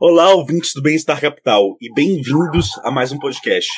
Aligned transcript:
Olá, 0.00 0.32
ouvintes 0.32 0.70
do 0.76 0.80
Bem-Estar 0.80 1.20
Capital, 1.20 1.76
e 1.80 1.92
bem-vindos 1.92 2.68
a 2.84 2.90
mais 2.90 3.10
um 3.10 3.18
podcast. 3.18 3.68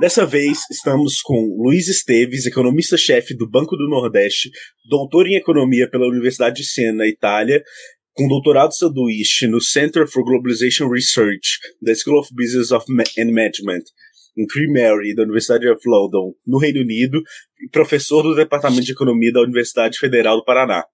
Dessa 0.00 0.26
vez 0.26 0.58
estamos 0.68 1.22
com 1.22 1.56
Luiz 1.62 1.86
Esteves, 1.86 2.44
economista-chefe 2.44 3.36
do 3.36 3.48
Banco 3.48 3.76
do 3.76 3.88
Nordeste, 3.88 4.50
doutor 4.88 5.28
em 5.28 5.36
economia 5.36 5.88
pela 5.88 6.08
Universidade 6.08 6.62
de 6.62 6.68
Siena, 6.68 7.06
Itália, 7.06 7.62
com 8.14 8.26
doutorado 8.26 8.74
sanduíche 8.74 9.46
no 9.46 9.60
Center 9.60 10.08
for 10.08 10.24
Globalization 10.24 10.88
Research 10.88 11.60
da 11.80 11.94
School 11.94 12.18
of 12.18 12.34
Business 12.34 12.72
of 12.72 12.84
and 13.16 13.30
Management 13.30 13.84
em 14.36 14.46
Queen 14.48 14.72
Mary 14.72 15.14
da 15.14 15.22
Universidade 15.22 15.68
of 15.68 15.80
London, 15.86 16.34
no 16.44 16.58
Reino 16.58 16.80
Unido, 16.80 17.22
e 17.60 17.68
professor 17.70 18.24
do 18.24 18.34
Departamento 18.34 18.82
de 18.82 18.92
Economia 18.92 19.32
da 19.32 19.42
Universidade 19.42 19.98
Federal 20.00 20.36
do 20.36 20.44
Paraná. 20.44 20.84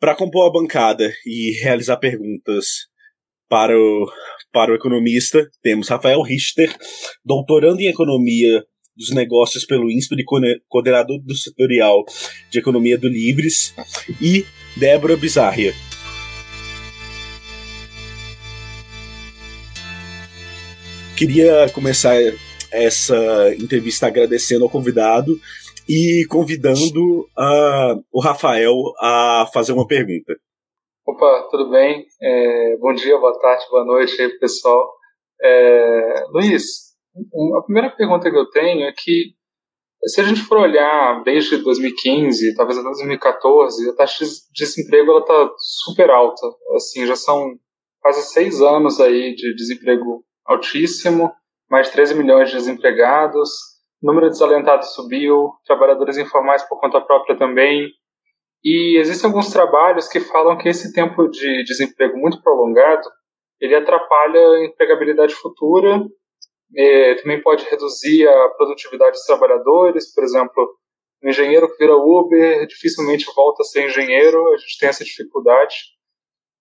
Para 0.00 0.16
compor 0.16 0.48
a 0.48 0.52
bancada 0.52 1.12
e 1.24 1.52
realizar 1.62 1.98
perguntas 1.98 2.92
para 3.48 3.76
o, 3.76 4.10
para 4.52 4.72
o 4.72 4.74
economista, 4.74 5.48
temos 5.62 5.88
Rafael 5.88 6.22
Richter, 6.22 6.74
doutorando 7.24 7.80
em 7.80 7.86
Economia 7.86 8.64
dos 8.96 9.10
Negócios 9.10 9.64
pelo 9.64 9.90
INSPER 9.90 10.20
e 10.20 10.24
coordenador 10.68 11.18
do 11.20 11.34
setorial 11.34 12.04
de 12.50 12.58
Economia 12.58 12.96
do 12.96 13.08
Livres, 13.08 13.74
e 14.20 14.46
Débora 14.76 15.16
Bizarria. 15.16 15.74
Queria 21.16 21.68
começar 21.70 22.16
essa 22.72 23.54
entrevista 23.54 24.08
agradecendo 24.08 24.64
ao 24.64 24.70
convidado 24.70 25.38
e 25.88 26.24
convidando 26.28 27.20
uh, 27.38 28.04
o 28.12 28.20
Rafael 28.20 28.74
a 29.00 29.48
fazer 29.52 29.72
uma 29.72 29.86
pergunta. 29.86 30.34
Opa, 31.06 31.48
tudo 31.50 31.68
bem? 31.68 32.06
É, 32.18 32.78
bom 32.78 32.94
dia, 32.94 33.18
boa 33.18 33.38
tarde, 33.38 33.66
boa 33.70 33.84
noite 33.84 34.22
aí, 34.22 34.38
pessoal. 34.38 34.90
É, 35.38 36.24
Luiz, 36.30 36.94
a 37.58 37.62
primeira 37.62 37.90
pergunta 37.90 38.30
que 38.30 38.38
eu 38.38 38.48
tenho 38.48 38.86
é 38.86 38.92
que, 38.96 39.34
se 40.06 40.22
a 40.22 40.24
gente 40.24 40.40
for 40.40 40.56
olhar 40.56 41.22
desde 41.22 41.58
2015, 41.58 42.54
talvez 42.54 42.78
até 42.78 42.86
2014, 42.86 43.90
a 43.90 43.96
taxa 43.96 44.24
de 44.24 44.30
desemprego 44.54 45.18
está 45.18 45.50
super 45.58 46.08
alta. 46.08 46.46
Assim, 46.74 47.06
já 47.06 47.16
são 47.16 47.50
quase 48.00 48.22
seis 48.22 48.62
anos 48.62 48.98
aí 48.98 49.34
de 49.34 49.54
desemprego 49.54 50.24
altíssimo, 50.46 51.30
mais 51.70 51.90
13 51.90 52.14
milhões 52.14 52.48
de 52.48 52.56
desempregados, 52.56 53.50
número 54.02 54.28
de 54.28 54.32
desalentados 54.32 54.94
subiu, 54.94 55.50
trabalhadores 55.66 56.16
informais 56.16 56.62
por 56.62 56.80
conta 56.80 56.98
própria 56.98 57.36
também, 57.36 57.90
e 58.64 58.98
existem 58.98 59.28
alguns 59.28 59.50
trabalhos 59.50 60.08
que 60.08 60.20
falam 60.20 60.56
que 60.56 60.68
esse 60.68 60.92
tempo 60.92 61.28
de 61.28 61.62
desemprego 61.64 62.16
muito 62.16 62.42
prolongado 62.42 63.08
ele 63.60 63.74
atrapalha 63.74 64.40
a 64.40 64.64
empregabilidade 64.64 65.34
futura, 65.34 66.04
também 67.22 67.40
pode 67.40 67.64
reduzir 67.64 68.26
a 68.26 68.48
produtividade 68.50 69.12
dos 69.12 69.24
trabalhadores, 69.24 70.12
por 70.12 70.24
exemplo, 70.24 70.76
um 71.22 71.28
engenheiro 71.28 71.70
que 71.70 71.78
vira 71.78 71.96
Uber 71.96 72.66
dificilmente 72.66 73.24
volta 73.34 73.62
a 73.62 73.64
ser 73.64 73.86
engenheiro, 73.86 74.52
a 74.52 74.56
gente 74.56 74.78
tem 74.78 74.88
essa 74.88 75.04
dificuldade. 75.04 75.74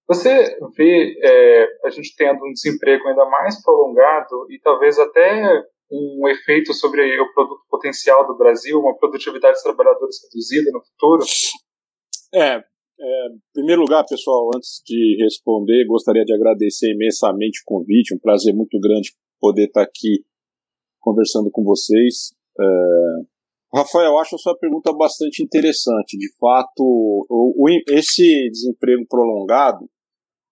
Você 0.07 0.57
vê 0.77 1.17
é, 1.21 1.67
a 1.85 1.89
gente 1.89 2.15
tendo 2.15 2.45
um 2.45 2.51
desemprego 2.51 3.07
ainda 3.07 3.25
mais 3.25 3.61
prolongado 3.63 4.51
e 4.51 4.59
talvez 4.59 4.99
até 4.99 5.63
um 5.91 6.27
efeito 6.27 6.73
sobre 6.73 7.19
o 7.19 7.33
produto 7.33 7.61
potencial 7.69 8.25
do 8.25 8.37
Brasil, 8.37 8.79
uma 8.79 8.97
produtividade 8.97 9.53
dos 9.53 9.63
trabalhadores 9.63 10.17
reduzida 10.23 10.71
no 10.71 10.81
futuro? 10.83 11.23
É, 12.33 12.55
é, 12.55 13.27
em 13.27 13.39
primeiro 13.53 13.81
lugar, 13.81 14.03
pessoal, 14.05 14.49
antes 14.55 14.81
de 14.85 15.17
responder, 15.21 15.85
gostaria 15.85 16.25
de 16.25 16.33
agradecer 16.33 16.91
imensamente 16.91 17.61
o 17.61 17.65
convite, 17.65 18.15
um 18.15 18.19
prazer 18.19 18.55
muito 18.55 18.79
grande 18.79 19.11
poder 19.39 19.65
estar 19.65 19.83
aqui 19.83 20.23
conversando 20.99 21.51
com 21.51 21.63
vocês. 21.63 22.33
É, 22.59 22.65
Rafael, 23.75 24.17
acho 24.17 24.35
a 24.35 24.39
sua 24.39 24.57
pergunta 24.57 24.91
bastante 24.93 25.43
interessante. 25.43 26.17
De 26.17 26.31
fato, 26.39 26.81
o, 26.81 27.53
o, 27.57 27.69
esse 27.89 28.49
desemprego 28.49 29.05
prolongado, 29.07 29.89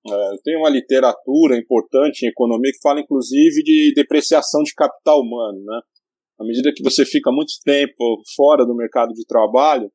é, 0.07 0.31
tem 0.43 0.57
uma 0.57 0.69
literatura 0.69 1.55
importante 1.57 2.25
em 2.25 2.29
economia 2.29 2.71
que 2.71 2.81
fala, 2.81 2.99
inclusive, 2.99 3.63
de 3.63 3.93
depreciação 3.95 4.61
de 4.63 4.73
capital 4.73 5.21
humano. 5.21 5.63
Né? 5.63 5.79
À 6.39 6.43
medida 6.43 6.73
que 6.75 6.83
você 6.83 7.05
fica 7.05 7.31
muito 7.31 7.53
tempo 7.63 8.21
fora 8.35 8.65
do 8.65 8.75
mercado 8.75 9.13
de 9.13 9.25
trabalho, 9.25 9.91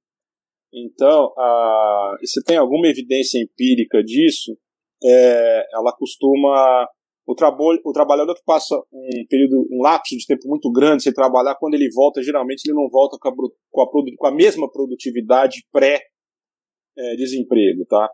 então, 0.72 1.32
a, 1.38 2.16
você 2.20 2.42
tem 2.42 2.56
alguma 2.56 2.88
evidência 2.88 3.38
empírica 3.38 4.02
disso? 4.02 4.56
É, 5.02 5.66
ela 5.72 5.92
costuma. 5.92 6.88
O, 7.28 7.34
trabo, 7.34 7.76
o 7.84 7.92
trabalhador 7.92 8.36
que 8.36 8.44
passa 8.44 8.76
um 8.92 9.26
período, 9.28 9.66
um 9.72 9.82
lapso 9.82 10.16
de 10.16 10.24
tempo 10.26 10.46
muito 10.46 10.70
grande 10.70 11.02
sem 11.02 11.12
trabalhar, 11.12 11.56
quando 11.56 11.74
ele 11.74 11.90
volta, 11.92 12.22
geralmente 12.22 12.62
ele 12.64 12.76
não 12.76 12.88
volta 12.88 13.18
com 13.20 13.28
a, 13.28 13.32
com 13.32 13.82
a, 13.82 13.90
com 14.16 14.26
a 14.28 14.30
mesma 14.30 14.70
produtividade 14.70 15.66
pré-desemprego, 15.72 17.82
é, 17.82 17.86
tá? 17.86 18.08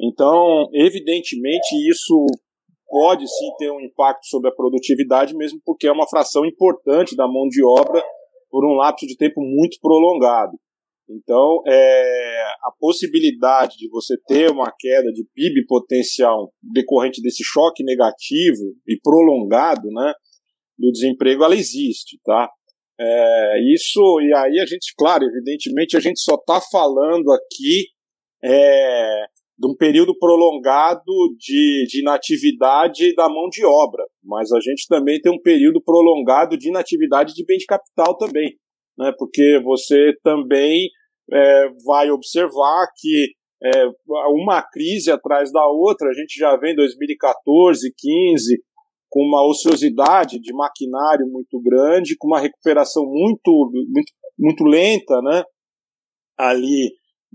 Então, 0.00 0.68
evidentemente, 0.74 1.74
isso 1.90 2.24
pode 2.88 3.26
sim 3.26 3.50
ter 3.58 3.72
um 3.72 3.80
impacto 3.80 4.26
sobre 4.26 4.48
a 4.50 4.54
produtividade, 4.54 5.34
mesmo 5.34 5.60
porque 5.64 5.88
é 5.88 5.92
uma 5.92 6.08
fração 6.08 6.46
importante 6.46 7.16
da 7.16 7.26
mão 7.26 7.48
de 7.48 7.64
obra 7.64 8.00
por 8.50 8.64
um 8.64 8.74
lapso 8.74 9.06
de 9.06 9.16
tempo 9.16 9.40
muito 9.40 9.78
prolongado. 9.80 10.56
Então, 11.14 11.62
é, 11.66 12.42
a 12.64 12.72
possibilidade 12.78 13.76
de 13.76 13.88
você 13.88 14.16
ter 14.26 14.50
uma 14.50 14.72
queda 14.78 15.12
de 15.12 15.24
PIB 15.34 15.66
potencial 15.66 16.52
decorrente 16.62 17.20
desse 17.20 17.44
choque 17.44 17.84
negativo 17.84 18.74
e 18.88 18.98
prolongado, 19.02 19.88
né, 19.90 20.12
do 20.78 20.90
desemprego, 20.90 21.44
ela 21.44 21.54
existe, 21.54 22.18
tá? 22.24 22.48
É, 22.98 23.74
isso, 23.74 24.00
e 24.20 24.34
aí 24.34 24.60
a 24.60 24.66
gente, 24.66 24.94
claro, 24.96 25.24
evidentemente, 25.24 25.96
a 25.96 26.00
gente 26.00 26.20
só 26.20 26.34
está 26.34 26.60
falando 26.60 27.30
aqui 27.32 27.88
é, 28.42 29.24
de 29.58 29.68
um 29.68 29.76
período 29.76 30.16
prolongado 30.18 31.12
de, 31.38 31.86
de 31.88 32.00
inatividade 32.00 33.14
da 33.14 33.28
mão 33.28 33.48
de 33.50 33.64
obra, 33.64 34.04
mas 34.22 34.50
a 34.52 34.60
gente 34.60 34.86
também 34.88 35.20
tem 35.20 35.32
um 35.32 35.40
período 35.40 35.82
prolongado 35.82 36.56
de 36.56 36.68
inatividade 36.68 37.34
de 37.34 37.44
bem 37.44 37.58
de 37.58 37.66
capital 37.66 38.16
também 38.16 38.56
né, 38.98 39.12
porque 39.18 39.60
você 39.64 40.12
também 40.22 40.88
é, 41.30 41.68
vai 41.84 42.10
observar 42.10 42.86
que 42.96 43.32
é, 43.64 43.84
uma 44.28 44.60
crise 44.62 45.10
atrás 45.10 45.52
da 45.52 45.64
outra, 45.66 46.08
a 46.08 46.14
gente 46.14 46.38
já 46.38 46.56
vem 46.56 46.72
em 46.72 46.76
2014, 46.76 47.92
15, 47.96 48.62
com 49.08 49.20
uma 49.20 49.46
ociosidade 49.46 50.40
de 50.40 50.52
maquinário 50.52 51.26
muito 51.28 51.60
grande, 51.60 52.16
com 52.18 52.26
uma 52.28 52.40
recuperação 52.40 53.04
muito, 53.04 53.70
muito, 53.88 54.12
muito 54.38 54.64
lenta, 54.64 55.20
né? 55.22 55.44
Ali, 56.36 56.90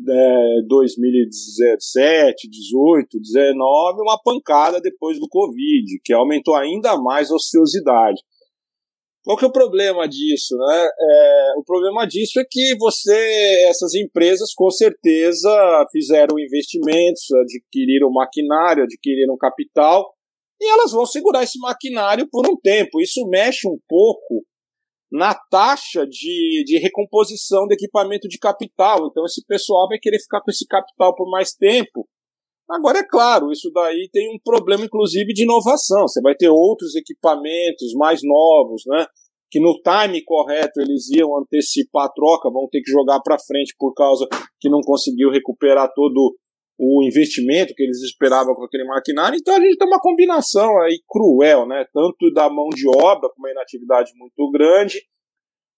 é, 0.10 0.62
2017, 0.68 2.50
18, 2.50 3.20
19, 3.20 4.02
uma 4.02 4.20
pancada 4.22 4.82
depois 4.82 5.20
do 5.20 5.28
Covid, 5.30 6.00
que 6.04 6.14
aumentou 6.14 6.56
ainda 6.56 6.98
mais 6.98 7.32
a 7.32 7.36
ociosidade. 7.36 8.22
Qual 9.28 9.38
que 9.38 9.44
é 9.44 9.48
o 9.50 9.52
problema 9.52 10.08
disso, 10.08 10.56
né? 10.56 10.90
É, 10.98 11.54
o 11.58 11.64
problema 11.66 12.08
disso 12.08 12.40
é 12.40 12.46
que 12.50 12.78
você, 12.78 13.68
essas 13.68 13.94
empresas 13.94 14.54
com 14.56 14.72
certeza 14.72 15.50
fizeram 15.92 16.40
investimentos, 16.40 17.24
adquiriram 17.34 18.10
maquinário, 18.10 18.86
adquiriram 18.86 19.36
capital, 19.36 20.14
e 20.62 20.72
elas 20.72 20.94
vão 20.94 21.06
segurar 21.06 21.44
esse 21.44 21.60
maquinário 21.60 22.26
por 22.32 22.50
um 22.50 22.56
tempo. 22.56 23.02
Isso 23.02 23.28
mexe 23.28 23.68
um 23.68 23.78
pouco 23.86 24.46
na 25.12 25.36
taxa 25.52 26.08
de, 26.08 26.64
de 26.66 26.80
recomposição 26.80 27.68
do 27.68 27.74
equipamento 27.74 28.30
de 28.30 28.40
capital. 28.40 29.08
Então 29.08 29.26
esse 29.26 29.46
pessoal 29.46 29.90
vai 29.90 30.00
querer 30.00 30.20
ficar 30.20 30.40
com 30.40 30.52
esse 30.52 30.66
capital 30.66 31.14
por 31.14 31.30
mais 31.30 31.52
tempo 31.52 32.08
Agora, 32.70 33.00
é 33.00 33.08
claro, 33.08 33.52
isso 33.52 33.72
daí 33.74 34.10
tem 34.12 34.30
um 34.30 34.40
problema, 34.44 34.84
inclusive, 34.84 35.34
de 35.34 35.44
inovação. 35.44 36.08
Você 36.08 36.22
vai 36.22 36.36
ter 36.36 36.50
outros 36.50 36.96
equipamentos 36.96 37.94
mais 37.96 38.20
novos, 38.24 38.84
né? 38.86 39.06
Que 39.50 39.62
no 39.62 39.74
time 39.82 40.22
correto 40.26 40.82
eles 40.82 41.10
iam 41.12 41.38
antecipar 41.38 42.06
a 42.06 42.12
troca, 42.12 42.52
vão 42.52 42.68
ter 42.70 42.82
que 42.82 42.92
jogar 42.92 43.22
para 43.22 43.40
frente 43.40 43.74
por 43.80 43.94
causa 43.94 44.28
que 44.60 44.70
não 44.70 44.82
conseguiu 44.82 45.30
recuperar 45.30 45.90
todo 45.96 46.36
o 46.78 47.04
investimento 47.04 47.74
que 47.74 47.84
eles 47.84 48.02
esperavam 48.04 48.54
com 48.54 48.66
aquele 48.66 48.84
maquinário. 48.84 49.38
Então 49.40 49.56
a 49.56 49.60
gente 49.60 49.78
tem 49.78 49.88
uma 49.88 50.02
combinação 50.02 50.78
aí 50.82 51.00
cruel, 51.08 51.66
né? 51.66 51.86
Tanto 51.94 52.32
da 52.34 52.50
mão 52.50 52.68
de 52.70 52.88
obra, 52.88 53.30
com 53.30 53.40
uma 53.40 53.52
inatividade 53.52 54.12
muito 54.18 54.52
grande, 54.52 55.02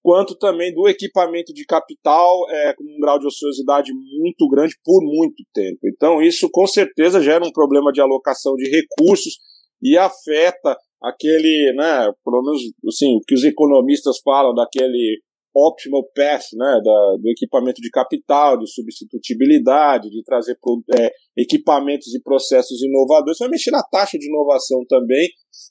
quanto 0.02 0.36
também 0.38 0.74
do 0.74 0.88
equipamento 0.88 1.54
de 1.54 1.66
capital 1.66 2.50
é, 2.50 2.74
com 2.74 2.84
um 2.84 3.00
grau 3.00 3.20
de 3.20 3.28
ociosidade 3.28 3.92
muito 3.94 4.48
grande 4.50 4.76
por 4.84 5.02
muito 5.04 5.44
tempo. 5.54 5.80
Então, 5.86 6.22
isso 6.22 6.50
com 6.52 6.66
certeza 6.66 7.22
gera 7.22 7.46
um 7.46 7.52
problema 7.52 7.92
de 7.92 8.02
alocação 8.02 8.56
de 8.56 8.70
recursos 8.70 9.38
e 9.82 9.98
afeta 9.98 10.78
aquele, 11.02 11.74
né, 11.76 12.12
pelo 12.24 12.44
menos 12.44 12.62
assim, 12.88 13.16
o 13.16 13.22
que 13.26 13.34
os 13.34 13.44
economistas 13.44 14.18
falam 14.24 14.54
daquele 14.54 15.20
optimal 15.54 16.04
path 16.16 16.46
né, 16.54 16.80
da, 16.84 17.18
do 17.20 17.30
equipamento 17.30 17.82
de 17.82 17.90
capital, 17.90 18.58
de 18.58 18.72
substitutibilidade, 18.72 20.10
de 20.10 20.24
trazer 20.24 20.58
é, 20.98 21.12
equipamentos 21.38 22.14
e 22.14 22.22
processos 22.22 22.82
inovadores, 22.84 23.40
vai 23.40 23.50
mexer 23.50 23.72
na 23.72 23.84
taxa 23.84 24.18
de 24.18 24.28
inovação 24.28 24.86
também 24.88 25.28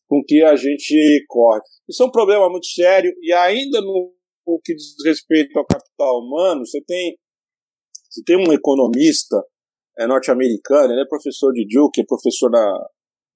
com 0.06 0.22
que 0.26 0.42
a 0.42 0.56
gente 0.56 1.24
corre. 1.28 1.60
Isso 1.88 2.02
é 2.02 2.06
um 2.06 2.10
problema 2.10 2.50
muito 2.50 2.66
sério 2.66 3.12
e 3.22 3.32
ainda 3.32 3.80
no 3.80 4.12
o 4.48 4.60
que 4.64 4.74
diz 4.74 4.94
respeito 5.04 5.58
ao 5.58 5.66
capital 5.66 6.20
humano, 6.20 6.64
você 6.64 6.80
tem, 6.82 7.18
você 8.08 8.22
tem 8.24 8.36
um 8.36 8.52
economista 8.52 9.36
é, 9.98 10.06
norte-americano, 10.06 10.92
ele 10.92 11.02
é 11.02 11.06
professor 11.06 11.52
de 11.52 11.66
Duke, 11.68 12.00
é 12.00 12.04
professor 12.04 12.50
da 12.50 12.88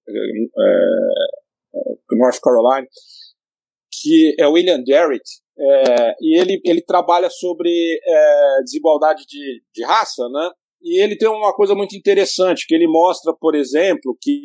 é, 0.09 0.13
é, 0.15 2.17
North 2.17 2.41
Carolina, 2.43 2.87
que 4.01 4.35
é 4.39 4.47
William 4.47 4.83
Garrett, 4.87 5.25
é, 5.59 6.15
e 6.21 6.41
ele, 6.41 6.61
ele 6.65 6.81
trabalha 6.81 7.29
sobre 7.29 7.71
é, 7.71 8.63
desigualdade 8.65 9.25
de, 9.29 9.63
de 9.75 9.85
raça, 9.85 10.27
né? 10.31 10.51
E 10.81 11.01
ele 11.01 11.17
tem 11.17 11.29
uma 11.29 11.55
coisa 11.55 11.75
muito 11.75 11.95
interessante, 11.95 12.67
que 12.67 12.75
ele 12.75 12.89
mostra, 12.89 13.33
por 13.39 13.55
exemplo, 13.55 14.17
que, 14.21 14.41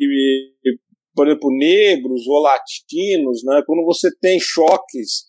por 1.14 1.26
exemplo, 1.26 1.50
negros 1.50 2.28
ou 2.28 2.40
latinos, 2.40 3.42
né, 3.42 3.60
quando 3.66 3.84
você 3.84 4.08
tem 4.20 4.38
choques 4.38 5.28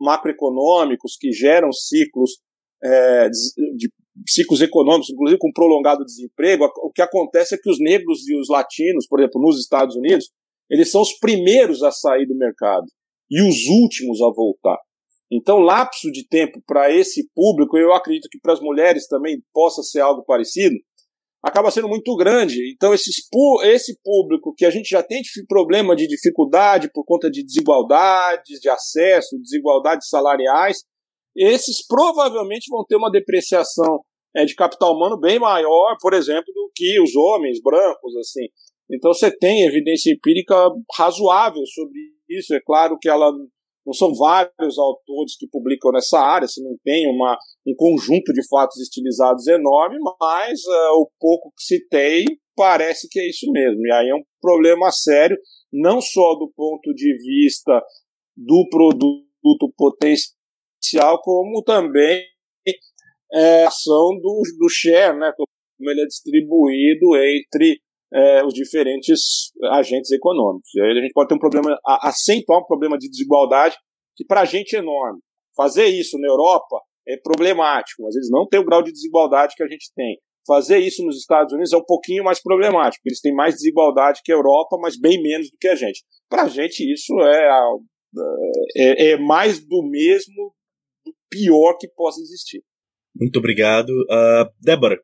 macroeconômicos 0.00 1.16
que 1.18 1.32
geram 1.32 1.72
ciclos 1.72 2.38
é, 2.82 3.28
de, 3.28 3.90
ciclos 4.28 4.60
econômicos, 4.60 5.10
inclusive 5.10 5.38
com 5.38 5.52
prolongado 5.52 6.04
desemprego, 6.04 6.64
o 6.82 6.90
que 6.90 7.02
acontece 7.02 7.54
é 7.54 7.58
que 7.58 7.70
os 7.70 7.78
negros 7.78 8.26
e 8.28 8.38
os 8.38 8.48
latinos, 8.48 9.06
por 9.06 9.20
exemplo, 9.20 9.40
nos 9.40 9.60
Estados 9.60 9.96
Unidos, 9.96 10.30
eles 10.70 10.90
são 10.90 11.02
os 11.02 11.12
primeiros 11.18 11.82
a 11.82 11.90
sair 11.90 12.26
do 12.26 12.36
mercado 12.36 12.86
e 13.30 13.40
os 13.42 13.66
últimos 13.66 14.20
a 14.22 14.30
voltar. 14.30 14.78
Então, 15.30 15.58
lapso 15.58 16.10
de 16.10 16.26
tempo 16.26 16.62
para 16.66 16.92
esse 16.92 17.28
público, 17.34 17.76
eu 17.76 17.92
acredito 17.92 18.28
que 18.30 18.38
para 18.40 18.52
as 18.52 18.60
mulheres 18.60 19.08
também 19.08 19.42
possa 19.52 19.82
ser 19.82 20.00
algo 20.00 20.24
parecido, 20.24 20.76
acaba 21.42 21.70
sendo 21.70 21.88
muito 21.88 22.14
grande. 22.16 22.72
Então, 22.74 22.92
esses, 22.92 23.16
esse 23.64 23.98
público 24.02 24.54
que 24.56 24.64
a 24.64 24.70
gente 24.70 24.88
já 24.88 25.02
tem 25.02 25.22
problema 25.48 25.94
de 25.94 26.06
dificuldade 26.06 26.90
por 26.92 27.04
conta 27.04 27.30
de 27.30 27.44
desigualdades 27.44 28.60
de 28.60 28.68
acesso, 28.68 29.38
desigualdades 29.40 30.08
salariais, 30.08 30.78
esses 31.36 31.86
provavelmente 31.86 32.66
vão 32.70 32.84
ter 32.84 32.96
uma 32.96 33.10
depreciação 33.10 34.00
é, 34.34 34.44
de 34.44 34.54
capital 34.54 34.94
humano 34.94 35.18
bem 35.18 35.38
maior, 35.38 35.96
por 36.00 36.14
exemplo, 36.14 36.52
do 36.52 36.70
que 36.74 37.00
os 37.00 37.14
homens 37.14 37.60
brancos, 37.62 38.16
assim. 38.16 38.46
Então 38.90 39.12
você 39.12 39.30
tem 39.30 39.66
evidência 39.66 40.12
empírica 40.12 40.54
razoável 40.96 41.64
sobre 41.66 41.98
isso. 42.28 42.54
É 42.54 42.60
claro 42.60 42.98
que 43.00 43.08
ela 43.08 43.32
não 43.86 43.94
são 43.94 44.12
vários 44.14 44.78
autores 44.78 45.36
que 45.38 45.46
publicam 45.46 45.92
nessa 45.92 46.18
área, 46.18 46.48
se 46.48 46.62
não 46.62 46.76
tem 46.82 47.08
uma, 47.08 47.38
um 47.64 47.74
conjunto 47.76 48.32
de 48.32 48.46
fatos 48.48 48.80
estilizados 48.80 49.46
enorme, 49.46 49.98
mas 50.20 50.60
uh, 50.64 51.00
o 51.00 51.10
pouco 51.20 51.52
que 51.56 51.62
se 51.62 51.88
tem 51.88 52.24
parece 52.56 53.08
que 53.08 53.20
é 53.20 53.28
isso 53.28 53.50
mesmo. 53.52 53.86
E 53.86 53.92
aí 53.92 54.08
é 54.08 54.14
um 54.14 54.24
problema 54.40 54.90
sério, 54.90 55.38
não 55.72 56.00
só 56.00 56.34
do 56.34 56.50
ponto 56.56 56.92
de 56.94 57.16
vista 57.16 57.80
do 58.36 58.66
produto 58.68 59.72
potencial, 59.76 61.20
como 61.22 61.62
também 61.62 62.24
é, 63.32 63.64
ação 63.64 64.18
do, 64.20 64.42
do 64.58 64.68
share, 64.68 65.16
né, 65.18 65.32
como 65.36 65.90
ele 65.90 66.02
é 66.02 66.06
distribuído 66.06 67.16
entre 67.16 67.80
é, 68.12 68.44
os 68.44 68.54
diferentes 68.54 69.50
agentes 69.72 70.10
econômicos. 70.10 70.68
E 70.74 70.80
aí 70.80 70.98
a 70.98 71.02
gente 71.02 71.12
pode 71.12 71.28
ter 71.28 71.34
um 71.34 71.38
problema, 71.38 71.78
acentuar 72.02 72.60
um 72.60 72.66
problema 72.66 72.98
de 72.98 73.08
desigualdade 73.08 73.76
que 74.16 74.24
para 74.24 74.42
a 74.42 74.44
gente 74.44 74.76
é 74.76 74.78
enorme. 74.78 75.20
Fazer 75.56 75.86
isso 75.86 76.18
na 76.18 76.28
Europa 76.28 76.80
é 77.06 77.16
problemático, 77.16 78.02
mas 78.02 78.14
eles 78.14 78.30
não 78.30 78.46
têm 78.46 78.60
o 78.60 78.64
grau 78.64 78.82
de 78.82 78.92
desigualdade 78.92 79.54
que 79.56 79.62
a 79.62 79.68
gente 79.68 79.92
tem. 79.94 80.18
Fazer 80.46 80.78
isso 80.78 81.04
nos 81.04 81.18
Estados 81.18 81.52
Unidos 81.52 81.72
é 81.72 81.76
um 81.76 81.84
pouquinho 81.84 82.22
mais 82.22 82.40
problemático, 82.40 83.02
eles 83.04 83.20
têm 83.20 83.34
mais 83.34 83.56
desigualdade 83.56 84.20
que 84.24 84.30
a 84.30 84.36
Europa, 84.36 84.76
mas 84.80 84.98
bem 84.98 85.20
menos 85.20 85.50
do 85.50 85.56
que 85.58 85.66
a 85.66 85.74
gente. 85.74 86.04
Para 86.28 86.44
a 86.44 86.48
gente, 86.48 86.80
isso 86.92 87.12
é, 87.20 87.50
é, 88.76 89.10
é, 89.10 89.16
mais 89.16 89.58
do 89.66 89.82
mesmo, 89.82 90.54
do 91.04 91.12
pior 91.28 91.76
que 91.78 91.88
possa 91.88 92.20
existir. 92.20 92.62
Muito 93.18 93.38
obrigado. 93.38 93.90
Uh, 93.90 94.48
Débora, 94.60 95.00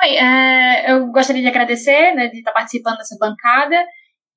Oi, 0.00 0.16
é, 0.16 0.92
eu 0.92 1.10
gostaria 1.10 1.42
de 1.42 1.48
agradecer 1.48 2.14
né, 2.14 2.28
de 2.28 2.38
estar 2.38 2.52
participando 2.52 2.98
dessa 2.98 3.16
bancada 3.18 3.84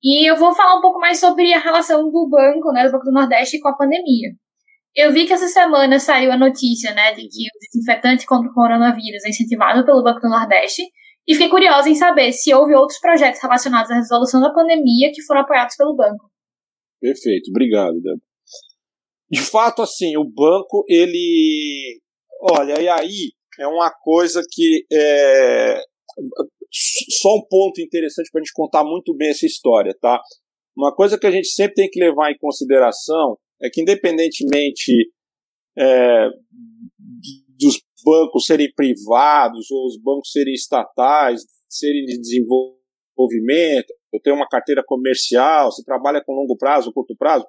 e 0.02 0.28
eu 0.28 0.36
vou 0.36 0.52
falar 0.52 0.76
um 0.76 0.80
pouco 0.80 0.98
mais 0.98 1.20
sobre 1.20 1.52
a 1.54 1.60
relação 1.60 2.10
do 2.10 2.28
banco, 2.28 2.72
né, 2.72 2.84
do 2.84 2.90
Banco 2.90 3.04
do 3.04 3.12
Nordeste 3.12 3.60
com 3.60 3.68
a 3.68 3.76
pandemia. 3.76 4.30
Eu 4.94 5.12
vi 5.12 5.24
que 5.24 5.32
essa 5.32 5.46
semana 5.46 6.00
saiu 6.00 6.32
a 6.32 6.36
notícia 6.36 6.92
né, 6.94 7.12
de 7.14 7.22
que 7.22 7.46
o 7.46 7.58
desinfetante 7.60 8.26
contra 8.26 8.50
o 8.50 8.54
coronavírus 8.54 9.24
é 9.24 9.28
incentivado 9.28 9.84
pelo 9.84 10.02
Banco 10.02 10.20
do 10.20 10.28
Nordeste 10.28 10.82
e 11.28 11.34
fiquei 11.34 11.48
curiosa 11.48 11.88
em 11.88 11.94
saber 11.94 12.32
se 12.32 12.52
houve 12.52 12.74
outros 12.74 12.98
projetos 12.98 13.40
relacionados 13.40 13.90
à 13.92 13.94
resolução 13.94 14.40
da 14.40 14.52
pandemia 14.52 15.12
que 15.14 15.22
foram 15.22 15.42
apoiados 15.42 15.76
pelo 15.76 15.94
banco. 15.94 16.28
Perfeito, 17.00 17.50
obrigado, 17.50 17.94
Débora. 18.00 18.20
De 19.30 19.40
fato, 19.40 19.80
assim, 19.80 20.16
o 20.16 20.24
banco, 20.24 20.84
ele. 20.88 22.00
Olha, 22.50 22.80
e 22.82 22.88
aí 22.88 23.32
é 23.58 23.66
uma 23.66 23.90
coisa 23.90 24.42
que 24.50 24.86
é 24.92 25.82
só 27.20 27.36
um 27.36 27.46
ponto 27.48 27.80
interessante 27.80 28.30
para 28.30 28.40
a 28.40 28.44
gente 28.44 28.52
contar 28.54 28.84
muito 28.84 29.14
bem 29.14 29.28
essa 29.28 29.46
história, 29.46 29.94
tá? 30.00 30.20
Uma 30.76 30.94
coisa 30.94 31.18
que 31.18 31.26
a 31.26 31.30
gente 31.30 31.48
sempre 31.48 31.74
tem 31.74 31.90
que 31.90 32.00
levar 32.00 32.30
em 32.30 32.38
consideração 32.38 33.36
é 33.62 33.68
que, 33.68 33.82
independentemente 33.82 34.92
é, 35.78 36.28
dos 37.58 37.80
bancos 38.04 38.46
serem 38.46 38.72
privados 38.74 39.70
ou 39.70 39.86
os 39.86 40.00
bancos 40.00 40.32
serem 40.32 40.54
estatais, 40.54 41.42
serem 41.68 42.04
de 42.04 42.18
desenvolvimento, 42.18 43.92
eu 44.12 44.20
tenho 44.20 44.36
uma 44.36 44.48
carteira 44.48 44.82
comercial, 44.84 45.70
você 45.70 45.82
trabalha 45.84 46.22
com 46.24 46.32
longo 46.32 46.56
prazo, 46.56 46.92
curto 46.92 47.14
prazo, 47.16 47.46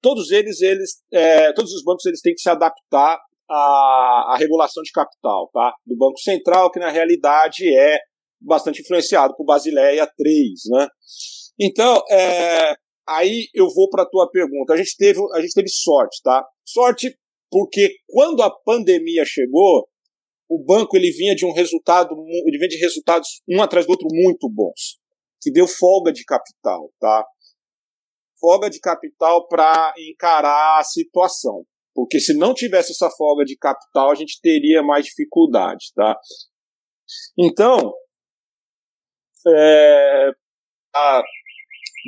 todos 0.00 0.30
eles, 0.30 0.60
eles 0.60 1.02
é, 1.12 1.52
todos 1.52 1.72
os 1.72 1.82
bancos 1.82 2.04
eles 2.06 2.20
têm 2.20 2.34
que 2.34 2.40
se 2.40 2.48
adaptar 2.48 3.18
a, 3.50 4.34
a 4.34 4.36
regulação 4.38 4.82
de 4.82 4.92
capital 4.92 5.50
tá? 5.52 5.74
do 5.84 5.96
Banco 5.96 6.18
Central, 6.18 6.70
que 6.70 6.78
na 6.78 6.88
realidade 6.88 7.66
é 7.74 7.98
bastante 8.40 8.80
influenciado 8.80 9.34
por 9.36 9.44
Basileia 9.44 10.06
3. 10.16 10.34
Né? 10.70 10.88
Então, 11.60 12.02
é, 12.10 12.74
aí 13.08 13.48
eu 13.52 13.68
vou 13.68 13.90
para 13.90 14.04
a 14.04 14.08
tua 14.08 14.30
pergunta. 14.30 14.72
A 14.72 14.76
gente, 14.76 14.96
teve, 14.96 15.20
a 15.34 15.40
gente 15.40 15.52
teve 15.52 15.68
sorte, 15.68 16.20
tá? 16.22 16.46
Sorte 16.64 17.14
porque 17.50 17.96
quando 18.08 18.42
a 18.42 18.50
pandemia 18.50 19.24
chegou, 19.26 19.88
o 20.48 20.64
banco 20.64 20.96
ele 20.96 21.10
vinha 21.10 21.34
de 21.34 21.44
um 21.44 21.52
resultado, 21.52 22.14
ele 22.46 22.58
vinha 22.58 22.68
de 22.68 22.78
resultados 22.78 23.42
um 23.48 23.60
atrás 23.60 23.86
do 23.86 23.90
outro 23.90 24.06
muito 24.10 24.48
bons, 24.48 24.98
que 25.40 25.50
deu 25.50 25.66
folga 25.66 26.12
de 26.12 26.24
capital, 26.24 26.90
tá? 27.00 27.24
Folga 28.40 28.70
de 28.70 28.78
capital 28.78 29.46
para 29.48 29.92
encarar 29.98 30.78
a 30.80 30.84
situação. 30.84 31.64
Porque 31.94 32.20
se 32.20 32.34
não 32.34 32.54
tivesse 32.54 32.92
essa 32.92 33.10
folga 33.10 33.44
de 33.44 33.56
capital, 33.56 34.10
a 34.10 34.14
gente 34.14 34.40
teria 34.40 34.82
mais 34.82 35.04
dificuldade, 35.04 35.86
tá? 35.94 36.16
Então, 37.38 37.92
é, 39.48 40.30
ah, 40.94 41.22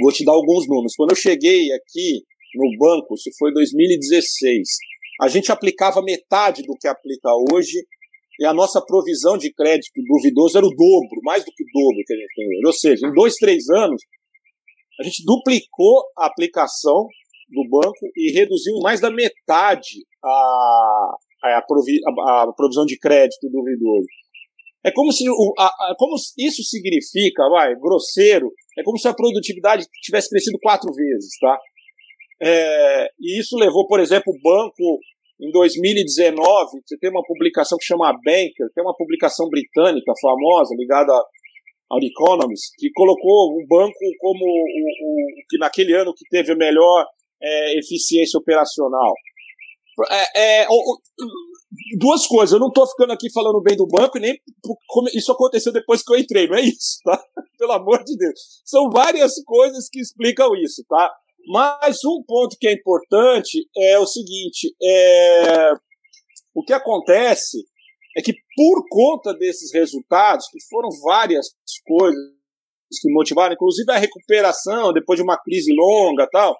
vou 0.00 0.12
te 0.12 0.24
dar 0.24 0.32
alguns 0.32 0.68
números. 0.68 0.94
Quando 0.96 1.10
eu 1.10 1.16
cheguei 1.16 1.72
aqui 1.72 2.22
no 2.54 2.78
banco, 2.78 3.14
isso 3.14 3.30
foi 3.38 3.52
2016, 3.52 4.68
a 5.20 5.28
gente 5.28 5.50
aplicava 5.50 6.02
metade 6.02 6.62
do 6.62 6.76
que 6.78 6.86
aplica 6.86 7.30
hoje 7.52 7.78
e 8.38 8.44
a 8.44 8.52
nossa 8.52 8.84
provisão 8.84 9.36
de 9.36 9.52
crédito 9.52 9.92
duvidoso 10.06 10.56
era 10.56 10.66
o 10.66 10.74
dobro, 10.74 11.20
mais 11.22 11.44
do 11.44 11.52
que 11.54 11.62
o 11.62 11.66
dobro 11.72 12.02
que 12.06 12.12
a 12.12 12.16
gente 12.16 12.34
tem 12.34 12.46
hoje. 12.46 12.66
Ou 12.66 12.72
seja, 12.72 13.06
em 13.06 13.12
dois, 13.12 13.34
três 13.34 13.68
anos, 13.68 14.02
a 14.98 15.02
gente 15.04 15.24
duplicou 15.24 16.02
a 16.16 16.26
aplicação 16.26 17.08
do 17.52 17.68
banco 17.68 18.06
e 18.16 18.32
reduziu 18.32 18.78
mais 18.82 19.00
da 19.00 19.10
metade 19.10 20.04
a, 20.24 21.14
a, 21.44 21.62
provi, 21.66 22.00
a, 22.06 22.42
a 22.42 22.52
provisão 22.52 22.84
de 22.84 22.98
crédito 22.98 23.48
duvidoso. 23.50 24.06
É 24.84 24.90
como 24.90 25.12
se 25.12 25.28
o, 25.28 25.54
a, 25.58 25.94
como 25.96 26.16
isso 26.38 26.62
significa, 26.64 27.48
vai, 27.48 27.74
grosseiro, 27.76 28.50
é 28.76 28.82
como 28.82 28.98
se 28.98 29.06
a 29.06 29.14
produtividade 29.14 29.86
tivesse 30.02 30.28
crescido 30.28 30.58
quatro 30.60 30.92
vezes, 30.92 31.38
tá? 31.40 31.58
É, 32.42 33.08
e 33.20 33.38
isso 33.38 33.56
levou, 33.56 33.86
por 33.86 34.00
exemplo, 34.00 34.32
o 34.32 34.40
banco 34.42 34.98
em 35.40 35.50
2019, 35.52 36.80
você 36.84 36.96
tem 36.98 37.10
uma 37.10 37.22
publicação 37.24 37.78
que 37.78 37.84
chama 37.84 38.12
Banker, 38.12 38.68
que 38.72 38.80
é 38.80 38.82
uma 38.82 38.96
publicação 38.96 39.48
britânica 39.48 40.12
famosa, 40.20 40.74
ligada 40.76 41.12
ao 41.90 41.98
Economist, 42.00 42.72
que 42.78 42.90
colocou 42.92 43.52
o 43.52 43.66
banco 43.68 43.98
como 44.18 44.44
o, 44.44 44.46
o, 44.46 45.26
que 45.48 45.58
naquele 45.58 45.94
ano 45.94 46.14
que 46.14 46.24
teve 46.30 46.52
a 46.52 46.56
melhor 46.56 47.06
é, 47.42 47.78
eficiência 47.78 48.38
operacional. 48.38 49.12
É, 50.10 50.62
é, 50.62 50.66
duas 51.98 52.26
coisas, 52.26 52.52
eu 52.52 52.60
não 52.60 52.68
estou 52.68 52.86
ficando 52.86 53.12
aqui 53.12 53.30
falando 53.32 53.60
bem 53.60 53.76
do 53.76 53.86
banco, 53.86 54.18
nem 54.18 54.38
isso 55.14 55.32
aconteceu 55.32 55.72
depois 55.72 56.02
que 56.02 56.12
eu 56.12 56.18
entrei, 56.18 56.48
não 56.48 56.56
é 56.56 56.62
isso, 56.62 56.98
tá? 57.04 57.22
Pelo 57.58 57.72
amor 57.72 58.02
de 58.04 58.16
Deus. 58.16 58.62
São 58.64 58.90
várias 58.90 59.34
coisas 59.44 59.88
que 59.90 60.00
explicam 60.00 60.54
isso, 60.56 60.84
tá? 60.88 61.12
Mas 61.46 61.98
um 62.04 62.22
ponto 62.26 62.56
que 62.58 62.68
é 62.68 62.72
importante 62.72 63.68
é 63.76 63.98
o 63.98 64.06
seguinte: 64.06 64.74
é, 64.82 65.72
o 66.54 66.62
que 66.64 66.72
acontece 66.72 67.58
é 68.16 68.22
que 68.22 68.32
por 68.54 68.84
conta 68.88 69.34
desses 69.34 69.72
resultados, 69.72 70.46
que 70.50 70.58
foram 70.70 70.88
várias 71.02 71.46
coisas 71.86 72.20
que 73.00 73.12
motivaram, 73.12 73.54
inclusive 73.54 73.90
a 73.90 73.98
recuperação 73.98 74.92
depois 74.92 75.16
de 75.16 75.22
uma 75.22 75.38
crise 75.38 75.72
longa 75.74 76.28
tal, 76.30 76.56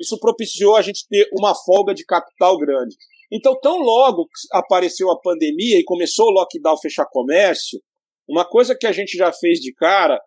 isso 0.00 0.18
propiciou 0.18 0.76
a 0.76 0.82
gente 0.82 1.06
ter 1.08 1.28
uma 1.32 1.54
folga 1.54 1.94
de 1.94 2.04
capital 2.04 2.58
grande. 2.58 2.96
Então, 3.32 3.58
tão 3.60 3.78
logo 3.78 4.28
apareceu 4.52 5.10
a 5.10 5.20
pandemia 5.20 5.78
e 5.78 5.84
começou 5.84 6.26
o 6.26 6.30
lockdown 6.30 6.78
fechar 6.78 7.06
comércio, 7.10 7.80
uma 8.28 8.44
coisa 8.44 8.76
que 8.78 8.86
a 8.86 8.92
gente 8.92 9.16
já 9.16 9.32
fez 9.32 9.58
de 9.60 9.72
cara 9.74 10.18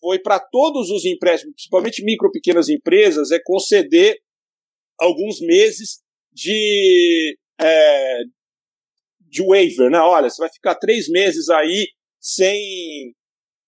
foi 0.00 0.18
para 0.18 0.38
todos 0.38 0.90
os 0.90 1.04
empréstimos, 1.04 1.54
principalmente 1.54 2.04
micro 2.04 2.28
e 2.28 2.32
pequenas 2.32 2.68
empresas, 2.68 3.30
é 3.30 3.38
conceder 3.44 4.16
alguns 4.98 5.40
meses 5.40 6.00
de, 6.32 7.36
é, 7.60 8.20
de 9.20 9.44
waiver, 9.44 9.90
né? 9.90 9.98
Olha, 9.98 10.30
você 10.30 10.40
vai 10.40 10.50
ficar 10.50 10.74
três 10.76 11.08
meses 11.08 11.48
aí 11.50 11.86
sem, 12.18 13.14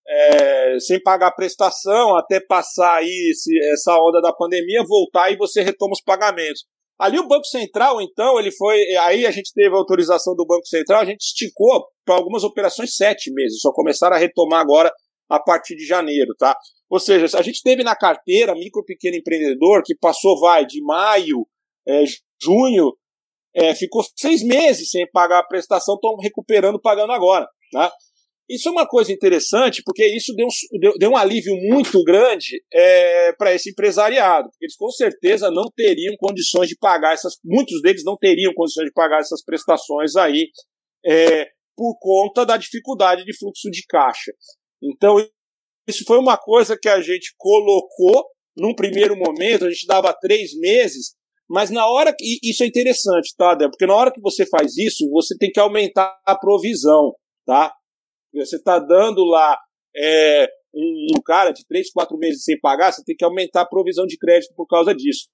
é, 0.09 0.79
sem 0.81 1.01
pagar 1.03 1.33
prestação 1.33 2.17
até 2.17 2.41
passar 2.41 2.97
aí 2.97 3.31
esse, 3.31 3.57
essa 3.73 3.97
onda 3.97 4.21
da 4.21 4.33
pandemia, 4.33 4.85
voltar 4.87 5.31
e 5.31 5.37
você 5.37 5.63
retoma 5.63 5.93
os 5.93 6.03
pagamentos. 6.03 6.65
Ali 6.99 7.19
o 7.19 7.27
Banco 7.27 7.47
Central, 7.47 8.01
então, 8.01 8.39
ele 8.39 8.53
foi. 8.53 8.79
Aí 8.97 9.27
a 9.27 9.31
gente 9.31 9.53
teve 9.53 9.75
a 9.75 9.79
autorização 9.79 10.37
do 10.37 10.47
Banco 10.47 10.67
Central, 10.67 11.01
a 11.01 11.05
gente 11.05 11.23
esticou 11.23 11.85
para 12.05 12.15
algumas 12.15 12.45
operações 12.45 12.95
sete 12.95 13.33
meses, 13.33 13.61
só 13.61 13.73
começaram 13.73 14.15
a 14.15 14.19
retomar 14.19 14.61
agora 14.61 14.93
a 15.29 15.41
partir 15.41 15.75
de 15.75 15.87
janeiro, 15.87 16.35
tá? 16.39 16.57
Ou 16.91 17.01
seja, 17.01 17.39
a 17.39 17.43
gente 17.43 17.63
teve 17.63 17.83
na 17.83 17.97
carteira 17.97 18.55
micro 18.55 18.85
pequeno 18.85 19.17
empreendedor 19.17 19.83
que 19.83 19.97
passou, 19.97 20.39
vai, 20.39 20.67
de 20.67 20.83
maio, 20.85 21.47
é, 21.89 22.05
junho, 22.41 22.93
é, 23.55 23.75
ficou 23.75 24.05
seis 24.17 24.43
meses 24.43 24.91
sem 24.91 25.11
pagar 25.11 25.41
a 25.41 25.47
prestação, 25.47 25.95
estão 25.95 26.17
recuperando, 26.17 26.81
pagando 26.81 27.13
agora, 27.13 27.47
tá? 27.73 27.91
Isso 28.49 28.69
é 28.69 28.73
uma 28.73 28.87
coisa 28.87 29.13
interessante, 29.13 29.83
porque 29.85 30.05
isso 30.05 30.35
deu, 30.35 30.47
deu, 30.81 30.93
deu 30.99 31.11
um 31.11 31.17
alívio 31.17 31.55
muito 31.57 32.03
grande 32.05 32.63
é, 32.73 33.33
para 33.35 33.55
esse 33.55 33.71
empresariado, 33.71 34.51
porque 34.51 34.67
eles 34.67 34.77
com 34.77 34.91
certeza 34.91 35.51
não 35.51 35.71
teriam 35.75 36.15
condições 36.19 36.69
de 36.69 36.77
pagar 36.77 37.15
essas, 37.15 37.35
muitos 37.45 37.81
deles 37.81 38.03
não 38.05 38.17
teriam 38.17 38.53
condições 38.55 38.87
de 38.87 38.93
pagar 38.93 39.21
essas 39.21 39.43
prestações 39.45 40.17
aí 40.17 40.49
é, 41.05 41.49
por 41.77 41.97
conta 41.99 42.45
da 42.45 42.57
dificuldade 42.57 43.25
de 43.25 43.37
fluxo 43.37 43.71
de 43.71 43.85
caixa. 43.89 44.33
Então, 44.83 45.17
isso 45.89 46.05
foi 46.05 46.19
uma 46.19 46.37
coisa 46.37 46.77
que 46.81 46.89
a 46.89 47.01
gente 47.01 47.35
colocou 47.37 48.27
num 48.57 48.75
primeiro 48.75 49.17
momento, 49.17 49.65
a 49.65 49.71
gente 49.71 49.87
dava 49.87 50.13
três 50.13 50.55
meses, 50.59 51.15
mas 51.49 51.71
na 51.71 51.87
hora 51.87 52.15
que. 52.17 52.39
Isso 52.43 52.63
é 52.63 52.67
interessante, 52.67 53.35
tá, 53.37 53.55
Débora? 53.55 53.71
Porque 53.71 53.87
na 53.87 53.95
hora 53.95 54.13
que 54.13 54.21
você 54.21 54.47
faz 54.47 54.77
isso, 54.77 55.09
você 55.11 55.37
tem 55.37 55.51
que 55.51 55.61
aumentar 55.61 56.19
a 56.27 56.37
provisão, 56.37 57.15
tá? 57.47 57.73
Você 58.35 58.57
está 58.57 58.79
dando 58.79 59.25
lá 59.25 59.57
é, 59.97 60.49
um, 60.75 61.17
um, 61.17 61.23
cara 61.23 61.53
de 61.53 61.67
três, 61.67 61.91
quatro 61.91 62.17
meses 62.17 62.45
sem 62.45 62.59
pagar, 62.59 62.93
você 62.93 63.03
tem 63.05 63.17
que 63.17 63.25
aumentar 63.25 63.63
a 63.63 63.69
provisão 63.69 64.07
de 64.07 64.17
crédito 64.17 64.55
por 64.55 64.67
causa 64.67 64.95
disso. 64.95 65.29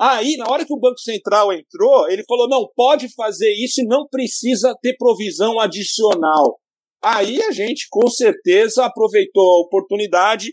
Aí, 0.00 0.36
na 0.36 0.48
hora 0.48 0.64
que 0.64 0.72
o 0.72 0.78
Banco 0.78 1.00
Central 1.00 1.52
entrou, 1.52 2.08
ele 2.08 2.24
falou: 2.24 2.48
não, 2.48 2.68
pode 2.74 3.12
fazer 3.14 3.52
isso 3.52 3.80
e 3.80 3.86
não 3.86 4.06
precisa 4.08 4.74
ter 4.80 4.96
provisão 4.96 5.58
adicional. 5.58 6.58
Aí 7.02 7.42
a 7.42 7.50
gente, 7.50 7.86
com 7.90 8.08
certeza, 8.08 8.84
aproveitou 8.84 9.42
a 9.42 9.60
oportunidade 9.60 10.52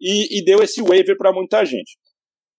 e, 0.00 0.38
e 0.38 0.44
deu 0.44 0.62
esse 0.62 0.82
waiver 0.82 1.16
para 1.16 1.32
muita 1.32 1.64
gente. 1.64 1.96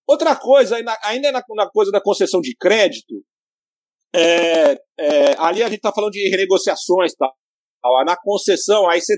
Outra 0.07 0.35
coisa, 0.35 0.75
ainda 1.03 1.31
na, 1.31 1.43
na, 1.55 1.69
coisa 1.69 1.91
da 1.91 2.01
concessão 2.01 2.39
de 2.39 2.55
crédito, 2.55 3.23
é, 4.15 4.73
é, 4.99 5.35
ali 5.37 5.63
a 5.63 5.67
gente 5.67 5.77
está 5.77 5.91
falando 5.91 6.11
de 6.11 6.29
renegociações, 6.29 7.13
tá? 7.15 7.29
Na 8.05 8.15
concessão, 8.17 8.89
aí 8.89 9.01
você 9.01 9.15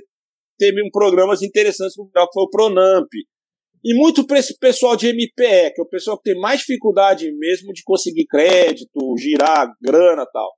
teve 0.58 0.82
um 0.84 0.90
programas 0.92 1.42
interessantes 1.42 1.96
que 1.96 2.34
foi 2.34 2.44
o 2.44 2.50
Pronamp. 2.50 3.08
E 3.84 3.94
muito 3.94 4.26
para 4.26 4.40
esse 4.40 4.58
pessoal 4.58 4.96
de 4.96 5.08
MPE, 5.08 5.74
que 5.74 5.80
é 5.80 5.84
o 5.84 5.88
pessoal 5.88 6.18
que 6.18 6.32
tem 6.32 6.42
mais 6.42 6.60
dificuldade 6.60 7.32
mesmo 7.38 7.72
de 7.72 7.84
conseguir 7.84 8.26
crédito, 8.26 9.16
girar 9.18 9.72
grana 9.82 10.26
tal. 10.26 10.52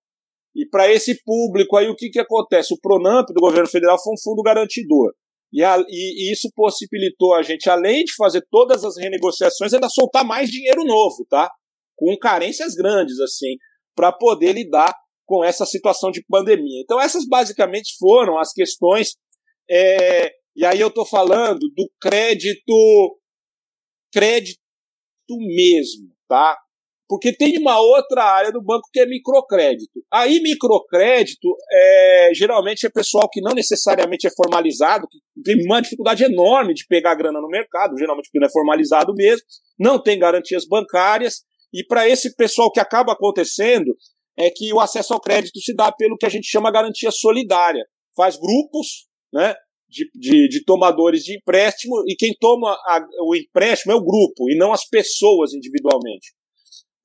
E 0.56 0.68
para 0.68 0.92
esse 0.92 1.22
público 1.24 1.78
aí, 1.78 1.88
o 1.88 1.96
que, 1.96 2.10
que 2.10 2.20
acontece? 2.20 2.74
O 2.74 2.80
Pronamp 2.82 3.28
do 3.28 3.42
governo 3.42 3.70
federal 3.70 4.02
foi 4.02 4.14
um 4.14 4.22
fundo 4.22 4.42
garantidor. 4.42 5.14
E, 5.52 5.64
a, 5.64 5.78
e, 5.88 6.30
e, 6.30 6.32
isso 6.32 6.50
possibilitou 6.56 7.34
a 7.34 7.42
gente, 7.42 7.70
além 7.70 8.04
de 8.04 8.14
fazer 8.16 8.44
todas 8.52 8.84
as 8.84 8.98
renegociações, 8.98 9.74
ainda 9.74 9.90
soltar 9.90 10.24
mais 10.24 10.50
dinheiro 10.50 10.84
novo, 10.84 11.26
tá? 11.30 11.50
Com 11.96 12.16
carências 12.18 12.76
grandes, 12.76 13.20
assim, 13.20 13.56
para 13.96 14.12
poder 14.12 14.54
lidar 14.54 14.94
com 15.30 15.44
essa 15.44 15.64
situação 15.64 16.10
de 16.10 16.26
pandemia. 16.28 16.82
Então, 16.82 17.00
essas 17.00 17.24
basicamente 17.28 17.96
foram 18.00 18.40
as 18.40 18.52
questões. 18.52 19.16
É, 19.70 20.32
e 20.56 20.66
aí 20.66 20.80
eu 20.80 20.88
estou 20.88 21.06
falando 21.06 21.60
do 21.60 21.88
crédito, 22.02 22.74
crédito 24.12 24.58
mesmo, 25.30 26.10
tá? 26.28 26.58
Porque 27.08 27.32
tem 27.32 27.60
uma 27.60 27.80
outra 27.80 28.24
área 28.24 28.52
do 28.52 28.60
banco 28.60 28.90
que 28.92 29.00
é 29.00 29.06
microcrédito. 29.06 30.04
Aí, 30.12 30.42
microcrédito, 30.42 31.48
é, 31.72 32.32
geralmente 32.34 32.88
é 32.88 32.90
pessoal 32.90 33.30
que 33.32 33.40
não 33.40 33.54
necessariamente 33.54 34.26
é 34.26 34.32
formalizado, 34.32 35.08
que 35.08 35.20
tem 35.44 35.64
uma 35.64 35.80
dificuldade 35.80 36.24
enorme 36.24 36.74
de 36.74 36.88
pegar 36.88 37.14
grana 37.14 37.40
no 37.40 37.48
mercado, 37.48 37.96
geralmente 38.00 38.26
porque 38.26 38.40
não 38.40 38.48
é 38.48 38.52
formalizado 38.52 39.14
mesmo, 39.14 39.46
não 39.80 40.02
tem 40.02 40.18
garantias 40.18 40.66
bancárias, 40.68 41.44
e 41.72 41.84
para 41.84 42.10
esse 42.10 42.36
pessoal 42.36 42.72
que 42.72 42.80
acaba 42.80 43.14
acontecendo, 43.14 43.96
é 44.40 44.50
que 44.50 44.74
o 44.74 44.80
acesso 44.80 45.14
ao 45.14 45.20
crédito 45.20 45.60
se 45.60 45.76
dá 45.76 45.92
pelo 45.92 46.18
que 46.18 46.26
a 46.26 46.30
gente 46.30 46.48
chama 46.48 46.72
garantia 46.72 47.12
solidária. 47.12 47.86
Faz 48.16 48.38
grupos 48.38 49.08
né, 49.34 49.54
de, 49.90 50.10
de, 50.16 50.48
de 50.48 50.64
tomadores 50.64 51.24
de 51.24 51.38
empréstimo, 51.38 51.96
e 52.08 52.16
quem 52.16 52.34
toma 52.40 52.72
a, 52.72 53.06
o 53.28 53.36
empréstimo 53.36 53.92
é 53.92 53.96
o 53.96 54.04
grupo, 54.04 54.50
e 54.50 54.58
não 54.58 54.72
as 54.72 54.88
pessoas 54.88 55.54
individualmente. 55.54 56.34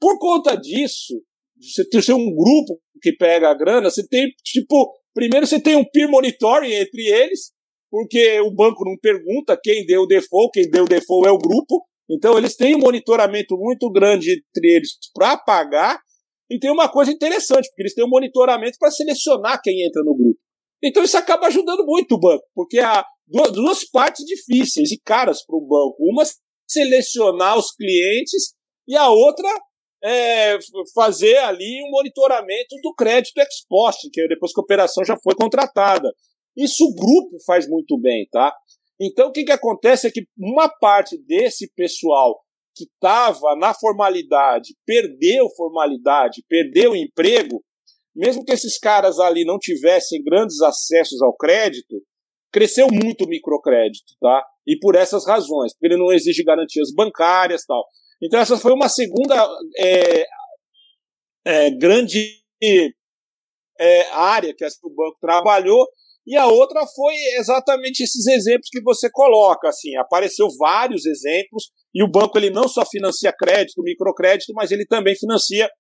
Por 0.00 0.18
conta 0.18 0.54
disso, 0.54 1.14
você 1.60 1.88
ter 1.88 2.12
um 2.12 2.34
grupo 2.34 2.80
que 3.02 3.12
pega 3.12 3.50
a 3.50 3.54
grana, 3.54 3.90
você 3.90 4.06
tem, 4.06 4.28
tipo, 4.44 4.92
primeiro 5.14 5.46
você 5.46 5.60
tem 5.60 5.76
um 5.76 5.84
peer 5.84 6.08
monitoring 6.08 6.72
entre 6.72 7.02
eles, 7.06 7.52
porque 7.90 8.40
o 8.40 8.50
banco 8.50 8.84
não 8.84 8.96
pergunta 9.00 9.58
quem 9.62 9.86
deu 9.86 10.02
o 10.02 10.06
default, 10.06 10.50
quem 10.52 10.68
deu 10.68 10.84
o 10.84 10.88
default 10.88 11.28
é 11.28 11.30
o 11.30 11.38
grupo. 11.38 11.84
Então 12.10 12.36
eles 12.36 12.56
têm 12.56 12.74
um 12.74 12.80
monitoramento 12.80 13.56
muito 13.56 13.90
grande 13.90 14.32
entre 14.32 14.76
eles 14.76 14.90
para 15.14 15.38
pagar. 15.38 15.98
E 16.54 16.58
tem 16.61 16.70
uma 16.70 16.88
coisa 16.88 17.11
interessante, 17.11 17.66
porque 17.66 17.82
eles 17.82 17.94
têm 17.94 18.04
um 18.04 18.08
monitoramento 18.08 18.78
para 18.78 18.88
selecionar 18.88 19.61
quem 19.61 19.84
entra 19.84 20.04
no 20.04 20.14
grupo. 20.14 20.38
Então 20.80 21.02
isso 21.02 21.16
acaba 21.16 21.49
ajudando 21.49 21.84
muito 21.84 22.14
o 22.14 22.20
banco, 22.20 22.44
porque 22.54 22.78
há 22.78 23.04
duas 23.52 23.84
partes 23.90 24.25
difíceis 24.25 24.92
e 24.92 25.00
caras 25.04 25.44
para 25.44 25.56
o 25.56 25.61
banco. 25.61 25.96
Uma 25.99 26.23
selecionar 26.68 27.58
os 27.58 27.75
clientes 27.75 28.54
e 28.87 28.94
a 28.94 29.08
outra 29.11 29.49
é, 30.04 30.56
fazer 30.94 31.38
ali 31.38 31.82
um 31.82 31.90
monitoramento 31.90 32.76
do 32.80 32.94
crédito 32.94 33.38
ex 33.38 33.66
post, 33.68 34.08
que 34.12 34.20
é 34.20 34.28
depois 34.28 34.52
que 34.52 34.61
a 34.61 34.62
operação 34.62 35.04
já 35.04 35.16
foi 35.25 35.34
contratada. 35.34 36.08
Isso 36.56 36.84
o 36.84 36.94
grupo 36.94 37.37
faz 37.44 37.68
muito 37.68 37.99
bem, 37.99 38.28
tá? 38.30 38.54
Então 39.00 39.26
o 39.26 39.32
que, 39.32 39.42
que 39.42 39.50
acontece 39.50 40.06
é 40.06 40.11
que 40.12 40.23
uma 40.38 40.68
parte 40.68 41.18
desse 41.26 41.68
pessoal 41.75 42.43
que 42.75 42.85
estava 42.85 43.57
na 43.57 43.73
formalidade 43.73 44.75
perdeu 44.85 45.49
formalidade, 45.57 46.45
perdeu 46.49 46.95
emprego, 46.95 47.62
mesmo 48.14 48.45
que 48.45 48.52
esses 48.52 48.78
caras 48.78 49.19
ali 49.19 49.45
não 49.45 49.59
tivessem 49.59 50.23
grandes 50.23 50.61
acessos 50.61 51.21
ao 51.23 51.37
crédito, 51.37 51.97
cresceu 52.52 52.87
muito 52.88 53.25
o 53.25 53.28
microcrédito, 53.28 54.14
tá? 54.21 54.45
E 54.66 54.78
por 54.78 54.95
essas 54.95 55.26
razões, 55.26 55.73
porque 55.73 55.87
ele 55.87 55.97
não 55.97 56.12
exige 56.12 56.45
garantias 56.45 56.93
bancárias 56.95 57.64
tal. 57.66 57.85
Então, 58.23 58.38
essa 58.38 58.57
foi 58.57 58.73
uma 58.73 58.88
segunda 58.88 59.35
é, 59.76 60.25
é, 61.45 61.71
grande 61.71 62.40
é, 63.78 64.02
área 64.12 64.54
que 64.54 64.64
o 64.64 64.90
banco 64.90 65.19
trabalhou. 65.21 65.87
E 66.26 66.37
a 66.37 66.47
outra 66.47 66.87
foi 66.87 67.14
exatamente 67.38 68.02
esses 68.02 68.26
exemplos 68.26 68.69
que 68.71 68.81
você 68.83 69.11
coloca. 69.11 69.69
Assim, 69.69 69.95
apareceu 69.97 70.49
vários 70.59 71.04
exemplos 71.04 71.71
e 71.94 72.02
o 72.02 72.10
banco 72.10 72.36
ele 72.36 72.50
não 72.50 72.66
só 72.66 72.84
financia 72.84 73.32
crédito, 73.32 73.82
microcrédito, 73.82 74.52
mas 74.54 74.70
ele 74.70 74.84
também 74.84 75.14
financia 75.16 75.70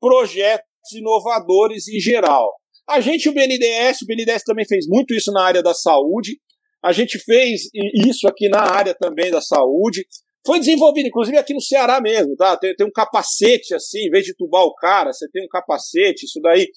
projetos 0.00 0.92
inovadores 0.94 1.88
em 1.88 1.98
geral. 1.98 2.52
A 2.88 3.00
gente, 3.00 3.28
o 3.28 3.32
BNDES, 3.32 4.02
o 4.02 4.06
BNDES 4.06 4.44
também 4.44 4.64
fez 4.64 4.86
muito 4.88 5.12
isso 5.12 5.32
na 5.32 5.42
área 5.42 5.62
da 5.62 5.74
saúde. 5.74 6.38
A 6.84 6.92
gente 6.92 7.18
fez 7.18 7.62
isso 8.06 8.28
aqui 8.28 8.48
na 8.48 8.60
área 8.60 8.94
também 8.94 9.30
da 9.30 9.40
saúde. 9.40 10.06
Foi 10.46 10.60
desenvolvido, 10.60 11.08
inclusive 11.08 11.36
aqui 11.36 11.52
no 11.52 11.60
Ceará 11.60 12.00
mesmo, 12.00 12.36
tá? 12.36 12.56
Tem, 12.56 12.72
tem 12.76 12.86
um 12.86 12.92
capacete 12.92 13.74
assim, 13.74 14.06
em 14.06 14.10
vez 14.10 14.24
de 14.24 14.36
tubar 14.36 14.62
o 14.62 14.74
cara, 14.74 15.12
você 15.12 15.28
tem 15.32 15.44
um 15.44 15.48
capacete. 15.48 16.26
Isso 16.26 16.40
daí 16.40 16.68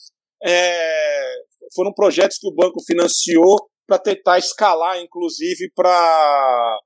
é, 0.44 1.36
foram 1.76 1.94
projetos 1.94 2.40
que 2.40 2.48
o 2.48 2.56
banco 2.56 2.84
financiou 2.84 3.70
para 3.86 4.00
tentar 4.00 4.40
escalar, 4.40 5.00
inclusive, 5.00 5.72
para 5.76 6.80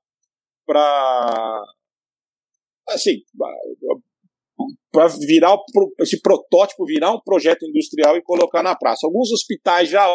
para 0.66 1.62
assim 2.88 3.22
para 4.92 5.08
virar 5.08 5.56
esse 6.00 6.20
protótipo 6.20 6.84
virar 6.84 7.12
um 7.12 7.20
projeto 7.20 7.64
industrial 7.66 8.16
e 8.16 8.22
colocar 8.22 8.62
na 8.62 8.76
praça. 8.76 9.06
Alguns 9.06 9.32
hospitais 9.32 9.88
já 9.88 10.06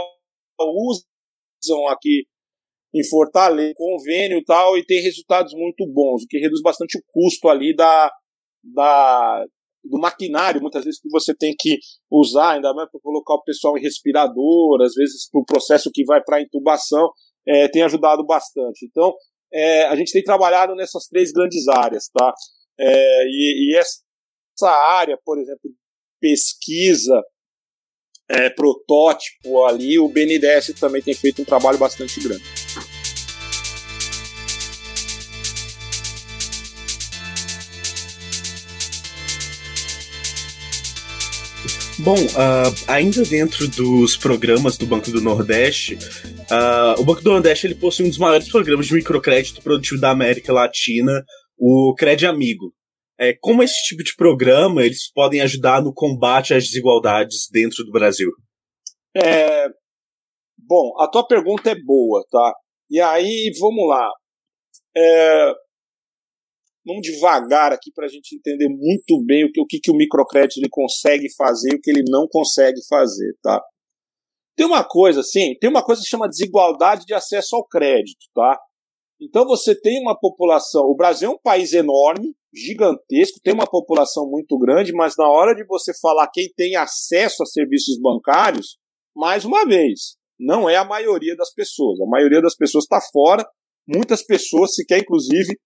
usam 0.60 1.88
aqui 1.90 2.24
em 2.96 3.08
Fortaleza, 3.08 3.74
convênio 3.76 4.40
e 4.40 4.44
tal, 4.44 4.78
e 4.78 4.86
tem 4.86 5.02
resultados 5.02 5.54
muito 5.54 5.86
bons, 5.92 6.24
o 6.24 6.28
que 6.28 6.40
reduz 6.40 6.62
bastante 6.62 6.98
o 6.98 7.04
custo 7.08 7.48
ali 7.48 7.76
da, 7.76 8.12
da, 8.64 9.46
do 9.84 10.00
maquinário, 10.00 10.62
muitas 10.62 10.84
vezes 10.86 11.00
que 11.00 11.10
você 11.10 11.36
tem 11.36 11.54
que 11.58 11.78
usar, 12.10 12.56
ainda 12.56 12.74
mais 12.74 12.90
para 12.90 13.00
colocar 13.02 13.36
o 13.36 13.44
pessoal 13.44 13.78
em 13.78 13.82
respirador, 13.82 14.82
às 14.82 14.94
vezes 14.96 15.30
para 15.30 15.42
o 15.42 15.46
processo 15.46 15.92
que 15.94 16.04
vai 16.04 16.22
para 16.24 16.42
intubação, 16.42 17.10
é, 17.48 17.68
tem 17.68 17.84
ajudado 17.84 18.26
bastante. 18.26 18.86
Então, 18.86 19.14
é, 19.54 19.86
a 19.86 19.96
gente 19.96 20.12
tem 20.12 20.24
trabalhado 20.24 20.74
nessas 20.76 21.06
três 21.08 21.32
grandes 21.32 21.68
áreas, 21.68 22.10
tá? 22.12 22.34
É, 22.80 23.24
e, 23.26 23.74
e, 23.74 23.78
essa 23.78 24.70
área, 24.70 25.18
por 25.26 25.38
exemplo, 25.38 25.70
pesquisa, 26.22 27.22
é, 28.30 28.50
protótipo 28.50 29.66
ali, 29.66 30.00
o 30.00 30.08
BNDES 30.08 30.74
também 30.80 31.02
tem 31.02 31.14
feito 31.14 31.42
um 31.42 31.46
trabalho 31.46 31.78
bastante 31.78 32.20
grande. 32.22 32.44
Bom, 42.00 42.16
uh, 42.16 42.74
ainda 42.88 43.24
dentro 43.24 43.68
dos 43.68 44.16
programas 44.16 44.78
do 44.78 44.86
Banco 44.86 45.12
do 45.12 45.20
Nordeste, 45.20 45.96
uh, 45.96 46.98
o 46.98 47.04
Banco 47.04 47.22
do 47.22 47.30
Nordeste 47.30 47.68
ele 47.68 47.76
possui 47.76 48.06
um 48.06 48.10
dos 48.10 48.18
maiores 48.18 48.48
programas 48.48 48.88
de 48.88 48.94
microcrédito 48.94 49.62
produtivo 49.62 50.00
da 50.00 50.10
América 50.10 50.54
Latina, 50.54 51.26
o 51.60 51.94
Crédito 51.96 52.30
Amigo. 52.30 52.74
É, 53.20 53.34
como 53.34 53.62
esse 53.62 53.84
tipo 53.84 54.02
de 54.02 54.16
programa 54.16 54.82
eles 54.82 55.12
podem 55.12 55.42
ajudar 55.42 55.84
no 55.84 55.94
combate 55.94 56.54
às 56.54 56.64
desigualdades 56.64 57.50
dentro 57.52 57.84
do 57.84 57.92
Brasil? 57.92 58.30
É, 59.14 59.68
bom, 60.58 60.94
a 61.00 61.08
tua 61.08 61.28
pergunta 61.28 61.70
é 61.70 61.76
boa, 61.76 62.26
tá? 62.32 62.54
E 62.90 63.02
aí, 63.02 63.52
vamos 63.60 63.90
lá. 63.90 64.10
É, 64.96 65.54
vamos 66.86 67.02
devagar 67.02 67.74
aqui 67.74 67.92
para 67.94 68.06
a 68.06 68.10
gente 68.10 68.36
entender 68.36 68.70
muito 68.70 69.22
bem 69.26 69.46
o 69.46 69.52
que, 69.52 69.60
o 69.60 69.66
que, 69.66 69.80
que 69.80 69.92
o 69.92 69.96
microcrédito 69.96 70.60
ele 70.60 70.70
consegue 70.70 71.28
fazer 71.36 71.74
e 71.74 71.76
o 71.76 71.82
que 71.82 71.92
ele 71.92 72.04
não 72.10 72.26
consegue 72.28 72.80
fazer, 72.88 73.34
tá? 73.44 73.62
Tem 74.56 74.66
uma 74.66 74.84
coisa 74.84 75.20
assim, 75.20 75.56
tem 75.60 75.70
uma 75.70 75.84
coisa 75.84 76.02
que 76.02 76.08
chama 76.08 76.28
desigualdade 76.28 77.06
de 77.06 77.14
acesso 77.14 77.56
ao 77.56 77.68
crédito, 77.68 78.26
tá? 78.34 78.58
Então 79.22 79.46
você 79.46 79.80
tem 79.80 80.02
uma 80.02 80.18
população, 80.18 80.84
o 80.84 80.96
Brasil 80.96 81.30
é 81.30 81.34
um 81.34 81.40
país 81.40 81.74
enorme, 81.74 82.34
gigantesco, 82.54 83.40
tem 83.44 83.54
uma 83.54 83.70
população 83.70 84.30
muito 84.30 84.58
grande, 84.58 84.94
mas 84.94 85.16
na 85.18 85.30
hora 85.30 85.54
de 85.54 85.66
você 85.66 85.92
falar 86.00 86.30
quem 86.34 86.50
tem 86.56 86.76
acesso 86.76 87.44
a 87.44 87.46
serviços 87.46 88.00
bancários, 88.00 88.78
mais 89.16 89.44
uma 89.44 89.66
vez, 89.66 90.18
não 90.40 90.70
é 90.70 90.78
a 90.78 90.86
maioria 90.86 91.36
das 91.36 91.54
pessoas. 91.54 92.00
A 92.00 92.06
maioria 92.06 92.42
das 92.42 92.56
pessoas 92.56 92.86
está 92.86 93.00
fora. 93.12 93.46
Muitas 93.86 94.24
pessoas 94.24 94.74
sequer, 94.74 95.00
inclusive, 95.00 95.60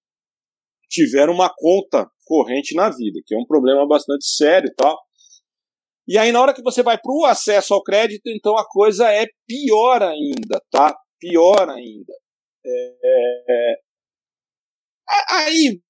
tiveram 0.89 1.33
uma 1.33 1.53
conta 1.55 2.09
corrente 2.25 2.73
na 2.73 2.89
vida, 2.89 3.19
que 3.25 3.35
é 3.35 3.37
um 3.37 3.45
problema 3.45 3.87
bastante 3.87 4.25
sério 4.25 4.67
e 4.67 4.73
tal. 4.73 4.97
E 6.07 6.17
aí, 6.17 6.31
na 6.31 6.41
hora 6.41 6.53
que 6.53 6.63
você 6.63 6.81
vai 6.81 6.97
para 6.97 7.13
o 7.13 7.25
acesso 7.25 7.73
ao 7.73 7.83
crédito, 7.83 8.27
então 8.27 8.57
a 8.57 8.67
coisa 8.67 9.11
é 9.11 9.25
pior 9.47 10.01
ainda, 10.01 10.61
tá? 10.71 10.95
Pior 11.19 11.69
ainda. 11.69 12.13
É... 12.65 12.95
é, 13.03 13.43
é. 13.49 13.75
Aí, 15.29 15.81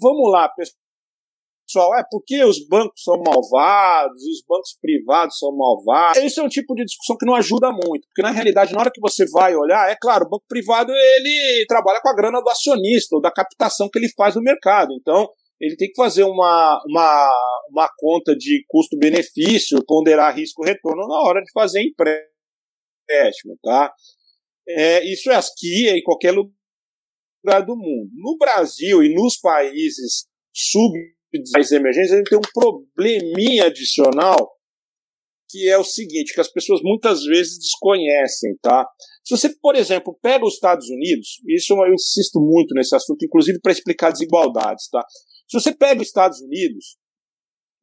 vamos 0.00 0.30
lá, 0.32 0.48
pessoal, 0.48 1.94
é 1.96 2.02
porque 2.10 2.42
os 2.44 2.66
bancos 2.66 3.02
são 3.02 3.22
malvados, 3.22 4.22
os 4.22 4.42
bancos 4.48 4.76
privados 4.80 5.38
são 5.38 5.54
malvados. 5.56 6.22
Esse 6.22 6.40
é 6.40 6.42
um 6.42 6.48
tipo 6.48 6.74
de 6.74 6.84
discussão 6.84 7.16
que 7.16 7.26
não 7.26 7.34
ajuda 7.34 7.70
muito, 7.70 8.06
porque 8.08 8.22
na 8.22 8.30
realidade, 8.30 8.72
na 8.72 8.80
hora 8.80 8.90
que 8.92 9.00
você 9.00 9.24
vai 9.30 9.54
olhar, 9.54 9.90
é 9.90 9.96
claro, 10.00 10.24
o 10.24 10.28
banco 10.28 10.44
privado 10.48 10.90
ele 10.92 11.64
trabalha 11.68 12.00
com 12.00 12.08
a 12.08 12.14
grana 12.14 12.40
do 12.40 12.48
acionista, 12.48 13.14
ou 13.14 13.20
da 13.20 13.30
captação 13.30 13.88
que 13.90 13.98
ele 13.98 14.08
faz 14.16 14.34
no 14.34 14.42
mercado. 14.42 14.92
Então, 14.98 15.28
ele 15.60 15.76
tem 15.76 15.88
que 15.88 15.94
fazer 15.94 16.24
uma, 16.24 16.82
uma, 16.88 17.30
uma 17.70 17.88
conta 17.96 18.34
de 18.34 18.64
custo-benefício, 18.68 19.84
ponderar 19.86 20.34
risco-retorno 20.34 21.06
na 21.06 21.20
hora 21.20 21.40
de 21.40 21.52
fazer 21.52 21.80
empréstimo, 21.82 23.56
tá? 23.62 23.92
É, 24.68 25.04
isso 25.10 25.30
é 25.30 25.36
aqui, 25.36 25.88
é 25.88 25.96
em 25.96 26.02
qualquer 26.02 26.32
lugar 26.32 27.64
do 27.66 27.76
mundo. 27.76 28.10
No 28.14 28.36
Brasil 28.38 29.02
e 29.02 29.14
nos 29.14 29.38
países 29.38 30.26
sub 30.54 30.92
das 31.52 31.72
emergências, 31.72 32.12
a 32.12 32.16
gente 32.18 32.28
tem 32.28 32.38
um 32.38 32.52
probleminha 32.52 33.64
adicional 33.64 34.52
que 35.52 35.68
é 35.68 35.76
o 35.76 35.84
seguinte, 35.84 36.32
que 36.32 36.40
as 36.40 36.50
pessoas 36.50 36.80
muitas 36.82 37.24
vezes 37.24 37.58
desconhecem, 37.58 38.56
tá? 38.62 38.88
Se 39.22 39.36
você, 39.36 39.54
por 39.60 39.76
exemplo, 39.76 40.18
pega 40.22 40.46
os 40.46 40.54
Estados 40.54 40.88
Unidos, 40.88 41.42
isso 41.46 41.74
eu 41.74 41.92
insisto 41.92 42.40
muito 42.40 42.74
nesse 42.74 42.96
assunto, 42.96 43.22
inclusive 43.22 43.60
para 43.60 43.70
explicar 43.70 44.10
desigualdades, 44.10 44.88
tá? 44.88 45.04
Se 45.46 45.60
você 45.60 45.74
pega 45.74 46.00
os 46.00 46.08
Estados 46.08 46.40
Unidos, 46.40 46.96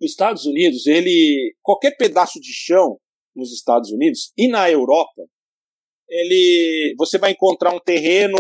os 0.02 0.10
Estados 0.10 0.46
Unidos, 0.48 0.88
ele 0.88 1.54
qualquer 1.62 1.96
pedaço 1.96 2.40
de 2.40 2.52
chão 2.52 2.98
nos 3.36 3.54
Estados 3.54 3.92
Unidos 3.92 4.34
e 4.36 4.48
na 4.48 4.70
Europa, 4.72 5.22
ele 6.10 6.96
você 6.98 7.18
vai 7.18 7.32
encontrar 7.32 7.74
um 7.74 7.80
terreno, 7.80 8.38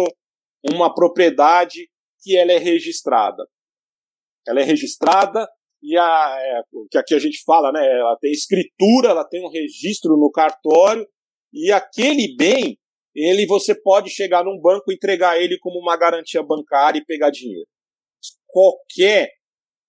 uma 0.74 0.94
propriedade 0.94 1.90
que 2.22 2.36
ela 2.36 2.52
é 2.52 2.58
registrada 2.58 3.44
ela 4.50 4.62
é 4.62 4.64
registrada 4.64 5.48
e 5.82 5.98
a, 5.98 6.38
é, 6.40 6.62
que 6.90 6.98
aqui 6.98 7.14
a 7.14 7.20
gente 7.20 7.42
fala, 7.46 7.72
né, 7.72 7.86
ela 7.86 8.18
tem 8.20 8.32
escritura, 8.32 9.10
ela 9.10 9.24
tem 9.24 9.46
um 9.46 9.50
registro 9.50 10.18
no 10.18 10.32
cartório 10.32 11.08
e 11.54 11.72
aquele 11.72 12.36
bem, 12.36 12.78
ele 13.16 13.46
você 13.46 13.74
pode 13.74 14.10
chegar 14.10 14.44
num 14.44 14.60
banco, 14.60 14.92
entregar 14.92 15.42
ele 15.42 15.58
como 15.60 15.80
uma 15.80 15.96
garantia 15.96 16.44
bancária 16.44 17.00
e 17.00 17.06
pegar 17.06 17.30
dinheiro. 17.30 17.68
Qualquer 18.48 19.30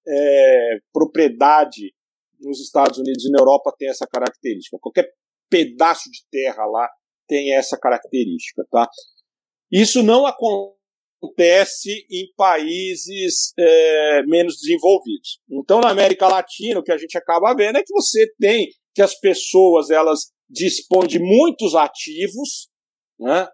é, 0.06 0.78
propriedade 0.92 1.92
nos 2.38 2.60
Estados 2.60 2.98
Unidos 2.98 3.24
e 3.24 3.30
na 3.30 3.40
Europa 3.40 3.74
tem 3.76 3.88
essa 3.88 4.06
característica. 4.06 4.78
Qualquer 4.80 5.10
pedaço 5.50 6.10
de 6.10 6.20
terra 6.30 6.64
lá 6.66 6.88
tem 7.30 7.54
essa 7.54 7.78
característica, 7.78 8.66
tá? 8.68 8.88
Isso 9.70 10.02
não 10.02 10.26
acontece 10.26 12.04
em 12.10 12.26
países 12.36 13.52
é, 13.56 14.22
menos 14.26 14.56
desenvolvidos. 14.56 15.38
Então, 15.48 15.80
na 15.80 15.90
América 15.90 16.26
Latina, 16.26 16.80
o 16.80 16.82
que 16.82 16.90
a 16.90 16.98
gente 16.98 17.16
acaba 17.16 17.54
vendo 17.54 17.78
é 17.78 17.84
que 17.84 17.92
você 17.92 18.26
tem 18.40 18.68
que 18.92 19.00
as 19.00 19.14
pessoas 19.14 19.90
elas 19.90 20.32
dispõem 20.48 21.06
de 21.06 21.20
muitos 21.20 21.76
ativos, 21.76 22.68
né? 23.20 23.46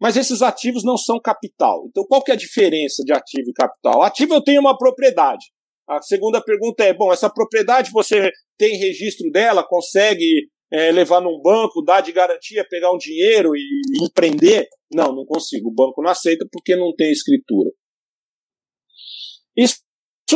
mas 0.00 0.16
esses 0.16 0.40
ativos 0.40 0.84
não 0.84 0.96
são 0.96 1.20
capital. 1.20 1.84
Então, 1.88 2.04
qual 2.06 2.22
que 2.22 2.30
é 2.30 2.34
a 2.34 2.38
diferença 2.38 3.02
de 3.04 3.12
ativo 3.12 3.50
e 3.50 3.52
capital? 3.52 4.02
Ativo 4.02 4.34
eu 4.34 4.44
tenho 4.44 4.60
uma 4.60 4.78
propriedade. 4.78 5.44
A 5.88 6.00
segunda 6.00 6.40
pergunta 6.40 6.84
é: 6.84 6.94
bom, 6.94 7.12
essa 7.12 7.28
propriedade 7.28 7.90
você 7.90 8.30
tem 8.56 8.76
registro 8.76 9.28
dela, 9.32 9.66
consegue 9.66 10.48
é, 10.72 10.92
levar 10.92 11.20
num 11.20 11.40
banco, 11.40 11.82
dar 11.82 12.00
de 12.00 12.12
garantia, 12.12 12.66
pegar 12.68 12.92
um 12.92 12.98
dinheiro 12.98 13.56
e 13.56 14.04
empreender? 14.04 14.68
Não, 14.92 15.14
não 15.14 15.24
consigo. 15.24 15.68
O 15.68 15.74
banco 15.74 16.02
não 16.02 16.10
aceita 16.10 16.46
porque 16.50 16.76
não 16.76 16.94
tem 16.94 17.10
escritura. 17.10 17.70
Isso 19.56 19.80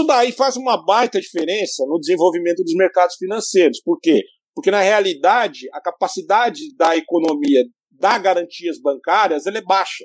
daí 0.07 0.33
faz 0.33 0.57
uma 0.57 0.83
baita 0.83 1.21
diferença 1.21 1.85
no 1.87 1.99
desenvolvimento 1.99 2.63
dos 2.63 2.75
mercados 2.75 3.17
financeiros. 3.17 3.81
Por 3.83 4.01
quê? 4.01 4.23
Porque, 4.55 4.71
na 4.71 4.81
realidade, 4.81 5.69
a 5.73 5.81
capacidade 5.81 6.75
da 6.77 6.97
economia 6.97 7.65
dar 7.91 8.19
garantias 8.19 8.81
bancárias 8.81 9.47
ela 9.47 9.59
é 9.59 9.63
baixa. 9.63 10.05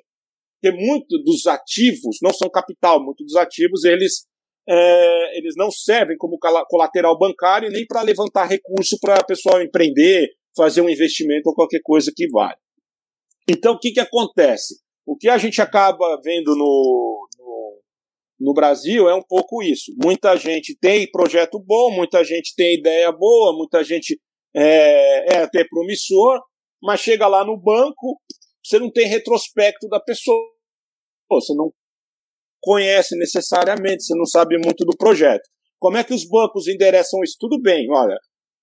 Porque 0.61 0.75
muitos 0.75 1.23
dos 1.23 1.47
ativos 1.47 2.17
não 2.21 2.33
são 2.33 2.49
capital, 2.49 3.03
muitos 3.03 3.25
dos 3.25 3.35
ativos 3.35 3.83
eles 3.83 4.26
é, 4.67 5.37
eles 5.37 5.55
não 5.55 5.71
servem 5.71 6.17
como 6.17 6.37
colateral 6.69 7.17
bancário 7.17 7.69
nem 7.69 7.85
para 7.85 8.01
levantar 8.01 8.45
recurso 8.45 8.97
para 8.99 9.21
o 9.21 9.25
pessoal 9.25 9.61
empreender, 9.61 10.29
fazer 10.55 10.81
um 10.81 10.89
investimento 10.89 11.49
ou 11.49 11.55
qualquer 11.55 11.79
coisa 11.83 12.11
que 12.13 12.29
vale. 12.29 12.57
Então, 13.47 13.73
o 13.73 13.79
que, 13.79 13.91
que 13.91 13.99
acontece? 13.99 14.81
O 15.05 15.15
que 15.15 15.29
a 15.29 15.37
gente 15.37 15.61
acaba 15.61 16.19
vendo 16.21 16.53
no, 16.53 17.29
no, 17.39 17.81
no 18.41 18.53
Brasil 18.53 19.07
é 19.07 19.15
um 19.15 19.21
pouco 19.21 19.63
isso. 19.63 19.93
Muita 20.03 20.35
gente 20.35 20.77
tem 20.77 21.09
projeto 21.09 21.57
bom, 21.59 21.89
muita 21.91 22.23
gente 22.25 22.53
tem 22.55 22.77
ideia 22.77 23.09
boa, 23.11 23.55
muita 23.55 23.83
gente 23.85 24.19
é, 24.53 25.35
é 25.35 25.43
até 25.43 25.63
promissor, 25.63 26.41
mas 26.83 26.99
chega 26.99 27.25
lá 27.25 27.45
no 27.45 27.57
banco, 27.57 28.19
você 28.61 28.79
não 28.79 28.91
tem 28.91 29.07
retrospecto 29.07 29.87
da 29.87 29.99
pessoa, 29.99 30.37
você 31.29 31.53
não 31.55 31.71
conhece 32.61 33.15
necessariamente, 33.17 34.03
você 34.03 34.15
não 34.15 34.25
sabe 34.25 34.57
muito 34.57 34.83
do 34.85 34.95
projeto. 34.97 35.47
Como 35.79 35.97
é 35.97 36.03
que 36.03 36.13
os 36.13 36.27
bancos 36.27 36.67
endereçam 36.67 37.21
isso? 37.23 37.35
Tudo 37.39 37.61
bem, 37.61 37.87
olha, 37.91 38.17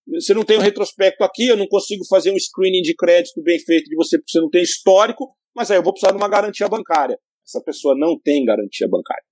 você 0.07 0.35
não 0.35 0.45
tem 0.45 0.59
um 0.59 0.63
retrospecto 0.63 1.25
aqui, 1.25 1.47
eu 1.47 1.57
não 1.57 1.67
consigo 1.67 2.05
fazer 2.09 2.31
um 2.31 2.39
screening 2.39 2.83
de 2.83 2.95
crédito 2.95 3.43
bem 3.43 3.59
feito 3.59 3.89
de 3.89 3.97
você, 3.97 4.19
porque 4.19 4.33
você 4.33 4.41
não 4.41 4.51
tem 4.51 4.63
histórico, 4.63 5.29
mas 5.55 5.71
aí 5.71 5.79
eu 5.79 5.83
vou 5.83 5.93
precisar 5.93 6.13
de 6.13 6.19
uma 6.19 6.29
garantia 6.29 6.69
bancária. 6.69 7.19
Essa 7.47 7.63
pessoa 7.63 7.95
não 7.97 8.19
tem 8.19 8.45
garantia 8.45 8.89
bancária. 8.89 9.25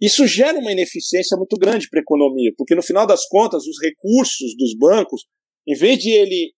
Isso 0.00 0.26
gera 0.26 0.58
uma 0.58 0.72
ineficiência 0.72 1.36
muito 1.36 1.56
grande 1.56 1.88
para 1.88 2.00
a 2.00 2.02
economia, 2.02 2.52
porque 2.56 2.74
no 2.74 2.82
final 2.82 3.06
das 3.06 3.26
contas, 3.26 3.64
os 3.66 3.80
recursos 3.80 4.56
dos 4.56 4.76
bancos, 4.76 5.22
em 5.66 5.74
vez 5.74 5.98
de 5.98 6.10
ele 6.10 6.52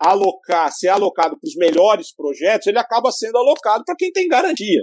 alocar, 0.00 0.72
ser 0.72 0.88
alocado 0.88 1.38
para 1.38 1.46
os 1.46 1.56
melhores 1.56 2.14
projetos, 2.14 2.66
ele 2.66 2.78
acaba 2.78 3.10
sendo 3.10 3.36
alocado 3.36 3.84
para 3.84 3.96
quem 3.96 4.10
tem 4.12 4.28
garantia. 4.28 4.82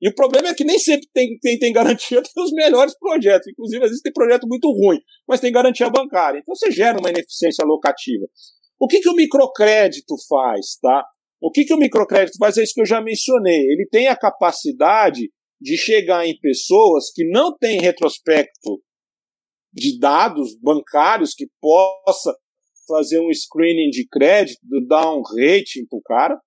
E 0.00 0.08
o 0.08 0.14
problema 0.14 0.48
é 0.48 0.54
que 0.54 0.64
nem 0.64 0.78
sempre 0.78 1.08
tem, 1.12 1.38
quem 1.40 1.58
tem 1.58 1.72
garantia 1.72 2.20
tem 2.22 2.44
os 2.44 2.52
melhores 2.52 2.96
projetos. 2.98 3.48
Inclusive, 3.48 3.84
às 3.84 3.90
vezes 3.90 4.02
tem 4.02 4.12
projeto 4.12 4.46
muito 4.46 4.70
ruim, 4.70 4.98
mas 5.26 5.40
tem 5.40 5.52
garantia 5.52 5.88
bancária. 5.88 6.38
Então 6.38 6.54
você 6.54 6.70
gera 6.70 6.98
uma 6.98 7.10
ineficiência 7.10 7.64
alocativa. 7.64 8.26
O 8.78 8.86
que, 8.86 9.00
que 9.00 9.08
o 9.08 9.14
microcrédito 9.14 10.14
faz, 10.28 10.76
tá? 10.80 11.04
O 11.40 11.50
que, 11.50 11.64
que 11.64 11.72
o 11.72 11.78
microcrédito 11.78 12.36
faz 12.38 12.58
é 12.58 12.62
isso 12.62 12.74
que 12.74 12.82
eu 12.82 12.86
já 12.86 13.00
mencionei. 13.00 13.58
Ele 13.58 13.88
tem 13.90 14.08
a 14.08 14.16
capacidade 14.16 15.30
de 15.60 15.76
chegar 15.76 16.26
em 16.26 16.38
pessoas 16.38 17.10
que 17.14 17.24
não 17.30 17.56
têm 17.56 17.80
retrospecto 17.80 18.82
de 19.72 19.98
dados 19.98 20.58
bancários 20.60 21.34
que 21.34 21.46
possa 21.60 22.34
fazer 22.86 23.20
um 23.20 23.32
screening 23.32 23.90
de 23.90 24.06
crédito, 24.08 24.60
dar 24.86 25.12
um 25.12 25.22
rating 25.22 25.86
para 25.88 25.98
o 25.98 26.02
cara, 26.02 26.40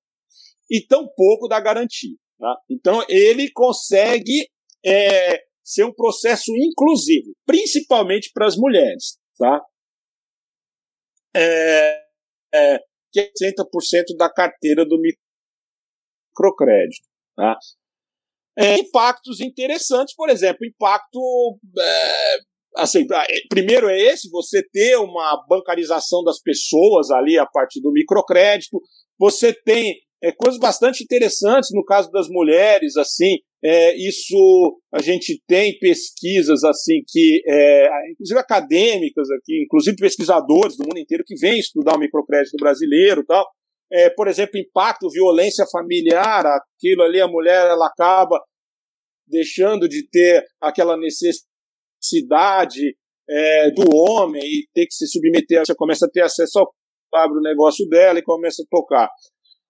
e 0.70 0.86
tampouco 0.86 1.48
da 1.48 1.60
garantia. 1.60 2.16
Tá? 2.40 2.56
Então, 2.70 3.04
ele 3.10 3.52
consegue 3.52 4.50
é, 4.84 5.44
ser 5.64 5.84
um 5.84 5.94
processo 5.94 6.52
inclusivo, 6.56 7.36
principalmente 7.46 8.32
para 8.34 8.48
as 8.48 8.56
mulheres. 8.56 9.20
Tá? 9.38 9.62
É, 11.36 12.02
é, 12.54 12.80
que 13.12 13.20
é 13.20 13.30
60% 13.30 14.16
da 14.18 14.32
carteira 14.32 14.86
do 14.86 14.98
microcrédito. 16.34 17.08
Tá? 17.36 17.58
É, 18.58 18.80
impactos 18.80 19.42
interessantes, 19.42 20.16
por 20.16 20.30
exemplo, 20.30 20.66
impacto. 20.66 21.60
É, 21.78 22.38
assim, 22.78 23.06
é, 23.12 23.48
primeiro 23.50 23.90
é 23.90 24.00
esse: 24.00 24.30
você 24.30 24.64
ter 24.72 24.98
uma 24.98 25.46
bancarização 25.48 26.24
das 26.24 26.42
pessoas 26.42 27.12
ali 27.12 27.38
a 27.38 27.46
partir 27.46 27.82
do 27.82 27.92
microcrédito. 27.92 28.82
Você 29.18 29.54
tem 29.54 30.02
é, 30.22 30.32
coisas 30.32 30.60
bastante 30.60 31.04
interessantes 31.04 31.70
no 31.74 31.84
caso 31.84 32.12
das 32.12 32.28
mulheres, 32.30 32.98
assim, 32.98 33.38
é, 33.64 33.96
isso 33.96 34.80
a 34.94 35.02
gente 35.02 35.42
tem 35.48 35.78
pesquisas 35.80 36.64
assim 36.64 37.02
que, 37.08 37.42
é, 37.46 38.12
inclusive 38.12 38.40
acadêmicas 38.40 39.30
aqui, 39.32 39.64
inclusive 39.64 39.98
pesquisadores 39.98 40.78
do 40.78 40.86
mundo 40.86 41.00
inteiro 41.00 41.24
que 41.26 41.36
vêm 41.36 41.60
estudar 41.60 41.96
o 41.96 42.00
microcrédito 42.00 42.58
brasileiro, 42.58 43.26
tal. 43.26 43.46
É, 43.92 44.10
por 44.10 44.28
exemplo, 44.28 44.60
impacto, 44.60 45.10
violência 45.10 45.66
familiar, 45.72 46.46
aquilo 46.46 47.04
ali 47.04 47.20
a 47.20 47.28
mulher 47.28 47.68
ela 47.68 47.88
acaba 47.88 48.40
deixando 49.28 49.88
de 49.88 50.08
ter 50.10 50.46
aquela 50.62 50.96
necessidade 50.98 52.96
é, 53.30 53.72
do 53.72 53.96
homem 53.96 54.42
e 54.44 54.68
ter 54.74 54.86
que 54.86 54.94
se 54.94 55.08
submeter, 55.08 55.66
você 55.66 55.76
começa 55.76 56.06
a 56.06 56.10
ter 56.10 56.22
acesso 56.22 56.60
ao 56.60 57.42
negócio 57.42 57.88
dela 57.88 58.20
e 58.20 58.24
começa 58.24 58.64
a 58.64 58.66
tocar. 58.70 59.10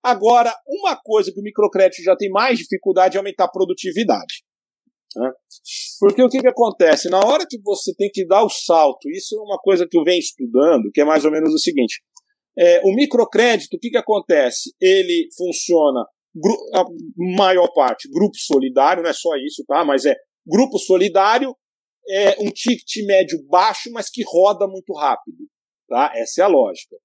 Agora, 0.04 0.54
uma 0.68 0.96
coisa 0.96 1.32
que 1.32 1.40
o 1.40 1.44
microcrédito 1.44 2.02
já 2.04 2.16
tem 2.16 2.30
mais 2.30 2.58
dificuldade 2.58 3.18
é 3.18 3.20
aumentar 3.20 3.46
a 3.46 3.52
produtividade. 3.52 4.44
Né? 5.16 5.32
Porque 6.00 6.22
o 6.22 6.30
que, 6.30 6.40
que 6.40 6.48
acontece? 6.48 7.10
Na 7.10 7.20
hora 7.20 7.46
que 7.48 7.60
você 7.62 7.94
tem 7.96 8.10
que 8.12 8.26
dar 8.26 8.44
o 8.44 8.50
salto, 8.50 9.10
isso 9.10 9.36
é 9.36 9.42
uma 9.42 9.58
coisa 9.58 9.88
que 9.90 9.98
eu 9.98 10.04
venho 10.04 10.20
estudando, 10.20 10.92
que 10.94 11.02
é 11.02 11.06
mais 11.06 11.26
ou 11.26 11.32
menos 11.32 11.54
o 11.54 11.58
seguinte: 11.58 12.02
é, 12.58 12.82
o 12.84 12.94
microcrédito, 12.94 13.76
o 13.76 13.80
que, 13.80 13.90
que 13.90 13.98
acontece? 13.98 14.72
Ele 14.80 15.28
funciona, 15.36 16.06
a 16.76 16.86
maior 17.38 17.68
parte, 17.74 18.10
grupo 18.10 18.38
solidário, 18.38 19.04
não 19.04 19.10
é 19.10 19.14
só 19.14 19.36
isso, 19.36 19.64
tá? 19.68 19.84
Mas 19.84 20.06
é 20.06 20.16
grupo 20.48 20.78
solidário, 20.78 21.56
é 22.10 22.38
um 22.40 22.50
ticket 22.52 23.06
médio 23.06 23.44
baixo, 23.48 23.92
mas 23.92 24.10
que 24.10 24.24
roda 24.26 24.68
muito 24.68 24.94
rápido. 24.94 25.38
Tá? 25.88 26.12
Essa 26.16 26.42
é 26.42 26.44
a 26.44 26.48
lógica. 26.48 26.96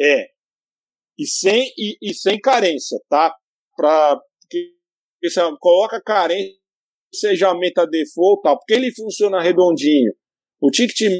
É 0.00 0.28
e 1.20 1.26
sem, 1.26 1.70
e, 1.76 1.98
e 2.00 2.14
sem 2.14 2.40
carência, 2.40 2.98
tá? 3.06 3.30
Pra, 3.76 4.18
porque 4.40 4.72
você 5.22 5.40
coloca 5.60 6.02
carência, 6.02 6.56
aumenta 7.44 7.82
a 7.82 7.86
default, 7.86 8.40
tal, 8.42 8.58
porque 8.58 8.72
ele 8.72 8.94
funciona 8.94 9.42
redondinho. 9.42 10.14
O 10.62 10.70
ticket 10.70 11.12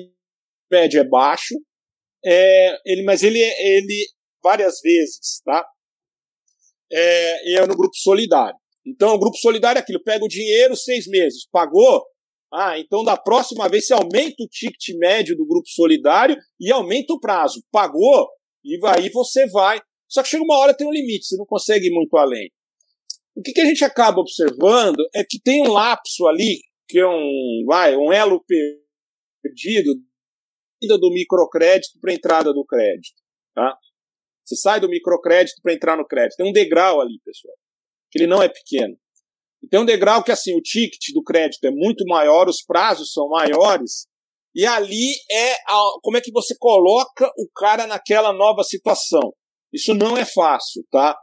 médio 0.73 1.01
é 1.01 1.05
baixo, 1.05 1.55
é, 2.25 2.79
ele, 2.87 3.03
mas 3.03 3.23
ele, 3.23 3.39
ele 3.39 4.07
várias 4.43 4.81
vezes, 4.81 5.43
tá? 5.45 5.67
É, 6.91 7.51
e 7.51 7.59
é 7.59 7.67
no 7.67 7.77
grupo 7.77 7.95
solidário. 7.95 8.59
Então, 8.87 9.15
o 9.15 9.19
grupo 9.19 9.37
solidário 9.37 9.79
é 9.79 9.83
aquilo: 9.83 10.03
pega 10.03 10.25
o 10.25 10.29
dinheiro 10.29 10.75
seis 10.77 11.07
meses, 11.07 11.47
pagou. 11.53 12.03
Ah, 12.53 12.77
então 12.81 13.05
da 13.05 13.17
próxima 13.17 13.69
vez 13.69 13.87
você 13.87 13.95
aumenta 13.95 14.43
o 14.43 14.49
ticket 14.49 14.97
médio 14.97 15.37
do 15.37 15.47
grupo 15.47 15.69
solidário 15.69 16.37
e 16.59 16.73
aumenta 16.73 17.13
o 17.13 17.21
prazo. 17.21 17.63
Pagou, 17.71 18.29
e 18.65 18.77
aí 18.89 19.09
você 19.11 19.47
vai 19.51 19.81
só 20.11 20.23
que 20.23 20.29
chega 20.29 20.43
uma 20.43 20.59
hora 20.59 20.77
tem 20.77 20.87
um 20.87 20.93
limite, 20.93 21.27
você 21.27 21.37
não 21.37 21.47
consegue 21.47 21.87
ir 21.87 21.93
muito 21.93 22.17
além. 22.17 22.51
O 23.35 23.43
que, 23.43 23.53
que 23.53 23.61
a 23.61 23.65
gente 23.65 23.85
acaba 23.85 24.21
observando 24.21 24.99
é 25.15 25.25
que 25.25 25.41
tem 25.41 25.63
um 25.63 25.73
lapso 25.73 26.27
ali, 26.27 26.61
que 26.89 26.99
é 26.99 27.07
um, 27.07 27.65
vai, 27.65 27.97
um 27.97 28.13
elo 28.13 28.45
perdido 29.43 29.95
do 30.83 31.11
microcrédito 31.11 31.99
para 32.01 32.11
a 32.11 32.15
entrada 32.15 32.53
do 32.53 32.65
crédito. 32.65 33.23
Tá? 33.55 33.79
Você 34.45 34.57
sai 34.57 34.81
do 34.81 34.89
microcrédito 34.89 35.63
para 35.63 35.73
entrar 35.73 35.97
no 35.97 36.07
crédito. 36.07 36.37
Tem 36.37 36.49
um 36.49 36.53
degrau 36.53 37.01
ali, 37.01 37.21
pessoal, 37.25 37.55
que 38.11 38.19
ele 38.19 38.27
não 38.27 38.43
é 38.43 38.49
pequeno. 38.49 38.99
E 39.63 39.69
tem 39.69 39.79
um 39.79 39.85
degrau 39.85 40.25
que 40.25 40.33
assim 40.33 40.57
o 40.57 40.61
ticket 40.61 41.13
do 41.15 41.23
crédito 41.23 41.65
é 41.65 41.71
muito 41.71 42.05
maior, 42.07 42.49
os 42.49 42.63
prazos 42.65 43.13
são 43.13 43.29
maiores, 43.29 44.09
e 44.55 44.67
ali 44.67 45.13
é 45.31 45.53
a, 45.53 45.83
como 46.03 46.17
é 46.17 46.21
que 46.21 46.33
você 46.33 46.57
coloca 46.59 47.31
o 47.39 47.49
cara 47.55 47.87
naquela 47.87 48.33
nova 48.33 48.65
situação. 48.65 49.33
Isso 49.73 49.95
não 49.95 50.17
é 50.17 50.25
fácil, 50.25 50.85
tá? 50.91 51.17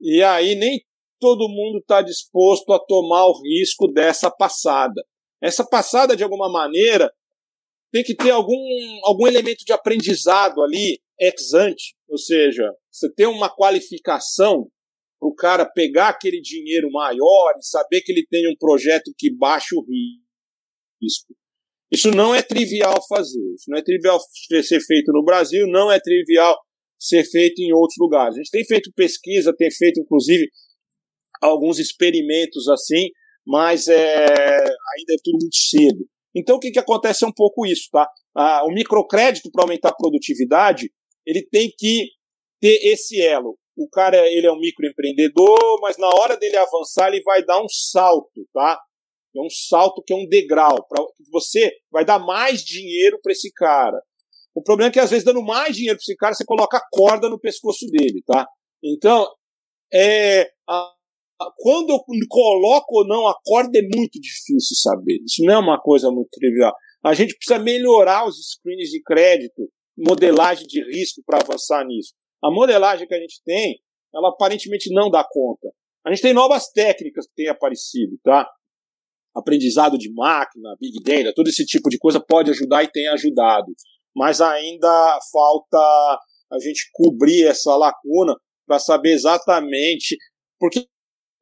E 0.00 0.22
aí 0.22 0.54
nem 0.54 0.84
todo 1.20 1.48
mundo 1.48 1.78
está 1.78 2.02
disposto 2.02 2.72
a 2.72 2.78
tomar 2.78 3.26
o 3.26 3.40
risco 3.42 3.88
dessa 3.88 4.30
passada. 4.30 5.02
Essa 5.42 5.64
passada, 5.64 6.16
de 6.16 6.22
alguma 6.22 6.50
maneira, 6.50 7.10
tem 7.90 8.02
que 8.02 8.14
ter 8.14 8.30
algum, 8.30 8.58
algum 9.04 9.26
elemento 9.26 9.64
de 9.64 9.72
aprendizado 9.72 10.62
ali 10.62 11.00
ex 11.18 11.54
ante, 11.54 11.94
ou 12.08 12.18
seja, 12.18 12.68
você 12.90 13.12
tem 13.14 13.26
uma 13.26 13.48
qualificação 13.48 14.68
para 15.20 15.28
o 15.28 15.34
cara 15.34 15.64
pegar 15.64 16.08
aquele 16.08 16.40
dinheiro 16.40 16.90
maior 16.90 17.54
e 17.56 17.64
saber 17.64 18.00
que 18.02 18.12
ele 18.12 18.26
tem 18.28 18.48
um 18.50 18.56
projeto 18.58 19.12
que 19.16 19.34
baixa 19.34 19.74
o 19.76 19.84
risco. 21.00 21.34
Isso 21.90 22.10
não 22.10 22.34
é 22.34 22.42
trivial 22.42 23.00
fazer, 23.08 23.54
isso 23.54 23.70
não 23.70 23.78
é 23.78 23.82
trivial 23.82 24.18
ser 24.20 24.80
feito 24.80 25.12
no 25.12 25.24
Brasil, 25.24 25.66
não 25.68 25.90
é 25.90 26.00
trivial 26.00 26.58
ser 27.04 27.24
feito 27.24 27.60
em 27.60 27.72
outros 27.72 27.96
lugares. 27.98 28.34
A 28.34 28.38
gente 28.38 28.50
tem 28.50 28.64
feito 28.64 28.90
pesquisa, 28.94 29.54
tem 29.56 29.70
feito 29.70 30.00
inclusive 30.00 30.48
alguns 31.42 31.78
experimentos 31.78 32.68
assim, 32.68 33.10
mas 33.46 33.86
é, 33.88 34.26
ainda 34.26 35.12
é 35.12 35.22
tudo 35.22 35.38
muito 35.40 35.56
cedo. 35.56 36.08
Então 36.34 36.56
o 36.56 36.60
que, 36.60 36.70
que 36.70 36.78
acontece 36.78 37.24
é 37.24 37.28
um 37.28 37.32
pouco 37.32 37.66
isso, 37.66 37.88
tá? 37.92 38.08
Ah, 38.34 38.62
o 38.64 38.72
microcrédito 38.72 39.50
para 39.52 39.64
aumentar 39.64 39.90
a 39.90 39.94
produtividade, 39.94 40.90
ele 41.26 41.46
tem 41.46 41.70
que 41.76 42.08
ter 42.60 42.80
esse 42.86 43.20
elo. 43.20 43.58
O 43.76 43.88
cara 43.88 44.16
ele 44.28 44.46
é 44.46 44.52
um 44.52 44.58
microempreendedor, 44.58 45.80
mas 45.80 45.98
na 45.98 46.08
hora 46.08 46.36
dele 46.36 46.56
avançar 46.56 47.08
ele 47.08 47.22
vai 47.22 47.44
dar 47.44 47.62
um 47.62 47.68
salto, 47.68 48.46
tá? 48.52 48.80
É 49.36 49.40
um 49.40 49.50
salto 49.50 50.02
que 50.02 50.12
é 50.12 50.16
um 50.16 50.26
degrau. 50.26 50.86
Pra, 50.88 51.04
você 51.30 51.70
vai 51.90 52.04
dar 52.04 52.18
mais 52.18 52.62
dinheiro 52.62 53.18
para 53.20 53.32
esse 53.32 53.52
cara. 53.52 54.00
O 54.54 54.62
problema 54.62 54.88
é 54.88 54.92
que 54.92 55.00
às 55.00 55.10
vezes 55.10 55.24
dando 55.24 55.42
mais 55.42 55.74
dinheiro 55.74 55.96
para 55.98 56.02
esse 56.02 56.16
cara, 56.16 56.34
você 56.34 56.44
coloca 56.44 56.76
a 56.76 56.88
corda 56.90 57.28
no 57.28 57.40
pescoço 57.40 57.86
dele, 57.86 58.22
tá? 58.26 58.46
Então, 58.82 59.26
é, 59.92 60.50
a, 60.68 60.92
a, 61.40 61.50
quando 61.56 61.90
eu 61.90 62.00
coloco 62.28 62.98
ou 62.98 63.06
não 63.06 63.26
a 63.26 63.34
corda 63.44 63.78
é 63.78 63.82
muito 63.82 64.20
difícil 64.20 64.76
saber. 64.76 65.20
Isso 65.24 65.42
não 65.44 65.54
é 65.54 65.58
uma 65.58 65.80
coisa 65.80 66.10
muito 66.10 66.28
trivial. 66.30 66.72
A 67.04 67.14
gente 67.14 67.34
precisa 67.34 67.58
melhorar 67.58 68.26
os 68.26 68.36
screens 68.52 68.90
de 68.90 69.02
crédito, 69.02 69.68
modelagem 69.96 70.66
de 70.66 70.82
risco 70.84 71.22
para 71.26 71.40
avançar 71.42 71.84
nisso. 71.84 72.14
A 72.42 72.50
modelagem 72.50 73.06
que 73.06 73.14
a 73.14 73.20
gente 73.20 73.42
tem, 73.44 73.78
ela 74.14 74.28
aparentemente 74.28 74.92
não 74.92 75.10
dá 75.10 75.26
conta. 75.28 75.68
A 76.06 76.10
gente 76.10 76.22
tem 76.22 76.32
novas 76.32 76.70
técnicas 76.70 77.26
que 77.26 77.34
têm 77.34 77.48
aparecido, 77.48 78.18
tá? 78.22 78.48
aprendizado 79.34 79.98
de 79.98 80.12
máquina, 80.12 80.76
big 80.80 81.02
data, 81.02 81.34
todo 81.34 81.48
esse 81.48 81.66
tipo 81.66 81.90
de 81.90 81.98
coisa 81.98 82.20
pode 82.20 82.50
ajudar 82.50 82.84
e 82.84 82.90
tem 82.90 83.08
ajudado. 83.08 83.72
Mas 84.14 84.40
ainda 84.40 85.18
falta 85.32 85.78
a 86.52 86.58
gente 86.60 86.88
cobrir 86.92 87.46
essa 87.46 87.74
lacuna 87.76 88.34
para 88.66 88.78
saber 88.78 89.12
exatamente. 89.12 90.16
Porque 90.58 90.86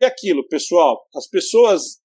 é 0.01 0.07
aquilo, 0.07 0.47
pessoal, 0.49 1.07
as 1.15 1.29
pessoas 1.29 2.01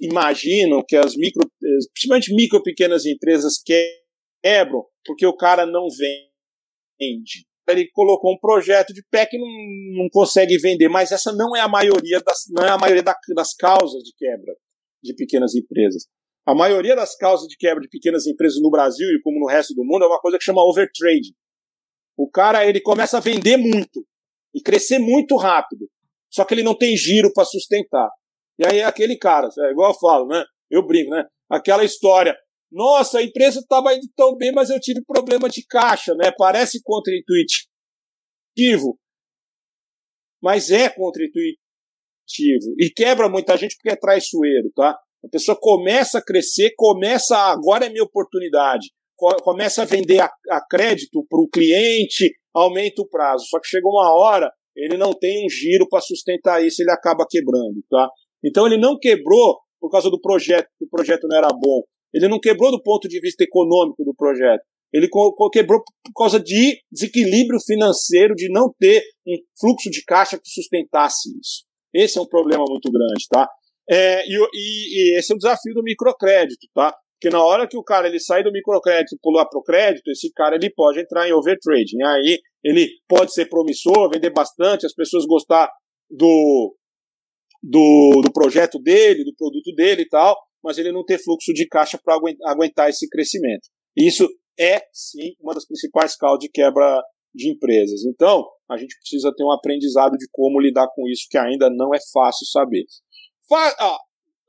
imaginam 0.00 0.82
que 0.86 0.96
as 0.96 1.16
micro, 1.16 1.48
principalmente 1.92 2.34
micro 2.34 2.58
e 2.58 2.62
pequenas 2.62 3.04
empresas 3.06 3.54
quebram 3.62 4.84
porque 5.04 5.26
o 5.26 5.36
cara 5.36 5.66
não 5.66 5.86
vende. 5.88 7.46
Ele 7.68 7.88
colocou 7.92 8.32
um 8.32 8.38
projeto 8.38 8.92
de 8.92 9.02
pé 9.10 9.26
que 9.26 9.38
não, 9.38 9.46
não 10.02 10.08
consegue 10.10 10.58
vender, 10.58 10.88
mas 10.88 11.12
essa 11.12 11.32
não 11.32 11.56
é 11.56 11.60
a 11.60 11.68
maioria 11.68 12.20
das, 12.20 12.44
não 12.50 12.64
é 12.64 12.70
a 12.70 12.78
maioria 12.78 13.02
das 13.02 13.54
causas 13.54 14.02
de 14.02 14.12
quebra 14.16 14.54
de 15.02 15.14
pequenas 15.14 15.54
empresas. 15.54 16.06
A 16.44 16.54
maioria 16.54 16.96
das 16.96 17.16
causas 17.16 17.46
de 17.46 17.56
quebra 17.56 17.80
de 17.80 17.88
pequenas 17.88 18.26
empresas 18.26 18.60
no 18.60 18.70
Brasil 18.70 19.08
e 19.08 19.22
como 19.22 19.38
no 19.38 19.46
resto 19.46 19.74
do 19.74 19.84
mundo 19.84 20.04
é 20.04 20.08
uma 20.08 20.20
coisa 20.20 20.38
que 20.38 20.44
chama 20.44 20.64
overtrade. 20.64 21.34
O 22.16 22.28
cara 22.28 22.66
ele 22.66 22.80
começa 22.80 23.18
a 23.18 23.20
vender 23.20 23.56
muito 23.56 24.04
e 24.54 24.60
crescer 24.60 24.98
muito 24.98 25.36
rápido, 25.36 25.88
só 26.30 26.44
que 26.44 26.54
ele 26.54 26.62
não 26.62 26.76
tem 26.76 26.96
giro 26.96 27.32
para 27.32 27.44
sustentar. 27.44 28.10
E 28.58 28.66
aí 28.66 28.78
é 28.78 28.84
aquele 28.84 29.16
cara, 29.16 29.48
é 29.56 29.70
igual 29.70 29.92
eu 29.92 29.98
falo, 29.98 30.26
né? 30.26 30.44
Eu 30.70 30.86
brinco, 30.86 31.10
né? 31.10 31.24
Aquela 31.48 31.84
história. 31.84 32.36
Nossa, 32.70 33.18
a 33.18 33.22
empresa 33.22 33.60
estava 33.60 33.94
indo 33.94 34.08
tão 34.16 34.36
bem, 34.36 34.52
mas 34.52 34.70
eu 34.70 34.80
tive 34.80 35.02
problema 35.04 35.48
de 35.48 35.64
caixa, 35.66 36.14
né? 36.14 36.32
Parece 36.36 36.80
contra-intuitivo, 36.82 38.98
mas 40.42 40.70
é 40.70 40.88
contra-intuitivo. 40.88 41.58
E 42.78 42.90
quebra 42.90 43.28
muita 43.28 43.56
gente 43.56 43.76
porque 43.76 43.90
é 43.90 43.96
traiçoeiro, 43.96 44.70
tá? 44.74 44.98
A 45.24 45.28
pessoa 45.28 45.56
começa 45.60 46.18
a 46.18 46.24
crescer, 46.24 46.72
começa 46.76 47.36
a, 47.36 47.52
agora 47.52 47.86
é 47.86 47.88
minha 47.88 48.02
oportunidade, 48.02 48.88
começa 49.42 49.82
a 49.82 49.84
vender 49.84 50.20
a, 50.20 50.30
a 50.50 50.66
crédito 50.68 51.24
para 51.28 51.40
o 51.40 51.48
cliente, 51.48 52.32
aumenta 52.52 53.02
o 53.02 53.08
prazo. 53.08 53.44
Só 53.48 53.60
que 53.60 53.68
chega 53.68 53.86
uma 53.86 54.12
hora, 54.14 54.50
ele 54.76 54.96
não 54.96 55.12
tem 55.12 55.44
um 55.46 55.48
giro 55.48 55.88
para 55.88 56.00
sustentar 56.00 56.64
isso, 56.64 56.82
ele 56.82 56.90
acaba 56.90 57.26
quebrando, 57.28 57.82
tá? 57.88 58.08
Então 58.44 58.66
ele 58.66 58.76
não 58.76 58.98
quebrou 58.98 59.60
por 59.80 59.90
causa 59.90 60.10
do 60.10 60.20
projeto, 60.20 60.66
que 60.78 60.84
o 60.84 60.88
projeto 60.88 61.26
não 61.28 61.36
era 61.36 61.48
bom. 61.48 61.82
Ele 62.12 62.28
não 62.28 62.38
quebrou 62.38 62.70
do 62.70 62.82
ponto 62.82 63.08
de 63.08 63.20
vista 63.20 63.42
econômico 63.44 64.04
do 64.04 64.14
projeto. 64.14 64.62
Ele 64.92 65.08
quebrou 65.52 65.82
por 66.04 66.12
causa 66.14 66.38
de 66.38 66.78
desequilíbrio 66.90 67.58
financeiro, 67.64 68.34
de 68.34 68.50
não 68.50 68.70
ter 68.78 69.02
um 69.26 69.36
fluxo 69.58 69.90
de 69.90 70.04
caixa 70.04 70.38
que 70.38 70.48
sustentasse 70.48 71.30
isso. 71.40 71.64
Esse 71.94 72.18
é 72.18 72.20
um 72.20 72.26
problema 72.26 72.64
muito 72.68 72.90
grande, 72.90 73.26
tá? 73.30 73.48
É, 73.88 74.24
e, 74.26 74.36
e, 74.54 75.14
e, 75.14 75.18
esse 75.18 75.32
é 75.32 75.34
o 75.34 75.38
desafio 75.38 75.74
do 75.74 75.82
microcrédito, 75.82 76.66
tá? 76.74 76.94
Porque 77.20 77.34
na 77.34 77.44
hora 77.44 77.68
que 77.68 77.76
o 77.76 77.84
cara 77.84 78.08
ele 78.08 78.18
sai 78.18 78.42
do 78.42 78.50
microcrédito 78.50 79.14
e 79.14 79.18
pular 79.20 79.46
para 79.46 79.58
o 79.58 79.62
crédito, 79.62 80.10
esse 80.10 80.32
cara 80.32 80.56
ele 80.56 80.70
pode 80.70 81.00
entrar 81.00 81.28
em 81.28 81.32
overtrading. 81.32 82.02
Aí 82.04 82.38
ele 82.64 82.88
pode 83.08 83.32
ser 83.32 83.48
promissor, 83.48 84.10
vender 84.10 84.30
bastante, 84.30 84.86
as 84.86 84.94
pessoas 84.94 85.24
gostar 85.24 85.70
do, 86.10 86.76
do, 87.62 88.22
do 88.24 88.32
projeto 88.32 88.78
dele, 88.80 89.24
do 89.24 89.34
produto 89.36 89.72
dele 89.74 90.02
e 90.02 90.08
tal, 90.08 90.36
mas 90.64 90.78
ele 90.78 90.90
não 90.90 91.04
ter 91.04 91.18
fluxo 91.18 91.52
de 91.52 91.66
caixa 91.68 91.98
para 92.02 92.18
aguentar 92.44 92.88
esse 92.88 93.08
crescimento. 93.08 93.68
Isso 93.96 94.28
é, 94.58 94.80
sim, 94.92 95.34
uma 95.40 95.54
das 95.54 95.66
principais 95.66 96.16
causas 96.16 96.40
de 96.40 96.50
quebra 96.50 97.02
de 97.34 97.50
empresas. 97.50 98.04
Então, 98.04 98.44
a 98.70 98.76
gente 98.76 98.96
precisa 98.98 99.32
ter 99.34 99.44
um 99.44 99.52
aprendizado 99.52 100.16
de 100.16 100.26
como 100.30 100.60
lidar 100.60 100.88
com 100.94 101.08
isso, 101.08 101.26
que 101.30 101.38
ainda 101.38 101.70
não 101.70 101.94
é 101.94 101.98
fácil 102.12 102.46
saber. 102.46 102.84
Ah, 103.54 103.98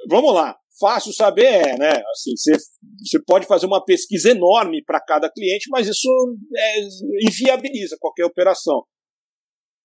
vamos 0.09 0.33
lá. 0.33 0.57
Fácil 0.79 1.13
saber 1.13 1.45
é, 1.45 1.77
né? 1.77 1.91
Assim, 2.11 2.35
você, 2.35 2.51
você 2.99 3.23
pode 3.25 3.45
fazer 3.45 3.65
uma 3.65 3.83
pesquisa 3.83 4.31
enorme 4.31 4.83
para 4.83 4.99
cada 4.99 5.29
cliente, 5.29 5.69
mas 5.69 5.87
isso 5.87 6.09
é, 6.55 6.79
inviabiliza 7.27 7.97
qualquer 7.99 8.25
operação. 8.25 8.83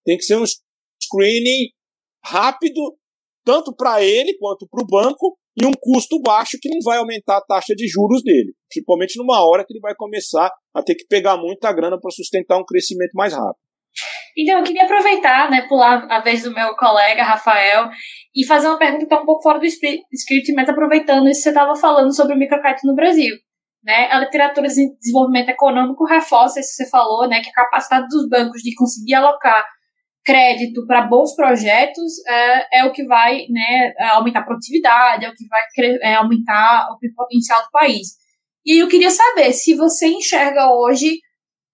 Tem 0.04 0.16
que 0.16 0.24
ser 0.24 0.37
um 0.37 0.44
screening 0.44 1.70
rápido, 2.24 2.96
tanto 3.44 3.74
para 3.74 4.02
ele 4.02 4.37
quanto 4.38 4.66
para 4.68 4.83
o 4.83 4.87
banco, 4.87 5.38
e 5.61 5.66
um 5.66 5.72
custo 5.72 6.20
baixo 6.22 6.57
que 6.61 6.68
não 6.68 6.78
vai 6.85 6.98
aumentar 6.98 7.38
a 7.38 7.44
taxa 7.44 7.74
de 7.74 7.88
juros 7.88 8.22
dele, 8.22 8.54
principalmente 8.68 9.18
numa 9.18 9.44
hora 9.44 9.64
que 9.66 9.72
ele 9.72 9.81
vai 9.81 9.94
começar 9.94 10.50
a 10.72 10.83
ter 10.83 10.94
que 10.94 11.04
pegar 11.07 11.37
muita 11.37 11.72
grana 11.72 11.98
para 12.00 12.11
sustentar 12.12 12.59
um 12.59 12.64
crescimento 12.64 13.12
mais 13.14 13.33
rápido. 13.33 13.67
Então, 14.38 14.59
eu 14.59 14.64
queria 14.64 14.85
aproveitar, 14.85 15.51
né, 15.51 15.66
pular 15.68 16.07
a 16.09 16.20
vez 16.20 16.44
do 16.44 16.55
meu 16.55 16.77
colega 16.77 17.24
Rafael 17.24 17.90
e 18.33 18.46
fazer 18.46 18.68
uma 18.68 18.79
pergunta 18.79 19.01
que 19.01 19.12
está 19.12 19.20
um 19.20 19.27
pouco 19.27 19.42
fora 19.42 19.59
do 19.59 19.66
script, 19.66 20.53
mas 20.55 20.68
aproveitando 20.68 21.29
isso 21.29 21.40
que 21.40 21.42
você 21.42 21.48
estava 21.48 21.74
falando 21.74 22.14
sobre 22.14 22.35
o 22.35 22.38
microcrédito 22.38 22.87
no 22.87 22.94
Brasil. 22.94 23.35
Né? 23.83 24.09
A 24.12 24.20
literatura 24.20 24.68
de 24.68 24.96
desenvolvimento 24.96 25.48
econômico 25.48 26.05
reforça 26.05 26.61
isso 26.61 26.70
que 26.70 26.85
você 26.85 26.90
falou, 26.90 27.29
né, 27.29 27.40
que 27.40 27.51
a 27.51 27.64
capacidade 27.64 28.07
dos 28.07 28.29
bancos 28.29 28.62
de 28.62 28.77
conseguir 28.77 29.14
alocar 29.14 29.66
crédito 30.24 30.87
para 30.87 31.07
bons 31.09 31.35
projetos 31.35 32.12
é, 32.29 32.81
é, 32.81 32.85
o 32.85 32.92
que 32.92 33.05
vai 33.07 33.46
né, 33.48 33.92
aumentar 34.12 34.40
a 34.40 34.44
produtividade, 34.44 35.24
é 35.24 35.29
o 35.31 35.35
que 35.35 35.46
vai 35.48 35.62
é, 36.03 36.14
aumentar 36.14 36.87
o 36.92 36.98
potencial 37.16 37.62
do 37.62 37.70
país. 37.72 38.09
E 38.64 38.79
eu 38.79 38.87
queria 38.87 39.11
saber 39.11 39.53
se 39.53 39.74
você 39.74 40.07
enxerga 40.07 40.70
hoje 40.70 41.18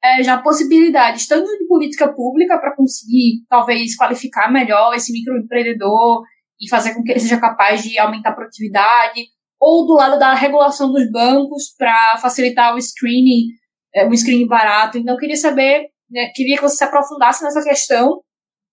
é, 0.04 0.22
já 0.22 0.36
possibilidades 0.42 1.26
tanto 1.26 1.50
de 1.56 1.66
política 1.66 2.12
pública 2.12 2.58
para 2.58 2.76
conseguir 2.76 3.44
talvez 3.48 3.96
qualificar 3.96 4.52
melhor 4.52 4.94
esse 4.94 5.10
microempreendedor 5.10 6.22
e 6.60 6.68
fazer 6.68 6.94
com 6.94 7.02
que 7.02 7.10
ele 7.10 7.20
seja 7.20 7.40
capaz 7.40 7.82
de 7.82 7.98
aumentar 7.98 8.30
a 8.30 8.34
produtividade, 8.34 9.26
ou 9.58 9.86
do 9.86 9.94
lado 9.94 10.18
da 10.18 10.34
regulação 10.34 10.92
dos 10.92 11.10
bancos 11.10 11.74
para 11.78 12.18
facilitar 12.20 12.74
o 12.74 12.80
screening, 12.80 13.46
é, 13.94 14.06
um 14.06 14.12
screening 14.12 14.46
barato. 14.46 14.98
Então, 14.98 15.16
queria 15.16 15.36
saber, 15.36 15.88
né, 16.10 16.30
queria 16.34 16.56
que 16.56 16.62
você 16.62 16.76
se 16.76 16.84
aprofundasse 16.84 17.42
nessa 17.42 17.62
questão 17.62 18.20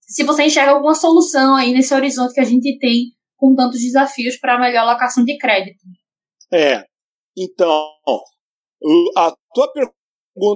se 0.02 0.24
você 0.24 0.44
enxerga 0.44 0.74
alguma 0.74 0.94
solução 0.94 1.56
aí 1.56 1.72
nesse 1.72 1.94
horizonte 1.94 2.34
que 2.34 2.42
a 2.42 2.46
gente 2.46 2.78
tem 2.78 3.14
com 3.38 3.56
tantos 3.56 3.80
desafios 3.80 4.38
para 4.38 4.60
melhor 4.60 4.82
alocação 4.82 5.24
de 5.24 5.38
crédito. 5.38 5.80
É, 6.52 6.84
então, 7.38 7.90
a 9.16 9.34
tua 9.54 9.72
pergunta 9.72 10.01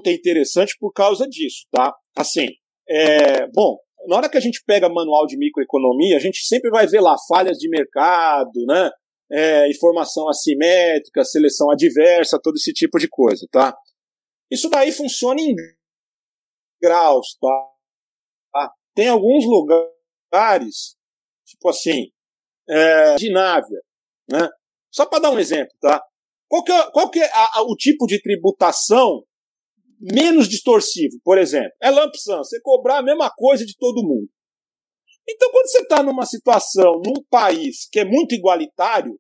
é 0.08 0.14
interessante 0.14 0.76
por 0.80 0.92
causa 0.92 1.28
disso, 1.28 1.66
tá? 1.72 1.94
Assim, 2.16 2.48
é, 2.88 3.48
bom, 3.48 3.78
na 4.08 4.18
hora 4.18 4.30
que 4.30 4.38
a 4.38 4.42
gente 4.42 4.64
pega 4.66 4.90
manual 4.90 5.26
de 5.26 5.38
microeconomia, 5.38 6.18
a 6.18 6.20
gente 6.20 6.46
sempre 6.46 6.70
vai 6.70 6.88
ver 6.88 7.02
lá 7.02 7.16
falhas 7.28 7.58
de 7.58 7.70
mercado, 7.70 8.66
né? 8.68 8.90
É, 9.32 9.70
informação 9.70 10.30
assimétrica, 10.30 11.24
seleção 11.24 11.72
adversa, 11.72 12.40
todo 12.42 12.56
esse 12.56 12.72
tipo 12.72 13.00
de 13.00 13.08
coisa, 13.08 13.48
tá? 13.52 13.76
Isso 14.52 14.70
daí 14.70 14.92
funciona 14.92 15.42
em 15.42 15.56
graus, 16.82 17.36
tá? 17.42 18.72
Tem 18.96 19.10
alguns 19.10 19.46
lugares, 19.46 20.96
tipo 21.46 21.70
assim, 21.70 22.12
é, 22.70 23.16
de 23.16 23.32
Návia, 23.32 23.82
né? 24.32 24.48
Só 24.90 25.06
para 25.06 25.20
dar 25.20 25.32
um 25.32 25.40
exemplo, 25.40 25.76
tá? 25.82 26.02
Qual 26.48 26.64
que 26.64 26.72
é, 26.72 26.92
qual 26.92 27.10
que 27.10 27.20
é 27.20 27.30
a, 27.34 27.60
a, 27.60 27.64
o 27.64 27.76
tipo 27.76 28.06
de 28.06 28.22
tributação 28.22 29.24
menos 30.00 30.48
distorsivo, 30.48 31.20
por 31.24 31.38
exemplo? 31.38 31.72
É 31.82 31.90
lump 31.90 32.14
sum, 32.16 32.38
você 32.38 32.60
cobrar 32.62 33.00
a 33.00 33.04
mesma 33.04 33.30
coisa 33.30 33.66
de 33.66 33.76
todo 33.78 34.04
mundo. 34.04 34.30
Então, 35.28 35.52
quando 35.52 35.68
você 35.68 35.80
está 35.80 36.04
numa 36.04 36.26
situação, 36.26 37.02
num 37.04 37.24
país 37.30 37.88
que 37.92 38.00
é 38.00 38.06
muito 38.06 38.36
igualitário, 38.36 39.20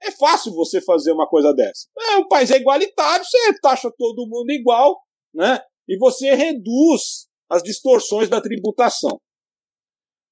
é 0.00 0.10
fácil 0.12 0.52
você 0.52 0.80
fazer 0.80 1.12
uma 1.12 1.28
coisa 1.28 1.52
dessa. 1.52 1.86
É, 2.10 2.16
o 2.16 2.28
país 2.28 2.50
é 2.50 2.56
igualitário, 2.56 3.24
você 3.24 3.38
taxa 3.60 3.90
todo 3.96 4.28
mundo 4.28 4.50
igual, 4.50 5.00
né? 5.34 5.60
E 5.88 5.96
você 5.98 6.34
reduz 6.34 7.28
as 7.50 7.62
distorções 7.62 8.28
da 8.28 8.40
tributação. 8.40 9.20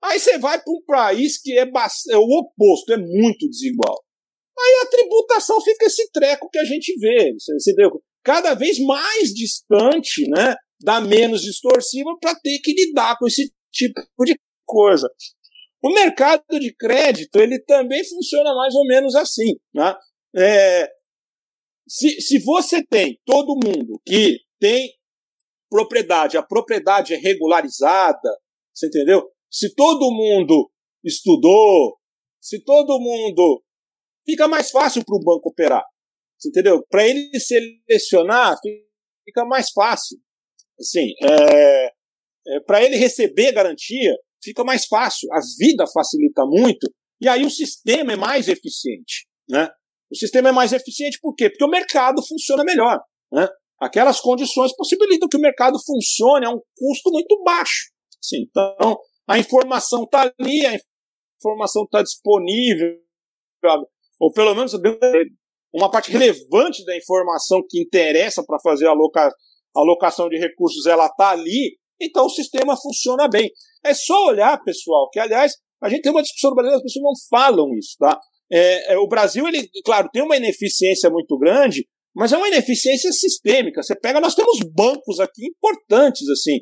Aí 0.03 0.19
você 0.19 0.39
vai 0.39 0.61
para 0.63 0.73
um 0.73 0.83
país 0.87 1.41
que 1.41 1.59
é, 1.59 1.63
é, 1.63 2.17
o 2.17 2.39
oposto, 2.39 2.93
é 2.93 2.97
muito 2.97 3.49
desigual. 3.49 4.03
Aí 4.59 4.83
a 4.83 4.91
tributação 4.91 5.61
fica 5.61 5.87
esse 5.87 6.11
treco 6.11 6.49
que 6.51 6.59
a 6.59 6.65
gente 6.65 6.99
vê, 6.99 7.31
entendeu? 7.31 8.03
Cada 8.23 8.55
vez 8.55 8.79
mais 8.79 9.31
distante, 9.35 10.29
né, 10.29 10.55
da 10.81 11.01
menos 11.01 11.43
distorsiva 11.43 12.11
para 12.21 12.35
ter 12.35 12.59
que 12.61 12.73
lidar 12.73 13.17
com 13.19 13.27
esse 13.27 13.53
tipo 13.73 14.25
de 14.25 14.39
coisa. 14.67 15.09
O 15.83 15.93
mercado 15.93 16.43
de 16.59 16.75
crédito 16.75 17.37
ele 17.37 17.59
também 17.65 18.05
funciona 18.05 18.55
mais 18.55 18.75
ou 18.75 18.87
menos 18.87 19.15
assim, 19.15 19.57
né? 19.75 19.95
É, 20.37 20.91
se, 21.89 22.21
se 22.21 22.39
você 22.45 22.85
tem 22.87 23.19
todo 23.25 23.59
mundo 23.65 24.01
que 24.07 24.39
tem 24.61 24.93
propriedade, 25.69 26.37
a 26.37 26.43
propriedade 26.43 27.15
é 27.15 27.17
regularizada, 27.17 28.39
você 28.73 28.87
entendeu? 28.87 29.29
Se 29.51 29.75
todo 29.75 30.13
mundo 30.13 30.71
estudou, 31.05 31.99
se 32.41 32.63
todo 32.65 33.01
mundo. 33.01 33.63
Fica 34.25 34.47
mais 34.47 34.71
fácil 34.71 35.05
para 35.05 35.17
o 35.17 35.25
banco 35.25 35.49
operar. 35.49 35.85
Entendeu? 36.47 36.85
Para 36.89 37.07
ele 37.07 37.31
selecionar, 37.39 38.57
fica 39.25 39.45
mais 39.45 39.71
fácil. 39.71 40.19
Assim, 40.79 41.13
é, 41.23 41.87
é, 41.87 42.61
para 42.67 42.83
ele 42.83 42.97
receber 42.97 43.53
garantia, 43.53 44.17
fica 44.43 44.65
mais 44.65 44.87
fácil. 44.87 45.29
A 45.33 45.41
vida 45.59 45.85
facilita 45.87 46.45
muito 46.47 46.91
e 47.21 47.29
aí 47.29 47.45
o 47.45 47.51
sistema 47.51 48.15
é 48.15 48.17
mais 48.17 48.49
eficiente. 48.49 49.27
Né? 49.49 49.69
O 50.11 50.17
sistema 50.17 50.49
é 50.49 50.53
mais 50.53 50.73
eficiente 50.73 51.19
por 51.21 51.35
quê? 51.35 51.51
Porque 51.51 51.65
o 51.65 51.69
mercado 51.69 52.23
funciona 52.27 52.65
melhor. 52.65 52.99
Né? 53.31 53.47
Aquelas 53.79 54.21
condições 54.21 54.75
possibilitam 54.75 55.29
que 55.29 55.37
o 55.37 55.41
mercado 55.41 55.79
funcione 55.85 56.47
a 56.47 56.51
um 56.51 56.61
custo 56.77 57.11
muito 57.11 57.43
baixo. 57.45 57.91
Assim, 58.23 58.43
então, 58.49 58.99
a 59.29 59.39
informação 59.39 60.05
está 60.05 60.23
ali, 60.39 60.67
a 60.67 60.79
informação 61.39 61.85
está 61.85 62.03
disponível, 62.03 62.99
ou 64.19 64.33
pelo 64.33 64.55
menos 64.55 64.75
uma 65.73 65.91
parte 65.91 66.11
relevante 66.11 66.85
da 66.85 66.97
informação 66.97 67.63
que 67.69 67.81
interessa 67.81 68.45
para 68.45 68.59
fazer 68.61 68.87
a 68.87 68.91
aloca, 68.91 69.33
alocação 69.75 70.29
de 70.29 70.39
recursos, 70.39 70.87
ela 70.87 71.07
está 71.07 71.31
ali, 71.31 71.77
então 72.01 72.27
o 72.27 72.31
sistema 72.31 72.77
funciona 72.77 73.29
bem. 73.29 73.51
É 73.85 73.95
só 73.95 74.27
olhar, 74.27 74.63
pessoal, 74.63 75.09
que 75.11 75.19
aliás, 75.19 75.53
a 75.83 75.89
gente 75.89 76.03
tem 76.03 76.13
uma 76.13 76.23
discussão 76.23 76.51
no 76.51 76.57
Brasil, 76.57 76.77
as 76.77 76.83
pessoas 76.83 77.03
não 77.03 77.13
falam 77.31 77.75
isso, 77.75 77.97
tá? 77.99 78.19
É, 78.53 78.95
é, 78.95 78.99
o 78.99 79.07
Brasil, 79.07 79.47
ele, 79.47 79.69
claro, 79.85 80.09
tem 80.13 80.23
uma 80.23 80.37
ineficiência 80.37 81.09
muito 81.09 81.39
grande, 81.39 81.87
mas 82.15 82.33
é 82.33 82.37
uma 82.37 82.49
ineficiência 82.49 83.13
sistêmica. 83.13 83.83
Você 83.83 83.95
pega, 83.95 84.21
nós 84.21 84.35
temos 84.35 84.59
bancos 84.75 85.21
aqui 85.21 85.47
importantes, 85.47 86.29
assim, 86.29 86.61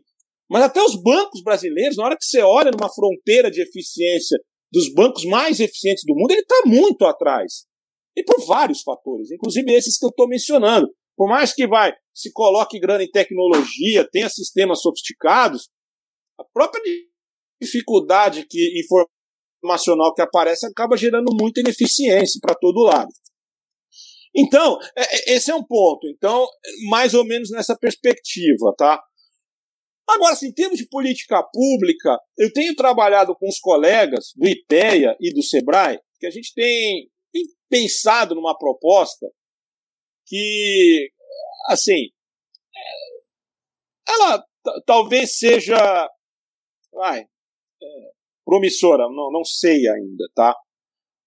mas 0.51 0.63
até 0.63 0.83
os 0.83 1.01
bancos 1.03 1.43
brasileiros, 1.43 1.97
na 1.97 2.05
hora 2.05 2.17
que 2.17 2.25
você 2.25 2.41
olha 2.41 2.71
numa 2.71 2.93
fronteira 2.93 3.51
de 3.51 3.63
eficiência 3.63 4.39
dos 4.71 4.93
bancos 4.93 5.25
mais 5.25 5.61
eficientes 5.61 6.05
do 6.07 6.15
mundo, 6.15 6.31
ele 6.31 6.43
está 6.43 6.63
muito 6.67 7.05
atrás. 7.07 7.65
E 8.19 8.25
por 8.25 8.45
vários 8.47 8.83
fatores, 8.83 9.31
inclusive 9.31 9.73
esses 9.73 9.97
que 9.97 10.05
eu 10.05 10.11
estou 10.11 10.27
mencionando. 10.27 10.89
Por 11.17 11.29
mais 11.29 11.55
que 11.55 11.67
vai 11.69 11.93
se 12.13 12.33
coloque 12.33 12.81
grana 12.81 13.05
em 13.05 13.11
tecnologia, 13.11 14.09
tenha 14.11 14.29
sistemas 14.29 14.81
sofisticados, 14.83 15.69
a 16.39 16.45
própria 16.53 16.83
dificuldade 17.63 18.45
que 18.49 18.81
informacional 19.63 20.13
que 20.15 20.23
aparece 20.23 20.67
acaba 20.67 20.97
gerando 20.97 21.33
muita 21.33 21.61
ineficiência 21.61 22.41
para 22.41 22.57
todo 22.57 22.83
lado. 22.83 23.09
Então, 24.37 24.79
é, 24.97 25.03
é, 25.03 25.37
esse 25.37 25.51
é 25.51 25.55
um 25.55 25.65
ponto. 25.65 26.09
Então, 26.09 26.47
mais 26.89 27.15
ou 27.15 27.25
menos 27.25 27.51
nessa 27.51 27.77
perspectiva, 27.77 28.75
tá? 28.77 29.01
Agora, 30.09 30.33
assim, 30.33 30.49
em 30.49 30.55
termos 30.55 30.79
de 30.79 30.89
política 30.89 31.43
pública, 31.53 32.19
eu 32.37 32.53
tenho 32.53 32.75
trabalhado 32.75 33.35
com 33.37 33.49
os 33.49 33.59
colegas 33.59 34.33
do 34.35 34.49
IPEA 34.49 35.17
e 35.21 35.33
do 35.35 35.43
SEBRAE, 35.43 36.01
que 36.19 36.27
a 36.27 36.31
gente 36.31 36.53
tem, 36.55 36.65
tem 36.65 37.11
pensado 37.69 38.35
numa 38.35 38.57
proposta 38.57 39.27
que, 40.27 41.11
assim, 41.69 42.11
ela 44.09 44.45
talvez 44.87 45.39
seja 45.39 46.09
é, 47.05 47.27
promissora, 48.45 49.05
não, 49.05 49.31
não 49.31 49.45
sei 49.45 49.89
ainda, 49.89 50.29
tá? 50.35 50.55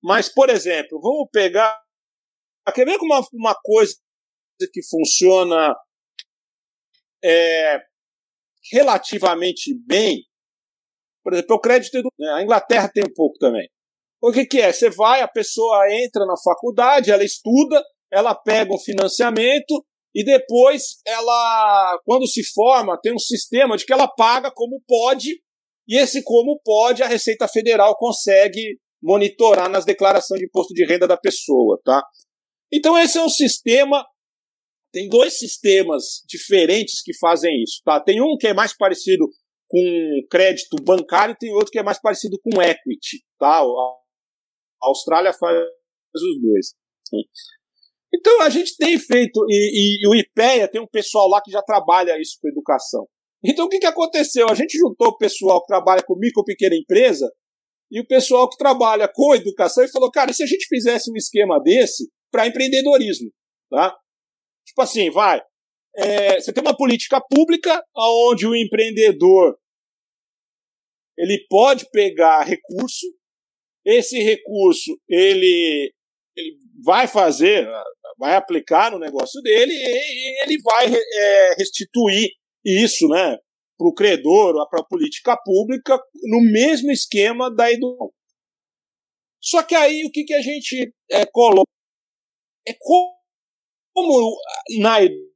Mas, 0.04 0.30
por 0.30 0.50
exemplo, 0.50 1.00
vamos 1.00 1.30
pegar. 1.32 1.80
Quer 2.74 2.86
ver 2.86 2.98
como 2.98 3.14
uma, 3.14 3.28
uma 3.34 3.56
coisa 3.56 3.96
que 4.72 4.82
funciona 4.84 5.76
é, 7.24 7.80
relativamente 8.72 9.74
bem? 9.86 10.24
Por 11.24 11.34
exemplo, 11.34 11.56
o 11.56 11.60
crédito. 11.60 12.02
Né, 12.18 12.30
a 12.34 12.42
Inglaterra 12.42 12.90
tem 12.92 13.04
um 13.04 13.14
pouco 13.14 13.38
também. 13.38 13.70
O 14.22 14.32
que, 14.32 14.46
que 14.46 14.60
é? 14.60 14.72
Você 14.72 14.90
vai, 14.90 15.22
a 15.22 15.28
pessoa 15.28 15.92
entra 15.92 16.26
na 16.26 16.36
faculdade, 16.38 17.12
ela 17.12 17.24
estuda, 17.24 17.84
ela 18.12 18.36
pega 18.36 18.74
um 18.74 18.80
financiamento 18.80 19.84
e 20.14 20.24
depois 20.24 21.02
ela, 21.06 22.00
quando 22.06 22.28
se 22.28 22.44
forma, 22.54 23.00
tem 23.02 23.14
um 23.14 23.20
sistema 23.20 23.76
de 23.76 23.86
que 23.86 23.94
ela 23.94 24.08
paga 24.08 24.52
como 24.52 24.82
pode 24.88 25.32
e 25.88 25.98
esse 25.98 26.24
como 26.24 26.60
pode, 26.64 27.02
a 27.02 27.08
Receita 27.08 27.48
Federal 27.48 27.96
consegue 27.98 28.78
monitorar 29.02 29.68
nas 29.70 29.86
declarações 29.86 30.40
de 30.40 30.46
imposto 30.46 30.74
de 30.74 30.86
renda 30.86 31.08
da 31.08 31.18
pessoa, 31.18 31.80
tá? 31.84 32.04
Então 32.72 32.98
esse 32.98 33.18
é 33.18 33.24
um 33.24 33.30
sistema 33.30 34.06
tem 34.92 35.08
dois 35.08 35.40
sistemas 35.40 36.22
diferentes 36.28 37.02
que 37.02 37.18
fazem 37.18 37.64
isso, 37.64 37.82
tá? 37.84 38.00
Tem 38.00 38.22
um 38.22 38.36
que 38.38 38.48
é 38.48 38.54
mais 38.54 38.76
parecido 38.76 39.26
com 39.68 39.80
crédito 40.30 40.76
bancário 40.84 41.34
e 41.34 41.38
tem 41.38 41.54
outro 41.54 41.72
que 41.72 41.80
é 41.80 41.84
mais 41.84 42.00
parecido 42.00 42.38
com 42.44 42.62
equity, 42.62 43.24
tá? 43.40 43.64
A 44.84 44.88
Austrália 44.88 45.34
faz 45.34 45.58
os 46.16 46.42
dois. 46.42 46.74
Então 48.14 48.42
a 48.42 48.50
gente 48.50 48.76
tem 48.78 49.00
feito, 49.00 49.46
e, 49.50 49.54
e, 49.54 50.06
e 50.06 50.08
o 50.08 50.16
IPEA 50.16 50.68
tem 50.68 50.82
um 50.82 50.88
pessoal 50.88 51.28
lá 51.30 51.42
que 51.42 51.52
já 51.52 51.62
trabalha 51.62 52.20
isso 52.20 52.38
com 52.42 52.50
educação. 52.50 53.08
Então 53.44 53.66
o 53.66 53.70
que, 53.70 53.80
que 53.80 53.86
aconteceu? 53.86 54.48
A 54.50 54.54
gente 54.56 54.78
juntou 54.78 55.10
o 55.10 55.18
pessoal 55.18 55.62
que 55.62 55.68
trabalha 55.68 56.04
com 56.04 56.18
micro 56.18 56.44
pequena 56.44 56.76
empresa 56.76 57.32
e 57.90 58.00
o 58.00 58.08
pessoal 58.08 58.50
que 58.50 58.58
trabalha 58.58 59.10
com 59.14 59.36
educação 59.36 59.84
e 59.84 59.92
falou, 59.92 60.12
cara, 60.12 60.32
e 60.32 60.34
se 60.34 60.44
a 60.44 60.48
gente 60.48 60.68
fizesse 60.68 61.12
um 61.12 61.16
esquema 61.16 61.60
desse 61.60 62.10
para 62.32 62.48
empreendedorismo, 62.48 63.30
tá? 63.70 63.98
Tipo 64.66 64.82
assim, 64.82 65.10
vai, 65.10 65.42
é, 65.96 66.40
você 66.40 66.54
tem 66.54 66.64
uma 66.64 66.76
política 66.76 67.20
pública 67.20 67.84
onde 67.96 68.48
o 68.48 68.56
empreendedor 68.56 69.58
ele 71.18 71.46
pode 71.50 71.90
pegar 71.92 72.44
recurso, 72.44 73.06
esse 73.86 74.20
recurso 74.20 74.92
ele, 75.10 75.94
ele 76.36 76.58
vai 76.84 77.08
fazer, 77.08 77.68
vai 78.18 78.36
aplicar 78.36 78.92
no 78.92 79.00
negócio 79.00 79.42
dele 79.42 79.74
e 79.74 80.44
ele 80.44 80.62
vai 80.62 80.88
é, 80.94 81.56
restituir 81.58 82.30
isso, 82.64 83.08
né, 83.08 83.38
para 83.78 83.88
o 83.88 83.94
credor, 83.94 84.70
para 84.70 84.82
a 84.82 84.86
política 84.86 85.36
pública, 85.44 86.00
no 86.24 86.42
mesmo 86.52 86.92
esquema 86.92 87.54
da 87.54 87.72
educação. 87.72 88.12
Só 89.42 89.64
que 89.64 89.74
aí 89.74 90.06
o 90.06 90.12
que, 90.12 90.24
que 90.24 90.36
a 90.36 90.42
gente 90.42 90.94
é, 91.10 91.26
coloca? 91.26 91.72
É 92.68 92.76
como, 92.78 93.16
como 93.92 94.38
na 94.80 95.02
educação. 95.02 95.31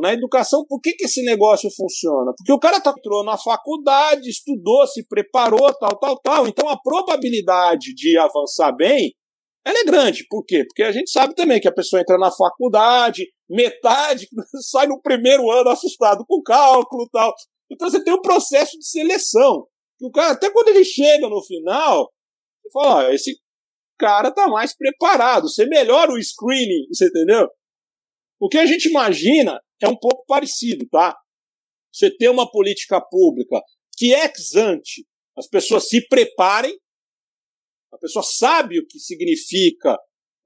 Na 0.00 0.12
educação, 0.12 0.64
por 0.68 0.80
que, 0.80 0.92
que 0.92 1.04
esse 1.04 1.22
negócio 1.24 1.70
funciona? 1.76 2.32
Porque 2.36 2.52
o 2.52 2.58
cara 2.58 2.80
tá, 2.80 2.94
entrou 2.96 3.24
na 3.24 3.36
faculdade, 3.38 4.28
estudou, 4.28 4.86
se 4.86 5.06
preparou, 5.06 5.72
tal, 5.74 5.98
tal, 5.98 6.20
tal. 6.20 6.48
Então 6.48 6.68
a 6.68 6.80
probabilidade 6.80 7.94
de 7.94 8.18
avançar 8.18 8.72
bem 8.72 9.12
ela 9.68 9.80
é 9.80 9.84
grande. 9.84 10.26
Por 10.28 10.44
quê? 10.44 10.64
Porque 10.64 10.82
a 10.82 10.92
gente 10.92 11.10
sabe 11.10 11.34
também 11.34 11.60
que 11.60 11.68
a 11.68 11.74
pessoa 11.74 12.00
entra 12.00 12.16
na 12.16 12.30
faculdade, 12.30 13.26
metade 13.48 14.26
sai 14.70 14.86
no 14.86 15.00
primeiro 15.00 15.50
ano 15.50 15.68
assustado 15.70 16.24
com 16.26 16.42
cálculo 16.42 17.08
tal. 17.12 17.34
Então 17.70 17.90
você 17.90 18.02
tem 18.02 18.14
um 18.14 18.22
processo 18.22 18.78
de 18.78 18.86
seleção. 18.86 19.66
O 20.00 20.10
cara, 20.10 20.32
até 20.32 20.50
quando 20.50 20.68
ele 20.68 20.84
chega 20.84 21.28
no 21.28 21.42
final, 21.42 22.10
você 22.62 22.70
fala, 22.72 23.14
esse 23.14 23.36
cara 23.98 24.32
tá 24.32 24.48
mais 24.48 24.74
preparado. 24.74 25.48
Você 25.48 25.66
melhora 25.66 26.12
o 26.12 26.22
screening, 26.22 26.86
você 26.90 27.06
entendeu? 27.06 27.48
O 28.40 28.48
que 28.48 28.58
a 28.58 28.66
gente 28.66 28.88
imagina 28.88 29.60
é 29.80 29.88
um 29.88 29.96
pouco 29.96 30.24
parecido, 30.26 30.86
tá? 30.88 31.16
Você 31.92 32.10
tem 32.16 32.28
uma 32.28 32.50
política 32.50 33.00
pública 33.00 33.60
que 33.96 34.12
ex 34.12 34.54
ante 34.54 35.06
as 35.36 35.48
pessoas 35.48 35.88
se 35.88 36.06
preparem 36.08 36.76
a 37.92 37.98
pessoa 37.98 38.22
sabe 38.22 38.78
o 38.78 38.86
que 38.86 38.98
significa 38.98 39.96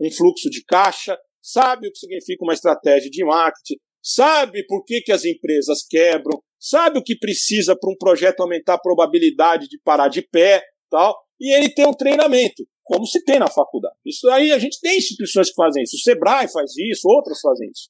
um 0.00 0.10
fluxo 0.10 0.48
de 0.48 0.64
caixa, 0.64 1.18
sabe 1.40 1.88
o 1.88 1.92
que 1.92 1.98
significa 1.98 2.44
uma 2.44 2.54
estratégia 2.54 3.10
de 3.10 3.24
marketing, 3.24 3.76
sabe 4.02 4.64
por 4.66 4.84
que, 4.84 5.00
que 5.00 5.12
as 5.12 5.24
empresas 5.24 5.84
quebram, 5.88 6.40
sabe 6.58 6.98
o 6.98 7.02
que 7.02 7.16
precisa 7.16 7.76
para 7.76 7.90
um 7.90 7.96
projeto 7.96 8.40
aumentar 8.40 8.74
a 8.74 8.80
probabilidade 8.80 9.68
de 9.68 9.78
parar 9.82 10.08
de 10.08 10.22
pé, 10.22 10.62
tal, 10.90 11.16
e 11.40 11.54
ele 11.54 11.68
tem 11.68 11.86
um 11.86 11.94
treinamento, 11.94 12.64
como 12.92 13.06
se 13.06 13.24
tem 13.24 13.38
na 13.38 13.48
faculdade. 13.48 13.96
Isso 14.04 14.28
aí 14.28 14.52
a 14.52 14.58
gente 14.58 14.78
tem 14.80 14.98
instituições 14.98 15.48
que 15.48 15.54
fazem 15.54 15.82
isso, 15.82 15.96
o 15.96 16.00
Sebrae 16.00 16.48
faz 16.48 16.72
isso, 16.76 17.08
outras 17.08 17.40
fazem 17.40 17.70
isso. 17.70 17.88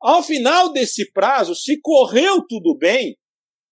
Ao 0.00 0.22
final 0.22 0.72
desse 0.72 1.10
prazo, 1.12 1.54
se 1.54 1.78
correu 1.80 2.42
tudo 2.48 2.76
bem, 2.76 3.16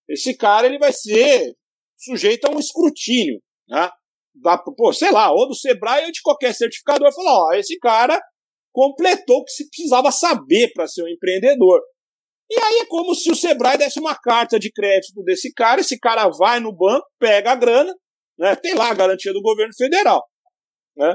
esse 0.08 0.34
cara 0.34 0.66
ele 0.66 0.78
vai 0.78 0.92
ser 0.92 1.54
sujeito 1.96 2.46
a 2.46 2.50
um 2.50 2.58
escrutínio, 2.58 3.40
né? 3.68 3.88
da, 4.34 4.58
pô, 4.58 4.92
sei 4.92 5.10
lá, 5.10 5.32
ou 5.32 5.48
do 5.48 5.54
Sebrae 5.54 6.04
ou 6.04 6.12
de 6.12 6.20
qualquer 6.20 6.54
certificador, 6.54 7.12
falar, 7.14 7.46
ó, 7.46 7.52
esse 7.54 7.78
cara 7.78 8.20
completou 8.72 9.38
o 9.38 9.44
que 9.44 9.52
se 9.52 9.68
precisava 9.68 10.10
saber 10.12 10.72
para 10.74 10.86
ser 10.86 11.02
um 11.02 11.08
empreendedor. 11.08 11.80
E 12.50 12.58
aí 12.58 12.78
é 12.80 12.86
como 12.86 13.14
se 13.14 13.30
o 13.30 13.34
Sebrae 13.34 13.78
desse 13.78 13.98
uma 13.98 14.14
carta 14.14 14.58
de 14.58 14.70
crédito 14.70 15.22
desse 15.24 15.52
cara, 15.52 15.80
esse 15.80 15.98
cara 15.98 16.28
vai 16.28 16.60
no 16.60 16.72
banco, 16.72 17.06
pega 17.18 17.52
a 17.52 17.56
grana, 17.56 17.92
né, 18.38 18.56
tem 18.56 18.74
lá 18.74 18.90
a 18.90 18.94
garantia 18.94 19.32
do 19.32 19.42
governo 19.42 19.72
federal. 19.76 20.24
Né? 20.96 21.14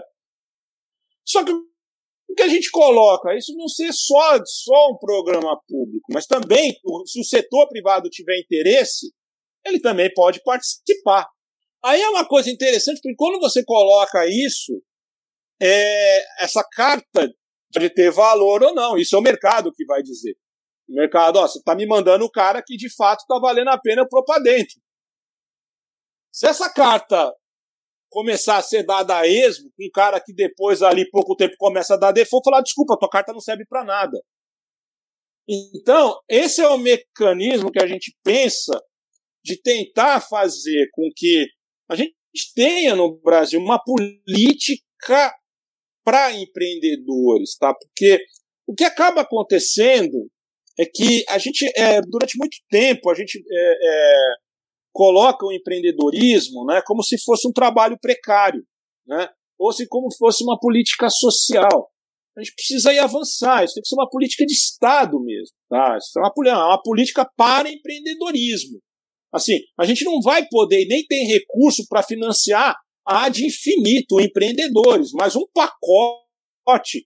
Só 1.26 1.44
que 1.44 1.52
o 1.52 2.36
que 2.36 2.44
a 2.44 2.48
gente 2.48 2.72
coloca, 2.72 3.36
isso 3.36 3.54
não 3.58 3.68
ser 3.68 3.92
só, 3.92 4.40
só 4.46 4.92
um 4.92 4.98
programa 4.98 5.60
público, 5.68 6.06
mas 6.14 6.26
também, 6.26 6.74
se 7.06 7.20
o 7.20 7.24
setor 7.24 7.68
privado 7.68 8.10
tiver 8.10 8.40
interesse, 8.40 9.12
ele 9.66 9.80
também 9.80 10.12
pode 10.14 10.42
participar. 10.44 11.28
Aí 11.84 12.02
é 12.02 12.10
uma 12.10 12.26
coisa 12.26 12.50
interessante, 12.50 13.02
porque 13.02 13.16
quando 13.18 13.40
você 13.40 13.64
coloca 13.66 14.26
isso, 14.28 14.82
é, 15.62 16.44
essa 16.44 16.64
carta 16.64 17.30
pode 17.74 17.90
ter 17.92 18.12
valor 18.12 18.64
ou 18.64 18.74
não. 18.74 18.98
Isso 18.98 19.16
é 19.16 19.20
o 19.20 19.22
mercado 19.22 19.72
que 19.74 19.86
vai 19.86 20.02
dizer. 20.02 20.36
O 20.90 20.94
mercado, 20.94 21.38
ó, 21.38 21.48
você 21.48 21.60
está 21.60 21.76
me 21.76 21.86
mandando 21.86 22.26
o 22.26 22.32
cara 22.32 22.62
que 22.66 22.76
de 22.76 22.94
fato 22.94 23.22
está 23.22 23.40
valendo 23.40 23.70
a 23.70 23.80
pena 23.80 24.02
eu 24.02 24.08
pôr 24.08 24.24
para 24.24 24.42
dentro. 24.42 24.76
Se 26.32 26.48
essa 26.48 26.70
carta 26.70 27.34
começar 28.10 28.58
a 28.58 28.62
ser 28.62 28.84
dada 28.84 29.18
a 29.18 29.28
esmo, 29.28 29.70
um 29.80 29.90
cara 29.94 30.20
que 30.20 30.34
depois 30.34 30.82
ali 30.82 31.10
pouco 31.10 31.36
tempo 31.36 31.56
começa 31.58 31.94
a 31.94 31.98
dar 31.98 32.12
default, 32.12 32.44
falar 32.44 32.62
desculpa, 32.62 32.98
tua 32.98 33.10
carta 33.10 33.34
não 33.34 33.40
serve 33.40 33.66
para 33.66 33.84
nada. 33.84 34.22
Então, 35.48 36.20
esse 36.30 36.62
é 36.62 36.68
o 36.68 36.78
mecanismo 36.78 37.72
que 37.72 37.82
a 37.82 37.88
gente 37.88 38.16
pensa 38.24 38.80
de 39.44 39.60
tentar 39.60 40.22
fazer 40.22 40.88
com 40.94 41.10
que 41.16 41.48
a 41.90 41.96
gente 41.96 42.14
tenha 42.56 42.96
no 42.96 43.20
Brasil 43.20 43.60
uma 43.60 43.82
política 43.84 45.34
para 46.04 46.34
empreendedores, 46.34 47.58
tá? 47.58 47.74
Porque 47.74 48.20
o 48.68 48.74
que 48.74 48.84
acaba 48.84 49.22
acontecendo 49.22 50.30
é 50.80 50.86
que 50.86 51.24
a 51.28 51.38
gente, 51.38 51.66
é, 51.76 52.02
durante 52.02 52.38
muito 52.38 52.58
tempo, 52.70 53.10
a 53.10 53.16
gente 53.16 53.38
é, 53.38 53.78
é, 53.84 54.34
coloca 54.92 55.46
o 55.46 55.52
empreendedorismo 55.52 56.66
né, 56.66 56.82
como 56.86 57.04
se 57.04 57.22
fosse 57.24 57.48
um 57.48 57.52
trabalho 57.52 57.98
precário, 58.00 58.64
né, 59.08 59.30
ou 59.58 59.72
se 59.72 59.88
como 59.88 60.08
fosse 60.18 60.44
uma 60.44 60.60
política 60.60 61.10
social. 61.10 61.90
A 62.38 62.42
gente 62.42 62.56
precisa 62.56 62.94
ir 62.94 63.00
avançar, 63.00 63.64
isso 63.64 63.74
tem 63.74 63.82
que 63.82 63.90
ser 63.90 63.96
uma 63.96 64.10
política 64.10 64.46
de 64.46 64.54
Estado 64.54 65.20
mesmo. 65.22 65.56
Tá? 65.70 65.98
Isso 65.98 66.18
é 66.18 66.22
uma, 66.22 66.66
uma 66.68 66.82
política 66.82 67.30
para 67.36 67.70
empreendedorismo. 67.70 68.80
Assim, 69.34 69.60
a 69.80 69.86
gente 69.86 70.04
não 70.04 70.22
vai 70.22 70.46
poder, 70.50 70.86
nem 70.88 71.06
tem 71.06 71.28
recurso 71.28 71.86
para 71.88 72.04
financiar 72.04 72.76
ad 73.06 73.46
infinito 73.46 74.20
empreendedores, 74.20 75.12
mas 75.14 75.36
um 75.36 75.46
pacote 75.54 77.06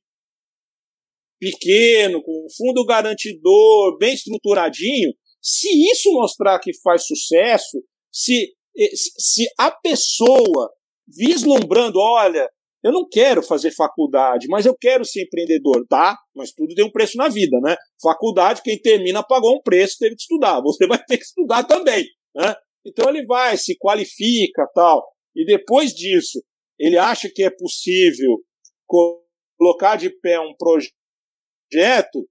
pequeno, 1.40 2.22
com 2.24 2.48
fundo 2.56 2.86
garantidor, 2.86 3.98
bem 3.98 4.14
estruturadinho, 4.14 5.14
se 5.46 5.70
isso 5.92 6.12
mostrar 6.12 6.58
que 6.58 6.72
faz 6.82 7.06
sucesso, 7.06 7.78
se, 8.12 8.52
se 8.98 9.46
a 9.60 9.70
pessoa 9.70 10.72
vislumbrando, 11.08 12.00
olha, 12.00 12.50
eu 12.84 12.92
não 12.92 13.08
quero 13.08 13.44
fazer 13.44 13.70
faculdade, 13.70 14.48
mas 14.48 14.66
eu 14.66 14.76
quero 14.76 15.06
ser 15.06 15.22
empreendedor, 15.22 15.86
tá? 15.88 16.18
Mas 16.36 16.52
tudo 16.52 16.74
tem 16.74 16.84
um 16.84 16.92
preço 16.92 17.16
na 17.16 17.30
vida, 17.30 17.60
né? 17.62 17.76
Faculdade, 18.02 18.64
quem 18.64 18.82
termina 18.82 19.22
pagou 19.22 19.56
um 19.56 19.62
preço, 19.62 19.98
teve 20.00 20.16
que 20.16 20.22
estudar. 20.24 20.62
Você 20.66 20.88
vai 20.88 20.98
ter 21.06 21.20
que 21.20 21.26
estudar 21.26 21.64
também, 21.64 22.08
né? 22.36 22.56
Então 22.84 23.08
ele 23.08 23.24
vai, 23.28 23.56
se 23.56 23.78
qualifica, 23.78 24.68
tal. 24.74 25.08
E 25.36 25.46
depois 25.46 25.92
disso, 25.92 26.44
ele 26.80 26.98
acha 26.98 27.30
que 27.32 27.44
é 27.44 27.52
possível 27.52 28.40
colocar 28.88 29.96
de 29.96 30.10
pé 30.10 30.40
um 30.40 30.56
projeto, 30.58 32.28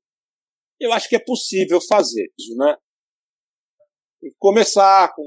eu 0.81 0.93
acho 0.93 1.09
que 1.09 1.17
é 1.17 1.21
possível 1.21 1.81
fazer 1.81 2.27
isso, 2.37 2.57
né? 2.57 2.77
Começar 4.39 5.12
com 5.14 5.22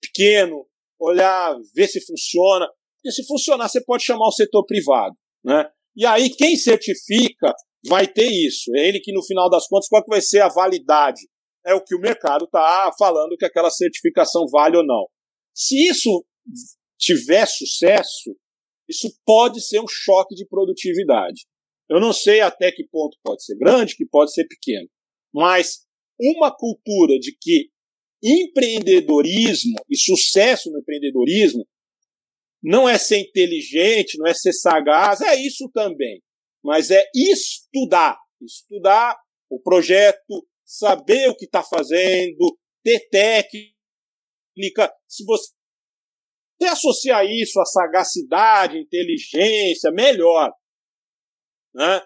pequeno, 0.00 0.66
olhar, 0.98 1.56
ver 1.74 1.88
se 1.88 2.04
funciona. 2.04 2.66
Porque 2.96 3.12
se 3.12 3.26
funcionar, 3.26 3.68
você 3.68 3.82
pode 3.84 4.04
chamar 4.04 4.26
o 4.26 4.32
setor 4.32 4.64
privado. 4.64 5.14
Né? 5.44 5.68
E 5.96 6.06
aí, 6.06 6.30
quem 6.30 6.56
certifica 6.56 7.54
vai 7.86 8.06
ter 8.06 8.30
isso. 8.30 8.74
É 8.76 8.88
ele 8.88 9.00
que, 9.00 9.12
no 9.12 9.24
final 9.24 9.50
das 9.50 9.66
contas, 9.66 9.88
qual 9.88 10.02
que 10.02 10.10
vai 10.10 10.20
ser 10.20 10.40
a 10.40 10.48
validade? 10.48 11.20
É 11.66 11.74
o 11.74 11.82
que 11.82 11.94
o 11.94 12.00
mercado 12.00 12.44
está 12.44 12.90
falando 12.98 13.36
que 13.36 13.44
aquela 13.44 13.70
certificação 13.70 14.46
vale 14.50 14.76
ou 14.76 14.84
não. 14.84 15.06
Se 15.54 15.88
isso 15.88 16.24
tiver 16.98 17.46
sucesso, 17.46 18.36
isso 18.88 19.08
pode 19.24 19.60
ser 19.60 19.80
um 19.80 19.88
choque 19.88 20.34
de 20.34 20.46
produtividade. 20.46 21.46
Eu 21.88 22.00
não 22.00 22.12
sei 22.12 22.40
até 22.40 22.72
que 22.72 22.86
ponto 22.86 23.16
pode 23.22 23.44
ser 23.44 23.56
grande, 23.56 23.96
que 23.96 24.06
pode 24.06 24.32
ser 24.32 24.46
pequeno. 24.46 24.88
Mas 25.32 25.84
uma 26.18 26.54
cultura 26.54 27.18
de 27.18 27.36
que 27.38 27.70
empreendedorismo 28.24 29.76
e 29.90 29.98
sucesso 29.98 30.70
no 30.72 30.80
empreendedorismo 30.80 31.66
não 32.62 32.88
é 32.88 32.96
ser 32.96 33.18
inteligente, 33.18 34.16
não 34.16 34.26
é 34.26 34.32
ser 34.32 34.54
sagaz, 34.54 35.20
é 35.20 35.34
isso 35.36 35.70
também. 35.72 36.22
Mas 36.64 36.90
é 36.90 37.04
estudar. 37.14 38.16
Estudar 38.40 39.14
o 39.50 39.60
projeto, 39.60 40.46
saber 40.64 41.28
o 41.28 41.36
que 41.36 41.44
está 41.44 41.62
fazendo, 41.62 42.58
ter 42.82 43.06
técnica. 43.10 43.70
Se 45.06 45.24
você 45.24 45.52
associar 46.62 47.26
isso 47.26 47.60
à 47.60 47.66
sagacidade, 47.66 48.78
inteligência, 48.78 49.90
melhor. 49.90 50.50
Né? 51.74 52.02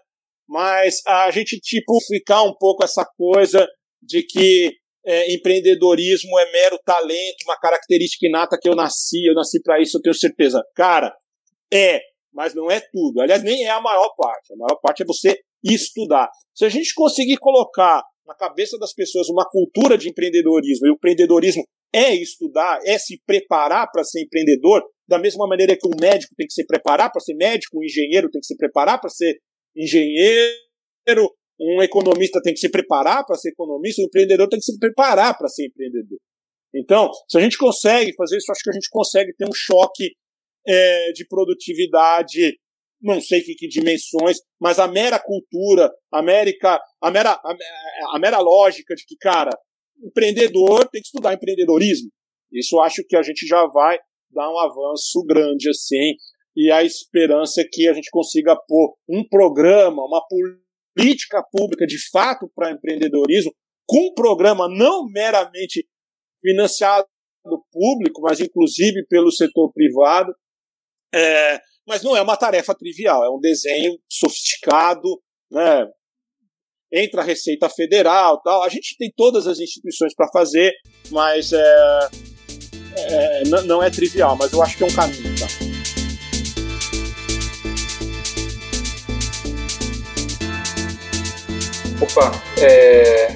Mas 0.49 1.03
a 1.07 1.31
gente, 1.31 1.61
tipo, 1.61 2.01
ficar 2.07 2.43
um 2.43 2.55
pouco 2.59 2.83
essa 2.83 3.05
coisa 3.17 3.69
de 4.03 4.25
que 4.25 4.77
é, 5.09 5.33
empreendedorismo 5.33 6.39
é 6.39 6.53
mero 6.53 6.79
talento, 6.85 7.43
uma 7.47 7.59
característica 7.59 8.27
inata 8.27 8.59
que 8.61 8.69
eu 8.69 8.75
nasci, 8.75 9.25
eu 9.25 9.33
nasci 9.33 9.59
para 9.63 9.81
isso, 9.81 9.97
eu 9.97 10.03
tenho 10.03 10.15
certeza. 10.15 10.63
Cara, 10.75 11.17
é, 11.73 12.01
mas 12.31 12.55
não 12.55 12.71
é 12.71 12.79
tudo. 12.79 13.23
Aliás, 13.23 13.43
nem 13.43 13.65
é 13.65 13.71
a 13.71 13.81
maior 13.81 14.11
parte. 14.15 14.53
A 14.53 14.57
maior 14.57 14.79
parte 14.83 15.03
é 15.03 15.07
você 15.07 15.41
estudar. 15.65 16.29
Se 16.55 16.67
a 16.67 16.69
gente 16.69 16.93
conseguir 16.95 17.39
colocar 17.39 18.03
na 18.27 18.35
cabeça 18.35 18.77
das 18.79 18.93
pessoas 18.93 19.31
uma 19.31 19.49
cultura 19.49 19.97
de 19.97 20.11
empreendedorismo, 20.11 20.87
e 20.87 20.91
o 20.91 20.95
empreendedorismo 20.95 21.65
é 21.91 22.15
estudar, 22.15 22.79
é 22.85 22.99
se 22.99 23.19
preparar 23.27 23.91
para 23.91 24.05
ser 24.05 24.23
empreendedor, 24.23 24.83
da 25.09 25.19
mesma 25.19 25.47
maneira 25.47 25.75
que 25.75 25.89
um 25.89 25.99
médico 25.99 26.35
tem 26.37 26.47
que 26.47 26.53
se 26.53 26.67
preparar 26.67 27.11
para 27.11 27.23
ser 27.23 27.35
médico, 27.35 27.79
um 27.79 27.83
engenheiro 27.83 28.29
tem 28.31 28.43
que 28.43 28.47
se 28.47 28.57
preparar 28.59 29.01
para 29.01 29.09
ser 29.09 29.39
engenheiro, 29.75 31.35
um 31.61 31.83
economista 31.83 32.41
tem 32.43 32.55
que 32.55 32.61
se 32.61 32.71
preparar 32.71 33.25
para 33.27 33.37
ser 33.37 33.51
economista, 33.51 34.03
um 34.03 34.07
empreendedor 34.07 34.49
tem 34.49 34.59
que 34.59 34.65
se 34.65 34.79
preparar 34.79 35.37
para 35.37 35.49
ser 35.49 35.67
empreendedor. 35.67 36.19
Então, 36.75 37.11
se 37.29 37.39
a 37.39 37.41
gente 37.41 37.59
consegue 37.59 38.15
fazer 38.15 38.37
isso, 38.37 38.53
acho 38.53 38.63
que 38.63 38.71
a 38.71 38.75
gente 38.75 38.89
consegue 38.91 39.33
ter 39.35 39.47
um 39.47 39.55
choque 39.55 40.13
é, 40.67 41.13
de 41.13 41.27
produtividade, 41.27 42.59
não 43.01 43.21
sei 43.21 43.41
que, 43.41 43.55
que, 43.55 43.67
dimensões, 43.67 44.39
mas 44.61 44.79
a 44.79 44.87
mera 44.87 45.19
cultura, 45.19 45.91
a, 46.13 46.19
a, 46.19 46.23
mera, 47.11 47.33
a, 47.33 47.57
a 48.15 48.19
mera 48.19 48.39
lógica 48.39 48.95
de 48.95 49.05
que, 49.07 49.17
cara, 49.17 49.51
empreendedor 50.03 50.89
tem 50.89 51.01
que 51.01 51.09
estudar 51.09 51.35
empreendedorismo. 51.35 52.11
Isso 52.53 52.79
acho 52.81 53.03
que 53.07 53.17
a 53.17 53.23
gente 53.23 53.47
já 53.47 53.67
vai 53.67 53.99
dar 54.31 54.51
um 54.51 54.59
avanço 54.59 55.25
grande 55.25 55.71
assim, 55.71 56.15
e 56.57 56.71
a 56.71 56.83
esperança 56.83 57.63
é 57.63 57.69
que 57.71 57.89
a 57.89 57.95
gente 57.95 58.11
consiga 58.11 58.57
pôr 58.67 58.97
um 59.09 59.27
programa, 59.27 60.05
uma 60.05 60.23
política 60.29 60.68
política 60.99 61.43
pública 61.53 61.87
de 61.87 61.99
fato 62.11 62.51
para 62.55 62.73
empreendedorismo, 62.73 63.55
com 63.87 64.09
um 64.09 64.15
programa 64.15 64.69
não 64.69 65.07
meramente 65.07 65.87
financiado 66.43 67.07
do 67.45 67.65
público, 67.73 68.21
mas 68.21 68.41
inclusive 68.41 69.07
pelo 69.07 69.31
setor 69.31 69.73
privado. 69.73 70.35
É, 71.15 71.61
mas 71.87 72.03
não 72.03 72.17
é 72.17 72.21
uma 72.21 72.37
tarefa 72.37 72.75
trivial, 72.75 73.25
é 73.25 73.31
um 73.31 73.41
desenho 73.41 73.99
sofisticado, 74.11 75.09
né? 75.51 75.87
Entra 76.93 77.23
a 77.23 77.25
Receita 77.25 77.69
Federal, 77.69 78.41
tal. 78.43 78.63
A 78.63 78.69
gente 78.69 78.97
tem 78.99 79.13
todas 79.17 79.47
as 79.47 79.59
instituições 79.61 80.15
para 80.15 80.29
fazer, 80.31 80.73
mas 81.11 81.53
é, 81.53 82.09
é, 82.97 83.45
não 83.45 83.83
é 83.83 83.91
trivial, 83.91 84.37
mas 84.37 84.53
eu 84.53 84.63
acho 84.63 84.77
que 84.77 84.85
é 84.85 84.87
um 84.87 84.95
caminho, 84.95 85.35
tá? 85.39 85.58
Opa, 92.01 92.31
é... 92.63 93.33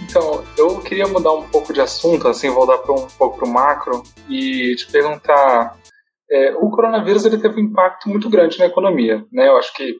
então, 0.00 0.44
eu 0.56 0.80
queria 0.80 1.08
mudar 1.08 1.32
um 1.32 1.48
pouco 1.48 1.72
de 1.72 1.80
assunto, 1.80 2.28
assim, 2.28 2.48
voltar 2.48 2.78
para 2.78 2.94
um 2.94 3.08
pouco 3.18 3.38
para 3.38 3.48
o 3.48 3.52
macro 3.52 4.04
e 4.30 4.76
te 4.76 4.90
perguntar, 4.92 5.76
é, 6.30 6.54
o 6.54 6.70
coronavírus 6.70 7.24
ele 7.24 7.38
teve 7.38 7.60
um 7.60 7.64
impacto 7.64 8.08
muito 8.08 8.30
grande 8.30 8.60
na 8.60 8.66
economia, 8.66 9.26
né? 9.32 9.48
Eu 9.48 9.56
acho 9.56 9.74
que 9.74 9.96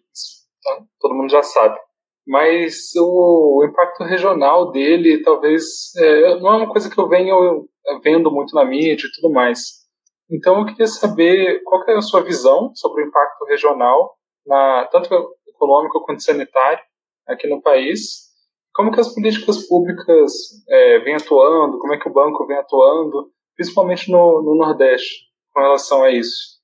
todo 1.00 1.16
mundo 1.16 1.30
já 1.30 1.42
sabe. 1.42 1.76
Mas 2.24 2.94
o, 2.96 3.60
o 3.60 3.64
impacto 3.64 4.04
regional 4.04 4.70
dele, 4.70 5.22
talvez, 5.22 5.64
é, 5.96 6.38
não 6.38 6.52
é 6.52 6.56
uma 6.58 6.70
coisa 6.70 6.88
que 6.88 6.98
eu 6.98 7.08
venho 7.08 7.68
vendo 8.04 8.30
muito 8.30 8.54
na 8.54 8.64
mídia 8.64 9.06
e 9.06 9.20
tudo 9.20 9.32
mais. 9.32 9.84
Então, 10.30 10.60
eu 10.60 10.66
queria 10.66 10.86
saber 10.86 11.60
qual 11.64 11.82
é 11.88 11.96
a 11.96 12.00
sua 12.00 12.22
visão 12.22 12.70
sobre 12.76 13.02
o 13.02 13.06
impacto 13.08 13.44
regional, 13.46 14.14
na, 14.46 14.88
tanto 14.92 15.08
econômico 15.48 16.04
quanto 16.04 16.22
sanitário, 16.22 16.80
aqui 17.26 17.46
no 17.48 17.60
país. 17.60 18.26
Como 18.74 18.92
que 18.92 19.00
as 19.00 19.14
políticas 19.14 19.66
públicas 19.66 20.32
é, 20.68 20.98
vêm 21.00 21.14
atuando, 21.14 21.78
como 21.78 21.94
é 21.94 21.98
que 21.98 22.08
o 22.08 22.12
banco 22.12 22.46
vem 22.46 22.58
atuando, 22.58 23.32
principalmente 23.54 24.10
no, 24.10 24.42
no 24.42 24.54
Nordeste, 24.54 25.24
com 25.52 25.60
relação 25.60 26.02
a 26.02 26.10
isso? 26.10 26.60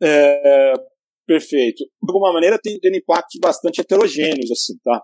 É, 0.00 0.72
perfeito. 1.26 1.84
De 1.84 2.10
alguma 2.12 2.32
maneira 2.32 2.58
tem, 2.62 2.78
tem 2.78 2.96
impactos 2.96 3.40
bastante 3.40 3.80
heterogêneos, 3.80 4.50
assim, 4.50 4.78
tá? 4.84 5.02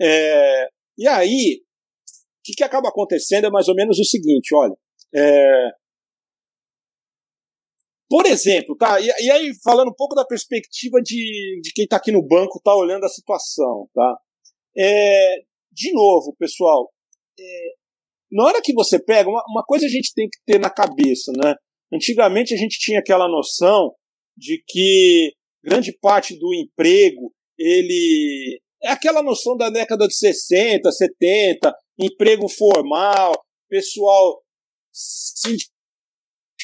É, 0.00 0.68
e 0.98 1.06
aí, 1.06 1.60
o 1.60 2.42
que, 2.44 2.54
que 2.56 2.64
acaba 2.64 2.88
acontecendo 2.88 3.46
é 3.46 3.50
mais 3.50 3.68
ou 3.68 3.74
menos 3.74 3.98
o 3.98 4.04
seguinte, 4.04 4.52
olha, 4.54 4.74
é, 5.14 5.70
por 8.12 8.26
exemplo, 8.26 8.76
tá? 8.76 9.00
E, 9.00 9.06
e, 9.06 9.30
aí, 9.30 9.52
falando 9.64 9.88
um 9.88 9.94
pouco 9.96 10.14
da 10.14 10.26
perspectiva 10.26 11.00
de, 11.00 11.60
de 11.62 11.72
quem 11.72 11.84
está 11.84 11.96
aqui 11.96 12.12
no 12.12 12.22
banco, 12.22 12.58
está 12.58 12.76
olhando 12.76 13.04
a 13.04 13.08
situação, 13.08 13.88
tá? 13.94 14.18
É, 14.76 15.36
de 15.72 15.92
novo, 15.92 16.34
pessoal, 16.38 16.90
é, 17.38 17.74
na 18.30 18.44
hora 18.44 18.62
que 18.62 18.72
você 18.72 19.02
pega, 19.02 19.28
uma, 19.28 19.42
uma, 19.48 19.62
coisa 19.64 19.86
a 19.86 19.88
gente 19.88 20.12
tem 20.14 20.28
que 20.28 20.38
ter 20.46 20.58
na 20.58 20.70
cabeça, 20.70 21.32
né? 21.36 21.54
Antigamente 21.92 22.54
a 22.54 22.56
gente 22.56 22.78
tinha 22.78 22.98
aquela 23.00 23.28
noção 23.28 23.94
de 24.36 24.62
que 24.66 25.34
grande 25.62 25.92
parte 26.00 26.38
do 26.38 26.54
emprego 26.54 27.32
ele 27.58 28.60
é 28.82 28.88
aquela 28.90 29.22
noção 29.22 29.56
da 29.56 29.70
década 29.70 30.08
de 30.08 30.16
60, 30.16 30.90
70, 30.90 31.72
emprego 31.98 32.48
formal, 32.48 33.32
pessoal 33.68 34.42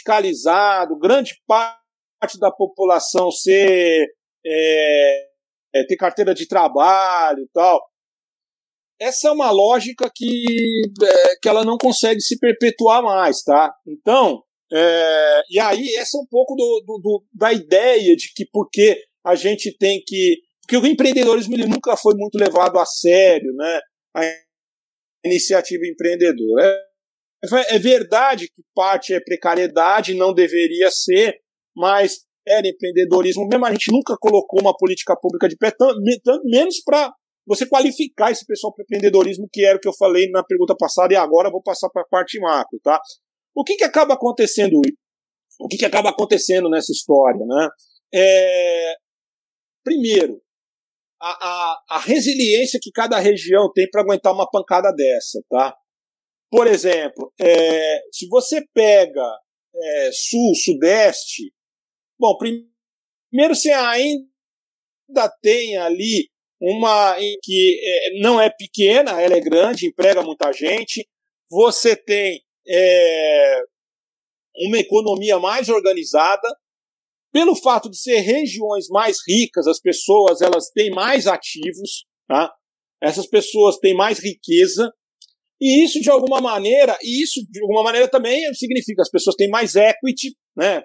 sindicalizado, 0.02 0.98
grande 0.98 1.34
parte 1.46 2.38
da 2.40 2.50
população 2.50 3.30
ser 3.30 4.08
é, 4.44 5.28
é, 5.74 5.84
ter 5.86 5.96
carteira 5.96 6.34
de 6.34 6.48
trabalho 6.48 7.40
e 7.40 7.48
tal. 7.52 7.87
Essa 9.00 9.28
é 9.28 9.30
uma 9.30 9.50
lógica 9.50 10.10
que, 10.14 10.44
é, 11.02 11.36
que 11.40 11.48
ela 11.48 11.64
não 11.64 11.78
consegue 11.78 12.20
se 12.20 12.38
perpetuar 12.38 13.02
mais, 13.02 13.42
tá? 13.42 13.72
Então, 13.86 14.42
é, 14.72 15.42
e 15.50 15.58
aí 15.60 15.94
essa 15.96 16.18
é 16.18 16.20
um 16.20 16.26
pouco 16.26 16.54
do, 16.54 16.84
do, 16.84 16.98
do, 16.98 17.24
da 17.32 17.52
ideia 17.52 18.16
de 18.16 18.32
que 18.34 18.44
porque 18.52 19.00
a 19.24 19.34
gente 19.34 19.76
tem 19.76 20.02
que 20.04 20.36
porque 20.68 20.76
o 20.76 20.86
empreendedorismo 20.86 21.54
ele 21.54 21.66
nunca 21.66 21.96
foi 21.96 22.12
muito 22.14 22.36
levado 22.36 22.78
a 22.78 22.84
sério, 22.84 23.54
né? 23.54 23.80
A 24.14 24.20
iniciativa 25.24 25.82
empreendedora. 25.86 26.78
É, 27.42 27.76
é 27.76 27.78
verdade 27.78 28.48
que 28.54 28.62
parte 28.74 29.14
é 29.14 29.20
precariedade, 29.20 30.12
não 30.12 30.34
deveria 30.34 30.90
ser, 30.90 31.38
mas 31.74 32.18
era 32.46 32.68
empreendedorismo 32.68 33.48
mesmo. 33.48 33.64
A 33.64 33.72
gente 33.72 33.90
nunca 33.90 34.14
colocou 34.20 34.60
uma 34.60 34.76
política 34.76 35.16
pública 35.16 35.48
de 35.48 35.56
pé, 35.56 35.70
tanto, 35.70 35.98
menos 36.44 36.82
para 36.84 37.14
você 37.48 37.66
qualificar 37.66 38.30
esse 38.30 38.44
pessoal 38.44 38.74
para 38.74 38.82
empreendedorismo, 38.82 39.48
que 39.50 39.64
era 39.64 39.78
o 39.78 39.80
que 39.80 39.88
eu 39.88 39.96
falei 39.96 40.30
na 40.30 40.44
pergunta 40.44 40.76
passada, 40.78 41.14
e 41.14 41.16
agora 41.16 41.50
vou 41.50 41.62
passar 41.62 41.88
para 41.88 42.02
a 42.02 42.08
parte 42.08 42.38
macro, 42.38 42.78
tá? 42.82 43.00
O 43.56 43.64
que, 43.64 43.74
que 43.76 43.84
acaba 43.84 44.14
acontecendo? 44.14 44.74
O 45.58 45.66
que, 45.66 45.78
que 45.78 45.86
acaba 45.86 46.10
acontecendo 46.10 46.68
nessa 46.68 46.92
história, 46.92 47.40
né? 47.44 47.68
É, 48.14 48.94
primeiro, 49.82 50.42
a, 51.20 51.30
a, 51.30 51.82
a 51.96 51.98
resiliência 51.98 52.78
que 52.80 52.90
cada 52.92 53.18
região 53.18 53.72
tem 53.72 53.88
para 53.90 54.02
aguentar 54.02 54.32
uma 54.34 54.48
pancada 54.48 54.92
dessa, 54.92 55.42
tá? 55.48 55.74
Por 56.50 56.66
exemplo, 56.66 57.32
é, 57.40 58.00
se 58.12 58.28
você 58.28 58.62
pega 58.74 59.38
é, 59.74 60.10
sul, 60.12 60.54
sudeste, 60.54 61.52
bom, 62.18 62.36
primeiro 62.36 63.54
você 63.54 63.70
ainda 63.70 65.28
tem 65.42 65.76
ali 65.78 66.28
uma 66.60 67.16
que 67.42 67.80
é, 67.82 68.20
não 68.20 68.40
é 68.40 68.50
pequena, 68.50 69.20
ela 69.20 69.36
é 69.36 69.40
grande, 69.40 69.86
emprega 69.86 70.22
muita 70.22 70.52
gente. 70.52 71.08
Você 71.50 71.94
tem 71.94 72.40
é, 72.68 73.62
uma 74.66 74.78
economia 74.78 75.38
mais 75.38 75.68
organizada, 75.68 76.48
pelo 77.32 77.54
fato 77.54 77.90
de 77.90 77.98
ser 77.98 78.20
regiões 78.20 78.88
mais 78.88 79.18
ricas, 79.26 79.66
as 79.66 79.80
pessoas 79.80 80.40
elas 80.40 80.70
têm 80.70 80.90
mais 80.90 81.26
ativos, 81.26 82.06
tá? 82.26 82.52
Essas 83.02 83.26
pessoas 83.26 83.78
têm 83.78 83.94
mais 83.94 84.18
riqueza 84.18 84.92
e 85.60 85.84
isso 85.84 86.00
de 86.00 86.10
alguma 86.10 86.40
maneira, 86.40 86.96
e 87.02 87.22
isso 87.22 87.40
de 87.50 87.60
alguma 87.60 87.82
maneira 87.82 88.08
também 88.08 88.42
significa 88.54 89.02
as 89.02 89.10
pessoas 89.10 89.36
têm 89.36 89.48
mais 89.48 89.74
equity, 89.74 90.36
né, 90.56 90.82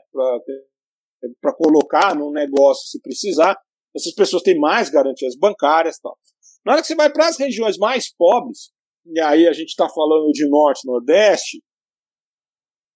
para 1.39 1.53
colocar 1.53 2.15
no 2.15 2.32
negócio 2.32 2.88
se 2.89 2.99
precisar. 3.01 3.55
Essas 3.96 4.14
pessoas 4.14 4.44
têm 4.44 4.58
mais 4.58 4.89
garantias 4.89 5.36
bancárias, 5.38 6.00
tal. 6.00 6.18
Na 6.66 6.74
hora 6.74 6.82
que 6.82 6.88
você 6.88 6.96
vai 6.96 7.12
para 7.12 7.28
as 7.28 7.38
regiões 7.38 7.78
mais 7.78 8.14
pobres, 8.16 8.72
e 9.06 9.20
aí 9.20 9.48
a 9.48 9.54
gente 9.54 9.70
está 9.70 9.88
falando 9.89 10.32
de 10.32 10.48
norte, 10.48 10.88
nordeste, 10.88 11.62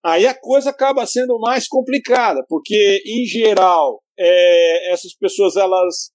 Aí 0.07 0.25
a 0.25 0.33
coisa 0.33 0.69
acaba 0.69 1.05
sendo 1.05 1.37
mais 1.37 1.67
complicada, 1.67 2.41
porque, 2.47 3.01
em 3.05 3.25
geral, 3.25 4.01
é, 4.17 4.93
essas 4.93 5.13
pessoas, 5.13 5.57
elas, 5.57 6.11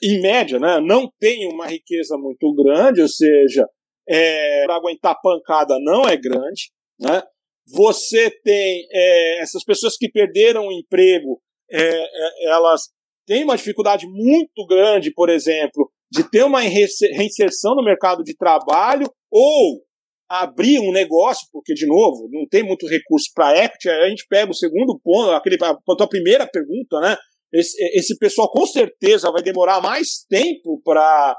em 0.00 0.20
média, 0.20 0.60
né, 0.60 0.78
não 0.80 1.10
têm 1.18 1.48
uma 1.52 1.66
riqueza 1.66 2.16
muito 2.16 2.54
grande, 2.54 3.02
ou 3.02 3.08
seja, 3.08 3.66
é, 4.08 4.66
para 4.66 4.76
aguentar 4.76 5.20
pancada 5.20 5.76
não 5.80 6.06
é 6.06 6.16
grande. 6.16 6.70
Né? 7.00 7.22
Você 7.66 8.30
tem 8.30 8.86
é, 8.92 9.40
essas 9.40 9.64
pessoas 9.64 9.96
que 9.96 10.08
perderam 10.08 10.68
o 10.68 10.72
emprego, 10.72 11.42
é, 11.68 11.80
é, 11.80 12.50
elas 12.50 12.82
têm 13.26 13.44
uma 13.44 13.56
dificuldade 13.56 14.06
muito 14.06 14.66
grande, 14.66 15.12
por 15.12 15.28
exemplo, 15.28 15.90
de 16.10 16.28
ter 16.30 16.44
uma 16.44 16.60
reinserção 16.60 17.74
no 17.74 17.84
mercado 17.84 18.22
de 18.22 18.36
trabalho 18.36 19.06
ou 19.30 19.82
abrir 20.28 20.78
um 20.78 20.92
negócio, 20.92 21.46
porque, 21.52 21.74
de 21.74 21.86
novo, 21.86 22.28
não 22.30 22.46
tem 22.48 22.62
muito 22.62 22.86
recurso 22.86 23.30
para 23.34 23.56
equity, 23.64 23.88
a 23.88 24.08
gente 24.08 24.26
pega 24.28 24.50
o 24.50 24.54
segundo 24.54 24.98
ponto, 25.02 25.30
aquele, 25.30 25.56
a, 25.62 25.70
a 25.70 26.08
primeira 26.08 26.46
pergunta, 26.46 27.00
né? 27.00 27.16
Esse, 27.52 27.76
esse 27.96 28.18
pessoal 28.18 28.50
com 28.50 28.66
certeza 28.66 29.30
vai 29.30 29.42
demorar 29.42 29.80
mais 29.80 30.24
tempo 30.28 30.80
para 30.82 31.36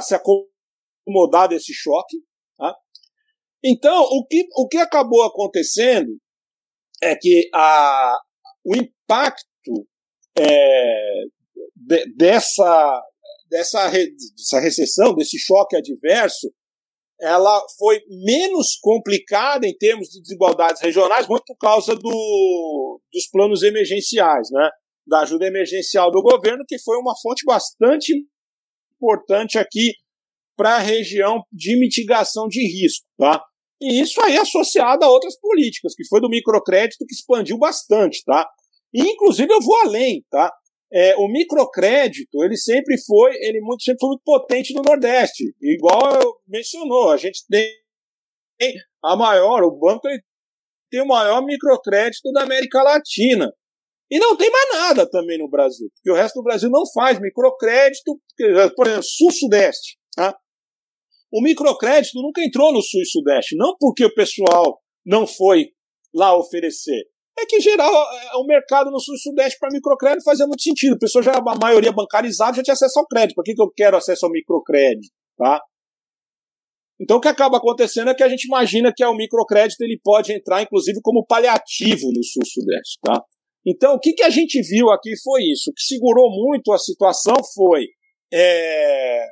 se 0.00 0.14
acomodar 0.14 1.48
desse 1.48 1.74
choque. 1.74 2.16
Tá? 2.56 2.74
Então, 3.62 4.04
o 4.04 4.26
que, 4.26 4.46
o 4.56 4.66
que 4.66 4.78
acabou 4.78 5.22
acontecendo 5.24 6.16
é 7.02 7.14
que 7.14 7.50
a, 7.54 8.18
o 8.64 8.74
impacto 8.74 9.86
é, 10.40 11.24
de, 11.74 12.14
dessa, 12.16 13.02
dessa, 13.50 13.90
dessa 13.90 14.60
recessão, 14.60 15.14
desse 15.14 15.38
choque 15.38 15.76
adverso, 15.76 16.52
ela 17.20 17.60
foi 17.78 18.00
menos 18.24 18.78
complicada 18.80 19.66
em 19.66 19.76
termos 19.76 20.08
de 20.08 20.20
desigualdades 20.22 20.80
regionais, 20.80 21.26
muito 21.26 21.44
por 21.46 21.56
causa 21.56 21.94
do, 21.96 23.00
dos 23.12 23.28
planos 23.30 23.62
emergenciais, 23.62 24.48
né? 24.52 24.70
da 25.06 25.20
ajuda 25.20 25.46
emergencial 25.46 26.10
do 26.10 26.22
governo, 26.22 26.64
que 26.68 26.78
foi 26.78 26.96
uma 26.98 27.14
fonte 27.20 27.44
bastante 27.44 28.12
importante 28.94 29.58
aqui 29.58 29.92
para 30.56 30.76
a 30.76 30.80
região 30.80 31.42
de 31.52 31.78
mitigação 31.78 32.46
de 32.46 32.60
risco. 32.60 33.06
Tá? 33.16 33.42
E 33.80 34.00
isso 34.00 34.20
aí 34.20 34.36
associado 34.36 35.04
a 35.04 35.10
outras 35.10 35.38
políticas, 35.40 35.94
que 35.94 36.06
foi 36.06 36.20
do 36.20 36.28
microcrédito 36.28 37.06
que 37.06 37.14
expandiu 37.14 37.58
bastante. 37.58 38.22
Tá? 38.24 38.46
Inclusive, 38.94 39.52
eu 39.52 39.60
vou 39.60 39.76
além. 39.82 40.24
Tá? 40.30 40.52
É, 40.92 41.16
o 41.16 41.28
microcrédito, 41.28 42.42
ele 42.42 42.56
sempre 42.56 42.96
foi, 42.98 43.34
ele 43.40 43.60
muito, 43.60 43.82
sempre 43.82 44.00
foi 44.00 44.08
muito 44.08 44.22
potente 44.24 44.74
no 44.74 44.82
Nordeste. 44.82 45.44
Igual 45.60 46.40
mencionou, 46.46 47.10
a 47.10 47.16
gente 47.16 47.44
tem 47.48 47.70
a 49.04 49.16
maior, 49.16 49.62
o 49.62 49.78
banco 49.78 50.08
tem 50.90 51.02
o 51.02 51.06
maior 51.06 51.44
microcrédito 51.44 52.32
da 52.32 52.42
América 52.42 52.82
Latina. 52.82 53.52
E 54.10 54.18
não 54.18 54.36
tem 54.36 54.50
mais 54.50 54.70
nada 54.70 55.08
também 55.08 55.38
no 55.38 55.50
Brasil, 55.50 55.90
porque 55.94 56.10
o 56.10 56.14
resto 56.14 56.36
do 56.36 56.42
Brasil 56.42 56.70
não 56.70 56.82
faz 56.94 57.20
microcrédito, 57.20 58.18
por 58.74 58.86
exemplo, 58.86 59.02
Sul-Sudeste. 59.02 59.98
Tá? 60.16 60.34
O 61.30 61.42
microcrédito 61.42 62.20
nunca 62.22 62.42
entrou 62.42 62.72
no 62.72 62.80
Sul 62.80 63.02
e 63.02 63.06
Sudeste, 63.06 63.54
não 63.54 63.76
porque 63.78 64.06
o 64.06 64.14
pessoal 64.14 64.80
não 65.04 65.26
foi 65.26 65.66
lá 66.14 66.34
oferecer, 66.34 67.04
é 67.38 67.46
que, 67.46 67.56
em 67.56 67.60
geral, 67.60 67.92
é, 67.92 68.36
o 68.36 68.44
mercado 68.44 68.90
no 68.90 69.00
sul 69.00 69.14
e 69.14 69.18
sudeste 69.18 69.58
para 69.58 69.70
microcrédito 69.72 70.24
fazia 70.24 70.46
muito 70.46 70.62
sentido. 70.62 70.94
A 70.94 70.98
pessoa 70.98 71.22
já, 71.22 71.32
a 71.32 71.58
maioria 71.58 71.92
bancarizada, 71.92 72.56
já 72.56 72.62
tinha 72.62 72.74
acesso 72.74 72.98
ao 72.98 73.06
crédito. 73.06 73.34
Por 73.34 73.44
que, 73.44 73.54
que 73.54 73.62
eu 73.62 73.70
quero 73.74 73.96
acesso 73.96 74.26
ao 74.26 74.32
microcrédito? 74.32 75.12
Tá? 75.36 75.60
Então, 77.00 77.18
o 77.18 77.20
que 77.20 77.28
acaba 77.28 77.58
acontecendo 77.58 78.10
é 78.10 78.14
que 78.14 78.24
a 78.24 78.28
gente 78.28 78.44
imagina 78.44 78.92
que 78.94 79.04
o 79.04 79.14
microcrédito 79.14 79.82
ele 79.84 80.00
pode 80.02 80.32
entrar, 80.32 80.62
inclusive, 80.62 81.00
como 81.00 81.24
paliativo 81.24 82.08
no 82.12 82.24
sul 82.24 82.42
e 82.42 82.48
sudeste. 82.48 82.98
Tá? 83.02 83.22
Então, 83.64 83.94
o 83.94 84.00
que, 84.00 84.12
que 84.14 84.22
a 84.22 84.30
gente 84.30 84.60
viu 84.62 84.90
aqui 84.90 85.12
foi 85.22 85.42
isso. 85.44 85.70
O 85.70 85.74
que 85.74 85.82
segurou 85.82 86.30
muito 86.30 86.72
a 86.72 86.78
situação 86.78 87.36
foi, 87.54 87.86
é, 88.32 89.24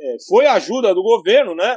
é, 0.00 0.16
foi 0.26 0.46
a 0.46 0.54
ajuda 0.54 0.94
do 0.94 1.02
governo, 1.02 1.54
né? 1.54 1.76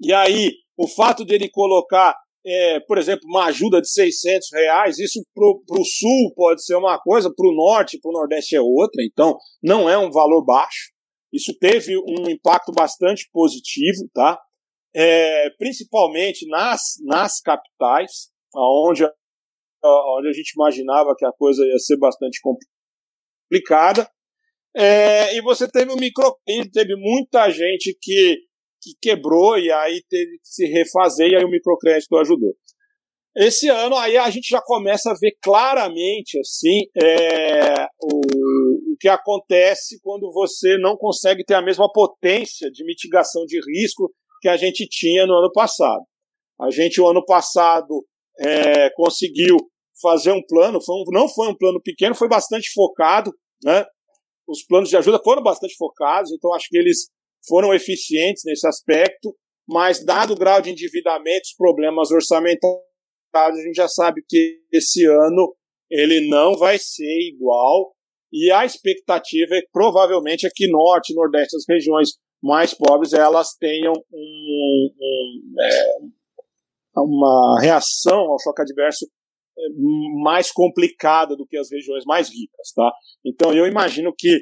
E 0.00 0.12
aí, 0.12 0.52
o 0.76 0.86
fato 0.86 1.24
dele 1.24 1.50
colocar 1.50 2.14
é, 2.44 2.80
por 2.80 2.96
exemplo, 2.96 3.22
uma 3.26 3.46
ajuda 3.46 3.80
de 3.80 3.90
600 3.90 4.48
reais, 4.52 4.98
isso 4.98 5.20
para 5.34 5.44
o 5.44 5.84
sul 5.84 6.32
pode 6.34 6.64
ser 6.64 6.74
uma 6.76 6.98
coisa, 6.98 7.32
para 7.34 7.46
o 7.46 7.54
norte 7.54 7.98
para 8.00 8.10
o 8.10 8.14
nordeste 8.14 8.56
é 8.56 8.60
outra, 8.60 9.02
então 9.04 9.36
não 9.62 9.88
é 9.88 9.98
um 9.98 10.10
valor 10.10 10.44
baixo. 10.44 10.90
Isso 11.32 11.56
teve 11.58 11.96
um 11.96 12.28
impacto 12.28 12.72
bastante 12.72 13.28
positivo, 13.32 14.08
tá? 14.12 14.38
É, 14.94 15.50
principalmente 15.50 16.48
nas, 16.48 16.94
nas 17.04 17.40
capitais, 17.40 18.30
onde, 18.54 19.04
onde 19.04 20.28
a 20.28 20.32
gente 20.32 20.52
imaginava 20.56 21.14
que 21.16 21.24
a 21.24 21.32
coisa 21.32 21.64
ia 21.64 21.78
ser 21.78 21.96
bastante 21.98 22.40
complicada. 22.40 24.10
É, 24.74 25.36
e 25.36 25.42
você 25.42 25.68
teve 25.68 25.92
o 25.92 25.96
microclima, 25.96 26.64
teve 26.72 26.96
muita 26.96 27.50
gente 27.50 27.96
que 28.00 28.38
que 28.80 28.92
quebrou 29.00 29.58
e 29.58 29.70
aí 29.70 30.02
teve 30.08 30.38
que 30.38 30.48
se 30.48 30.66
refazer 30.66 31.28
e 31.28 31.36
aí 31.36 31.44
o 31.44 31.50
microcrédito 31.50 32.16
ajudou. 32.16 32.54
Esse 33.36 33.68
ano 33.68 33.96
aí 33.96 34.16
a 34.16 34.28
gente 34.28 34.48
já 34.48 34.60
começa 34.60 35.10
a 35.10 35.14
ver 35.14 35.36
claramente 35.40 36.38
assim 36.40 36.82
é, 37.00 37.86
o, 38.02 38.92
o 38.92 38.96
que 38.98 39.08
acontece 39.08 40.00
quando 40.02 40.32
você 40.32 40.76
não 40.78 40.96
consegue 40.96 41.44
ter 41.44 41.54
a 41.54 41.62
mesma 41.62 41.90
potência 41.92 42.70
de 42.70 42.84
mitigação 42.84 43.44
de 43.46 43.60
risco 43.60 44.12
que 44.40 44.48
a 44.48 44.56
gente 44.56 44.86
tinha 44.88 45.26
no 45.26 45.34
ano 45.34 45.52
passado. 45.52 46.02
A 46.60 46.70
gente, 46.70 47.00
o 47.00 47.08
ano 47.08 47.24
passado, 47.24 48.04
é, 48.40 48.90
conseguiu 48.90 49.56
fazer 50.00 50.32
um 50.32 50.42
plano, 50.46 50.80
foi 50.82 50.94
um, 50.96 51.04
não 51.12 51.28
foi 51.28 51.48
um 51.48 51.56
plano 51.56 51.80
pequeno, 51.80 52.14
foi 52.14 52.28
bastante 52.28 52.70
focado, 52.72 53.32
né? 53.62 53.84
Os 54.48 54.64
planos 54.64 54.88
de 54.88 54.96
ajuda 54.96 55.20
foram 55.22 55.42
bastante 55.42 55.74
focados, 55.76 56.32
então 56.32 56.52
acho 56.54 56.66
que 56.68 56.76
eles 56.76 57.08
foram 57.46 57.74
eficientes 57.74 58.42
nesse 58.44 58.66
aspecto, 58.66 59.34
mas 59.68 60.04
dado 60.04 60.32
o 60.32 60.36
grau 60.36 60.60
de 60.60 60.70
endividamento, 60.70 61.42
os 61.44 61.56
problemas 61.56 62.10
orçamentários, 62.10 62.80
a 63.34 63.62
gente 63.62 63.76
já 63.76 63.88
sabe 63.88 64.22
que 64.28 64.60
esse 64.72 65.04
ano 65.06 65.54
ele 65.90 66.28
não 66.28 66.56
vai 66.56 66.78
ser 66.78 67.28
igual, 67.28 67.94
e 68.32 68.50
a 68.52 68.64
expectativa 68.64 69.56
é 69.56 69.62
provavelmente 69.72 70.46
é 70.46 70.50
que 70.54 70.70
norte, 70.70 71.14
nordeste, 71.14 71.56
as 71.56 71.64
regiões 71.68 72.10
mais 72.42 72.72
pobres, 72.72 73.12
elas 73.12 73.54
tenham 73.58 73.92
um, 73.92 74.90
um, 75.00 75.54
é, 75.60 75.98
uma 76.96 77.58
reação 77.60 78.18
ao 78.18 78.40
choque 78.40 78.62
adverso 78.62 79.06
é, 79.58 79.62
mais 80.22 80.50
complicada 80.50 81.36
do 81.36 81.46
que 81.46 81.56
as 81.56 81.70
regiões 81.70 82.04
mais 82.06 82.28
ricas, 82.28 82.72
tá? 82.74 82.90
Então 83.24 83.52
eu 83.52 83.66
imagino 83.66 84.14
que 84.16 84.38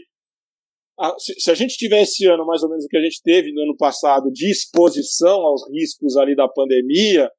se, 1.18 1.50
a 1.50 1.54
gente 1.54 1.76
tiver 1.76 2.02
esse 2.02 2.26
ano 2.26 2.44
mais 2.44 2.62
ou 2.62 2.68
menos 2.68 2.84
o 2.84 2.88
que 2.88 2.96
a 2.96 3.02
gente 3.02 3.22
teve 3.22 3.52
no 3.52 3.62
ano 3.62 3.76
passado 3.76 4.30
de 4.32 4.50
exposição 4.50 5.40
aos 5.40 5.62
riscos 5.70 6.16
ali 6.16 6.34
da 6.34 6.48
pandemia, 6.48 7.30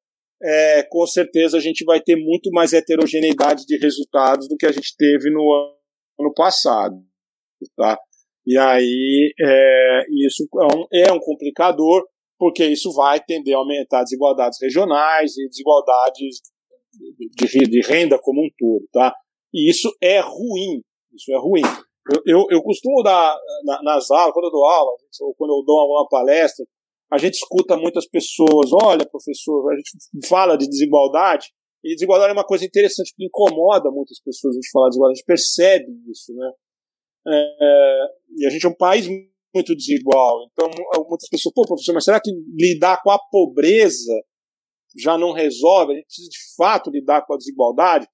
é, 0.42 0.82
com 0.84 1.06
certeza 1.06 1.58
a 1.58 1.60
gente 1.60 1.84
vai 1.84 2.00
ter 2.00 2.16
muito 2.16 2.50
mais 2.50 2.72
heterogeneidade 2.72 3.66
de 3.66 3.76
resultados 3.76 4.48
do 4.48 4.56
que 4.56 4.66
a 4.66 4.72
gente 4.72 4.96
teve 4.96 5.30
no 5.30 5.74
ano 6.18 6.32
passado, 6.34 6.96
tá? 7.76 7.98
E 8.46 8.56
aí 8.56 9.34
é, 9.38 10.06
isso 10.26 10.48
é 10.54 10.76
um, 10.76 10.86
é 11.08 11.12
um 11.12 11.20
complicador, 11.20 12.06
porque 12.38 12.64
isso 12.64 12.90
vai 12.92 13.20
tender 13.22 13.54
a 13.54 13.58
aumentar 13.58 14.02
desigualdades 14.02 14.58
regionais 14.60 15.36
e 15.36 15.46
desigualdades 15.46 16.40
de, 17.36 17.66
de, 17.68 17.80
renda 17.86 18.18
como 18.18 18.42
um 18.42 18.48
todo, 18.58 18.88
tá? 18.90 19.14
E 19.52 19.68
isso 19.70 19.94
é 20.00 20.20
ruim, 20.20 20.82
isso 21.14 21.30
é 21.32 21.38
ruim. 21.38 21.62
Eu, 22.08 22.22
eu, 22.24 22.46
eu 22.50 22.62
costumo 22.62 23.02
dar 23.02 23.36
na, 23.64 23.82
nas 23.82 24.10
aulas, 24.10 24.32
quando 24.32 24.46
eu 24.46 24.50
dou 24.50 24.64
aula, 24.64 24.92
ou 25.20 25.34
quando 25.34 25.50
eu 25.50 25.64
dou 25.64 25.78
alguma 25.78 26.08
palestra, 26.08 26.64
a 27.12 27.18
gente 27.18 27.34
escuta 27.34 27.76
muitas 27.76 28.08
pessoas, 28.08 28.70
olha, 28.72 29.04
professor, 29.06 29.72
a 29.72 29.76
gente 29.76 30.28
fala 30.28 30.56
de 30.56 30.66
desigualdade, 30.68 31.48
e 31.84 31.94
desigualdade 31.94 32.30
é 32.30 32.34
uma 32.34 32.46
coisa 32.46 32.64
interessante 32.64 33.12
que 33.14 33.24
incomoda 33.24 33.90
muitas 33.90 34.20
pessoas 34.20 34.54
a 34.54 34.56
gente 34.56 34.70
falar 34.70 34.86
de 34.86 34.90
desigualdade, 34.90 35.12
a 35.12 35.18
gente 35.18 35.26
percebe 35.26 35.86
isso, 36.10 36.34
né? 36.34 36.52
É, 37.26 38.06
e 38.38 38.46
a 38.46 38.50
gente 38.50 38.64
é 38.64 38.68
um 38.68 38.76
país 38.76 39.06
muito 39.54 39.74
desigual. 39.74 40.46
Então, 40.52 40.68
muitas 41.08 41.28
pessoas, 41.28 41.52
pô, 41.54 41.66
professor, 41.66 41.92
mas 41.94 42.04
será 42.04 42.20
que 42.20 42.30
lidar 42.56 43.02
com 43.02 43.10
a 43.10 43.18
pobreza 43.18 44.12
já 44.96 45.18
não 45.18 45.32
resolve? 45.32 45.92
A 45.92 45.96
gente 45.96 46.06
precisa 46.06 46.28
de 46.28 46.38
fato 46.56 46.90
lidar 46.90 47.24
com 47.26 47.34
a 47.34 47.36
desigualdade? 47.36 48.06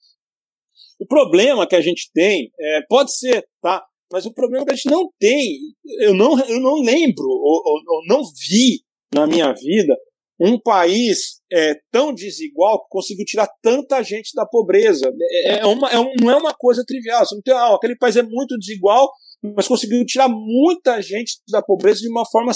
O 1.00 1.06
problema 1.06 1.66
que 1.66 1.76
a 1.76 1.80
gente 1.80 2.10
tem, 2.12 2.50
é, 2.58 2.82
pode 2.88 3.16
ser, 3.16 3.46
tá? 3.60 3.84
Mas 4.12 4.24
o 4.24 4.32
problema 4.32 4.64
que 4.64 4.72
a 4.72 4.76
gente 4.76 4.90
não 4.90 5.10
tem, 5.18 5.58
eu 6.00 6.14
não, 6.14 6.38
eu 6.46 6.60
não 6.60 6.80
lembro, 6.80 7.26
ou, 7.26 7.62
ou, 7.64 7.82
ou 7.88 8.06
não 8.06 8.22
vi 8.48 8.82
na 9.14 9.26
minha 9.26 9.52
vida 9.52 9.96
um 10.38 10.60
país 10.60 11.40
é, 11.50 11.74
tão 11.90 12.12
desigual 12.12 12.82
que 12.82 12.90
conseguiu 12.90 13.24
tirar 13.24 13.48
tanta 13.62 14.02
gente 14.02 14.32
da 14.34 14.44
pobreza. 14.46 15.10
É, 15.46 15.58
é 15.60 15.66
uma, 15.66 15.90
é 15.90 15.98
um, 15.98 16.12
não 16.20 16.30
é 16.30 16.36
uma 16.36 16.54
coisa 16.54 16.84
trivial. 16.86 17.24
Você 17.24 17.34
não 17.34 17.42
tem, 17.42 17.54
ah, 17.54 17.74
aquele 17.74 17.96
país 17.96 18.16
é 18.16 18.22
muito 18.22 18.56
desigual, 18.58 19.10
mas 19.42 19.66
conseguiu 19.66 20.04
tirar 20.04 20.28
muita 20.28 21.00
gente 21.00 21.40
da 21.50 21.62
pobreza 21.62 22.00
de 22.00 22.10
uma 22.10 22.24
forma 22.26 22.52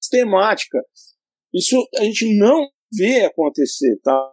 sistemática. 0.00 0.78
Isso 1.52 1.76
a 1.96 2.04
gente 2.04 2.38
não 2.38 2.66
vê 2.92 3.24
acontecer, 3.24 3.98
tá? 4.02 4.32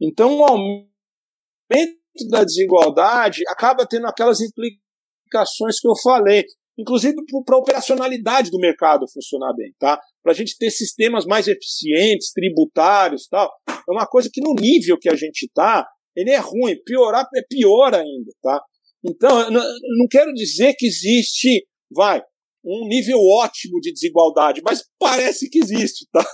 Então 0.00 0.38
o 0.38 0.44
aumento 0.44 1.96
da 2.28 2.44
desigualdade 2.44 3.42
acaba 3.48 3.86
tendo 3.86 4.06
aquelas 4.06 4.38
implicações 4.40 5.80
que 5.80 5.88
eu 5.88 5.96
falei, 6.02 6.44
inclusive 6.78 7.16
para 7.44 7.56
a 7.56 7.60
operacionalidade 7.60 8.50
do 8.50 8.58
mercado 8.58 9.06
funcionar 9.12 9.52
bem, 9.54 9.74
tá? 9.78 10.00
Para 10.22 10.32
a 10.32 10.34
gente 10.34 10.56
ter 10.58 10.70
sistemas 10.70 11.24
mais 11.24 11.48
eficientes, 11.48 12.32
tributários, 12.32 13.26
tal. 13.28 13.50
É 13.68 13.92
uma 13.92 14.06
coisa 14.06 14.28
que 14.32 14.40
no 14.40 14.54
nível 14.54 14.98
que 14.98 15.08
a 15.08 15.14
gente 15.14 15.44
está, 15.44 15.86
ele 16.14 16.30
é 16.30 16.38
ruim. 16.38 16.76
Piorar 16.84 17.26
é 17.36 17.42
pior 17.48 17.94
ainda, 17.94 18.32
tá? 18.42 18.60
Então, 19.04 19.50
não 19.50 20.08
quero 20.10 20.32
dizer 20.32 20.74
que 20.74 20.86
existe, 20.86 21.66
vai, 21.90 22.20
um 22.64 22.88
nível 22.88 23.18
ótimo 23.20 23.80
de 23.80 23.92
desigualdade, 23.92 24.60
mas 24.64 24.82
parece 24.98 25.48
que 25.48 25.58
existe, 25.58 26.06
tá? 26.12 26.26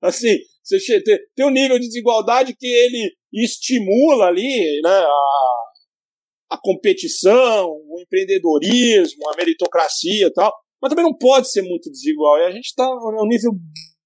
Assim, 0.00 0.36
você 0.62 1.02
tem 1.34 1.46
um 1.46 1.50
nível 1.50 1.78
de 1.78 1.86
desigualdade 1.86 2.54
que 2.56 2.66
ele 2.66 3.12
estimula 3.42 4.26
ali, 4.26 4.80
né, 4.82 4.90
a, 4.90 6.54
a 6.54 6.58
competição, 6.62 7.68
o 7.68 8.00
empreendedorismo, 8.00 9.28
a 9.28 9.36
meritocracia 9.36 10.26
e 10.26 10.32
tal, 10.32 10.52
mas 10.80 10.90
também 10.90 11.04
não 11.04 11.16
pode 11.16 11.50
ser 11.50 11.62
muito 11.62 11.90
desigual. 11.90 12.38
E 12.38 12.44
a 12.44 12.50
gente 12.50 12.66
está 12.66 12.84
num 12.86 13.26
nível 13.26 13.52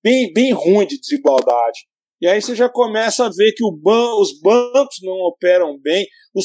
bem, 0.02 0.32
bem 0.32 0.52
ruim 0.52 0.86
de 0.86 0.98
desigualdade. 0.98 1.80
E 2.20 2.26
aí 2.26 2.40
você 2.40 2.54
já 2.54 2.68
começa 2.68 3.26
a 3.26 3.30
ver 3.30 3.52
que 3.52 3.62
ban 3.80 4.14
os 4.14 4.40
bancos 4.40 4.96
não 5.02 5.14
operam 5.26 5.78
bem, 5.80 6.06
o 6.34 6.40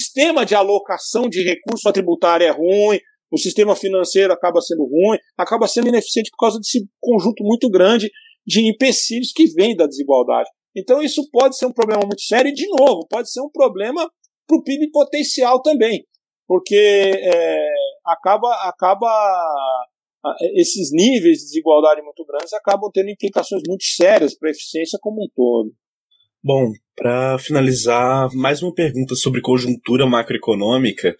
sistema 0.00 0.44
de 0.44 0.54
alocação 0.54 1.28
de 1.28 1.42
recursos 1.42 1.92
tributário 1.92 2.46
é 2.46 2.50
ruim, 2.50 2.98
o 3.32 3.38
sistema 3.38 3.74
financeiro 3.76 4.32
acaba 4.32 4.60
sendo 4.60 4.84
ruim, 4.84 5.18
acaba 5.36 5.66
sendo 5.68 5.88
ineficiente 5.88 6.30
por 6.30 6.38
causa 6.38 6.58
desse 6.58 6.86
conjunto 7.00 7.44
muito 7.44 7.68
grande 7.68 8.10
de 8.46 8.68
empecilhos 8.68 9.32
que 9.32 9.46
vem 9.52 9.76
da 9.76 9.86
desigualdade. 9.86 10.48
Então 10.76 11.02
isso 11.02 11.28
pode 11.30 11.56
ser 11.56 11.66
um 11.66 11.72
problema 11.72 12.02
muito 12.06 12.22
sério 12.22 12.50
e, 12.50 12.54
de 12.54 12.66
novo, 12.68 13.06
pode 13.08 13.30
ser 13.30 13.40
um 13.40 13.50
problema 13.50 14.08
para 14.46 14.56
o 14.56 14.62
PIB 14.62 14.90
potencial 14.90 15.60
também, 15.62 16.04
porque 16.46 16.76
é, 16.76 17.68
acaba, 18.04 18.52
acaba 18.68 19.08
esses 20.54 20.90
níveis 20.92 21.38
de 21.38 21.44
desigualdade 21.44 22.02
muito 22.02 22.24
grandes 22.26 22.52
acabam 22.52 22.90
tendo 22.92 23.10
implicações 23.10 23.62
muito 23.66 23.84
sérias 23.84 24.36
para 24.36 24.48
a 24.48 24.52
eficiência 24.52 24.98
como 25.00 25.22
um 25.22 25.28
todo. 25.34 25.72
Bom, 26.42 26.72
para 26.96 27.38
finalizar, 27.38 28.28
mais 28.34 28.62
uma 28.62 28.74
pergunta 28.74 29.14
sobre 29.14 29.40
conjuntura 29.40 30.06
macroeconômica. 30.06 31.14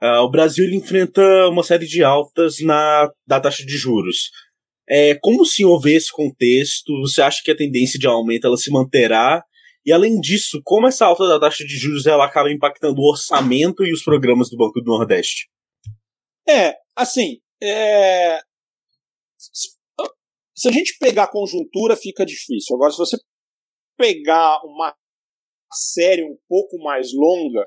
Uh, 0.00 0.20
o 0.22 0.30
Brasil 0.30 0.68
enfrenta 0.72 1.22
uma 1.48 1.62
série 1.62 1.86
de 1.86 2.04
altas 2.04 2.56
na 2.62 3.10
da 3.26 3.40
taxa 3.40 3.64
de 3.64 3.76
juros. 3.76 4.30
É, 4.90 5.14
como 5.20 5.42
o 5.42 5.46
senhor 5.46 5.78
vê 5.80 5.96
esse 5.96 6.10
contexto? 6.10 6.92
Você 7.02 7.20
acha 7.20 7.42
que 7.44 7.50
a 7.50 7.56
tendência 7.56 7.98
de 7.98 8.06
aumento 8.06 8.46
ela 8.46 8.56
se 8.56 8.70
manterá? 8.70 9.44
E 9.84 9.92
além 9.92 10.18
disso, 10.20 10.60
como 10.64 10.86
essa 10.86 11.06
alta 11.06 11.26
da 11.28 11.38
taxa 11.38 11.64
de 11.64 11.76
juros 11.76 12.06
ela 12.06 12.24
acaba 12.24 12.50
impactando 12.50 13.00
o 13.00 13.10
orçamento 13.10 13.84
e 13.84 13.92
os 13.92 14.02
programas 14.02 14.50
do 14.50 14.56
Banco 14.56 14.80
do 14.80 14.90
Nordeste? 14.90 15.48
É, 16.48 16.74
assim, 16.96 17.40
é... 17.62 18.40
se 20.54 20.68
a 20.68 20.72
gente 20.72 20.96
pegar 20.98 21.24
a 21.24 21.30
conjuntura, 21.30 21.94
fica 21.96 22.24
difícil. 22.24 22.74
Agora, 22.76 22.90
se 22.90 22.98
você 22.98 23.16
pegar 23.96 24.60
uma 24.64 24.94
série 25.72 26.24
um 26.24 26.36
pouco 26.48 26.78
mais 26.82 27.12
longa 27.12 27.66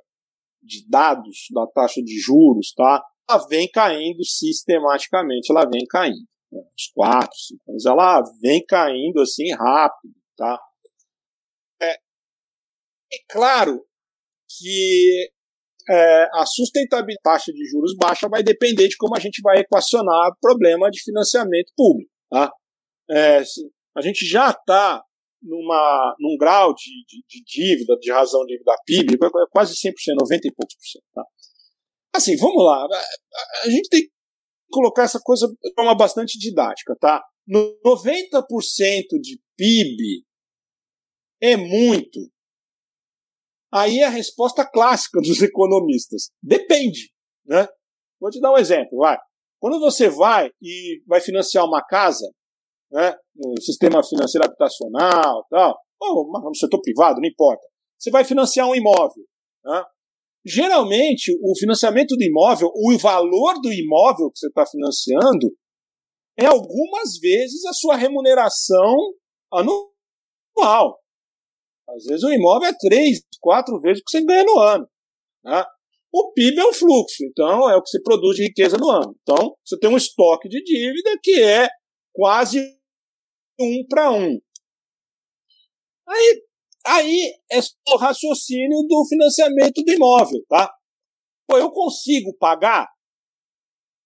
de 0.61 0.87
dados 0.87 1.47
da 1.53 1.67
taxa 1.67 2.01
de 2.01 2.19
juros, 2.19 2.73
tá? 2.75 3.03
Ela 3.29 3.47
vem 3.47 3.69
caindo 3.69 4.23
sistematicamente, 4.23 5.51
ela 5.51 5.69
vem 5.69 5.85
caindo. 5.87 6.30
Uns 6.51 6.91
4, 6.93 7.29
5 7.33 7.71
anos, 7.71 7.85
ela 7.85 8.23
vem 8.41 8.63
caindo 8.65 9.21
assim 9.21 9.51
rápido, 9.53 10.13
tá? 10.35 10.59
É, 11.81 11.93
é 11.93 13.17
claro 13.29 13.85
que 14.59 15.31
é, 15.89 16.23
a 16.33 16.45
sustentabilidade 16.45 17.17
da 17.23 17.31
taxa 17.31 17.51
de 17.51 17.65
juros 17.69 17.95
baixa 17.97 18.27
vai 18.29 18.43
depender 18.43 18.87
de 18.87 18.97
como 18.97 19.15
a 19.15 19.19
gente 19.19 19.41
vai 19.41 19.59
equacionar 19.59 20.29
o 20.29 20.35
problema 20.39 20.89
de 20.89 21.01
financiamento 21.03 21.71
público. 21.75 22.11
Tá? 22.29 22.51
É, 23.09 23.41
a 23.95 24.01
gente 24.01 24.25
já 24.25 24.51
está 24.51 25.03
numa, 25.41 26.15
num 26.19 26.37
grau 26.37 26.73
de, 26.73 26.91
de, 27.07 27.23
de, 27.27 27.43
dívida, 27.45 27.97
de 27.99 28.11
razão 28.11 28.45
de 28.45 28.53
dívida 28.53 28.75
PIB, 28.85 29.17
quase 29.51 29.73
100%, 29.73 29.93
90 30.19 30.47
e 30.47 30.51
poucos 30.53 30.75
por 30.75 30.85
cento. 30.85 31.03
Tá? 31.13 31.23
Assim, 32.13 32.37
vamos 32.37 32.63
lá. 32.63 32.85
A, 32.85 33.67
a 33.67 33.69
gente 33.69 33.89
tem 33.89 34.01
que 34.01 34.11
colocar 34.71 35.03
essa 35.03 35.19
coisa 35.21 35.47
de 35.47 35.73
forma 35.73 35.95
bastante 35.95 36.39
didática. 36.39 36.95
Tá? 36.99 37.23
90% 37.49 38.43
de 39.21 39.39
PIB 39.57 40.25
é 41.41 41.57
muito. 41.57 42.19
Aí 43.73 43.99
é 43.99 44.05
a 44.05 44.09
resposta 44.09 44.65
clássica 44.65 45.19
dos 45.21 45.41
economistas. 45.43 46.29
Depende. 46.41 47.11
Né? 47.45 47.67
Vou 48.19 48.29
te 48.29 48.39
dar 48.39 48.53
um 48.53 48.57
exemplo. 48.57 48.99
Vai. 48.99 49.17
Quando 49.59 49.79
você 49.79 50.09
vai 50.09 50.49
e 50.61 51.01
vai 51.07 51.21
financiar 51.21 51.65
uma 51.65 51.83
casa, 51.85 52.27
né, 52.91 53.15
no 53.35 53.61
sistema 53.61 54.03
financeiro 54.03 54.45
habitacional, 54.45 55.45
tal, 55.49 55.77
ou 55.99 56.31
no 56.31 56.55
setor 56.55 56.81
privado, 56.81 57.21
não 57.21 57.29
importa. 57.29 57.61
Você 57.97 58.09
vai 58.09 58.23
financiar 58.23 58.67
um 58.67 58.75
imóvel. 58.75 59.23
Né? 59.63 59.83
Geralmente, 60.45 61.31
o 61.41 61.57
financiamento 61.57 62.15
do 62.15 62.23
imóvel, 62.23 62.71
o 62.73 62.97
valor 62.97 63.61
do 63.61 63.71
imóvel 63.71 64.31
que 64.31 64.39
você 64.39 64.47
está 64.47 64.65
financiando, 64.65 65.55
é 66.37 66.45
algumas 66.45 67.19
vezes 67.19 67.63
a 67.65 67.73
sua 67.73 67.95
remuneração 67.95 68.95
anual. 69.51 70.99
Às 71.89 72.05
vezes 72.05 72.23
o 72.23 72.31
imóvel 72.31 72.69
é 72.69 72.73
três, 72.79 73.21
quatro 73.39 73.79
vezes 73.79 74.01
o 74.01 74.03
que 74.03 74.17
você 74.17 74.25
ganha 74.25 74.43
no 74.43 74.57
ano. 74.59 74.87
Né? 75.43 75.63
O 76.13 76.33
PIB 76.33 76.59
é 76.59 76.65
um 76.65 76.73
fluxo, 76.73 77.23
então 77.23 77.69
é 77.69 77.75
o 77.75 77.81
que 77.81 77.89
se 77.89 78.01
produz 78.01 78.35
de 78.35 78.43
riqueza 78.43 78.77
no 78.77 78.89
ano. 78.89 79.15
Então, 79.21 79.55
você 79.65 79.77
tem 79.79 79.89
um 79.89 79.97
estoque 79.97 80.49
de 80.49 80.61
dívida 80.63 81.17
que 81.21 81.41
é 81.41 81.69
quase 82.13 82.59
um 83.59 83.85
para 83.87 84.11
um. 84.11 84.39
Aí, 86.07 86.43
aí 86.85 87.33
é 87.51 87.59
o 87.93 87.97
raciocínio 87.97 88.85
do 88.87 89.05
financiamento 89.07 89.83
do 89.83 89.91
imóvel, 89.91 90.43
tá? 90.47 90.71
Pô, 91.47 91.57
eu 91.57 91.71
consigo 91.71 92.35
pagar? 92.37 92.87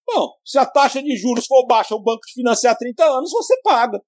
Bom, 0.08 0.32
se 0.46 0.58
a 0.58 0.66
taxa 0.66 1.02
de 1.02 1.16
juros 1.18 1.46
for 1.48 1.66
baixa, 1.66 1.96
o 1.96 2.02
banco 2.02 2.22
te 2.22 2.34
financiar 2.34 2.78
30 2.78 3.04
anos, 3.04 3.32
você 3.32 3.60
paga. 3.64 4.00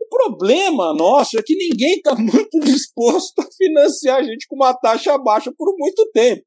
O 0.00 0.08
problema 0.08 0.92
nosso 0.92 1.38
é 1.38 1.42
que 1.42 1.54
ninguém 1.54 1.96
está 1.96 2.14
muito 2.18 2.60
disposto 2.60 3.38
a 3.40 3.48
financiar 3.56 4.18
a 4.18 4.22
gente 4.22 4.46
com 4.48 4.56
uma 4.56 4.74
taxa 4.74 5.16
baixa 5.18 5.52
por 5.56 5.74
muito 5.78 6.10
tempo. 6.12 6.42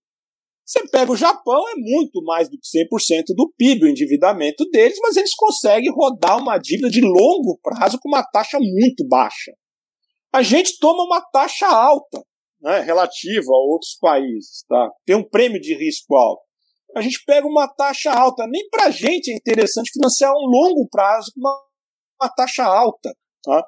Você 0.65 0.87
pega 0.87 1.11
o 1.11 1.15
Japão, 1.15 1.61
é 1.69 1.75
muito 1.75 2.23
mais 2.23 2.49
do 2.49 2.57
que 2.57 2.67
100% 2.67 3.35
do 3.35 3.53
PIB, 3.55 3.85
o 3.85 3.87
endividamento 3.87 4.65
deles, 4.71 4.97
mas 4.99 5.15
eles 5.15 5.35
conseguem 5.35 5.91
rodar 5.93 6.41
uma 6.41 6.57
dívida 6.57 6.89
de 6.89 7.01
longo 7.01 7.59
prazo 7.61 7.99
com 8.01 8.09
uma 8.09 8.23
taxa 8.23 8.57
muito 8.59 9.07
baixa. 9.07 9.51
A 10.35 10.41
gente 10.41 10.77
toma 10.79 11.05
uma 11.05 11.21
taxa 11.31 11.65
alta, 11.65 12.21
né, 12.61 12.81
relativa 12.81 13.45
a 13.53 13.71
outros 13.71 13.97
países, 14.01 14.65
tá? 14.67 14.91
tem 15.05 15.15
um 15.15 15.23
prêmio 15.23 15.61
de 15.61 15.73
risco 15.73 16.13
alto. 16.13 16.43
A 16.93 16.99
gente 16.99 17.23
pega 17.25 17.47
uma 17.47 17.69
taxa 17.69 18.11
alta. 18.11 18.45
Nem 18.45 18.67
para 18.69 18.87
a 18.87 18.89
gente 18.89 19.31
é 19.31 19.35
interessante 19.35 19.91
financiar 19.93 20.33
um 20.33 20.45
longo 20.45 20.89
prazo 20.89 21.31
com 21.33 21.39
uma, 21.39 21.57
uma 22.21 22.29
taxa 22.29 22.65
alta. 22.65 23.15
Tá? 23.43 23.65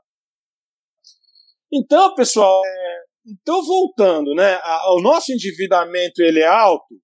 Então, 1.71 2.13
pessoal, 2.15 2.61
é, 2.65 3.03
então 3.25 3.63
voltando, 3.65 4.35
né, 4.35 4.59
o 4.91 5.01
nosso 5.01 5.31
endividamento 5.31 6.21
ele 6.21 6.41
é 6.41 6.47
alto, 6.47 6.95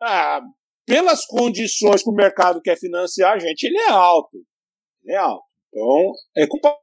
ah, 0.00 0.40
pelas 0.86 1.26
condições 1.26 2.04
que 2.04 2.10
o 2.10 2.14
mercado 2.14 2.62
quer 2.62 2.78
financiar 2.78 3.34
a 3.34 3.38
gente, 3.40 3.64
ele 3.64 3.78
é 3.78 3.90
alto. 3.90 4.38
Ele 5.02 5.16
é 5.16 5.18
alto. 5.18 5.44
Então, 5.72 6.12
é 6.36 6.44
um 6.44 6.81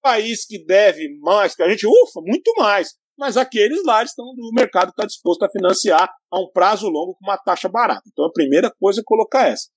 país 0.00 0.46
que 0.46 0.64
deve 0.64 1.18
mais 1.20 1.54
que 1.54 1.62
a 1.62 1.68
gente, 1.68 1.86
ufa, 1.86 2.20
muito 2.24 2.52
mais. 2.56 2.94
Mas 3.18 3.36
aqueles 3.36 3.84
lá 3.84 4.02
estão 4.02 4.24
do 4.34 4.50
mercado 4.54 4.90
está 4.90 5.04
disposto 5.04 5.42
a 5.42 5.50
financiar 5.50 6.10
a 6.32 6.40
um 6.40 6.50
prazo 6.52 6.88
longo 6.88 7.14
com 7.14 7.26
uma 7.26 7.36
taxa 7.36 7.68
barata. 7.68 8.02
Então, 8.10 8.24
a 8.24 8.32
primeira 8.32 8.72
coisa 8.80 9.00
é 9.00 9.04
colocar 9.04 9.46
essa. 9.48 9.68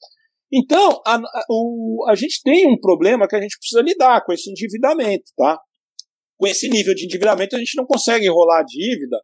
Então, 0.51 1.01
a, 1.05 1.15
a, 1.15 1.45
o, 1.49 2.05
a 2.07 2.15
gente 2.15 2.41
tem 2.43 2.71
um 2.71 2.79
problema 2.79 3.27
que 3.27 3.35
a 3.35 3.41
gente 3.41 3.57
precisa 3.57 3.81
lidar 3.81 4.23
com 4.23 4.31
esse 4.31 4.49
endividamento, 4.49 5.25
tá? 5.35 5.59
Com 6.37 6.47
esse 6.47 6.69
nível 6.69 6.93
de 6.95 7.05
endividamento, 7.05 7.55
a 7.55 7.59
gente 7.59 7.75
não 7.75 7.85
consegue 7.85 8.27
enrolar 8.27 8.61
a 8.61 8.63
dívida 8.63 9.19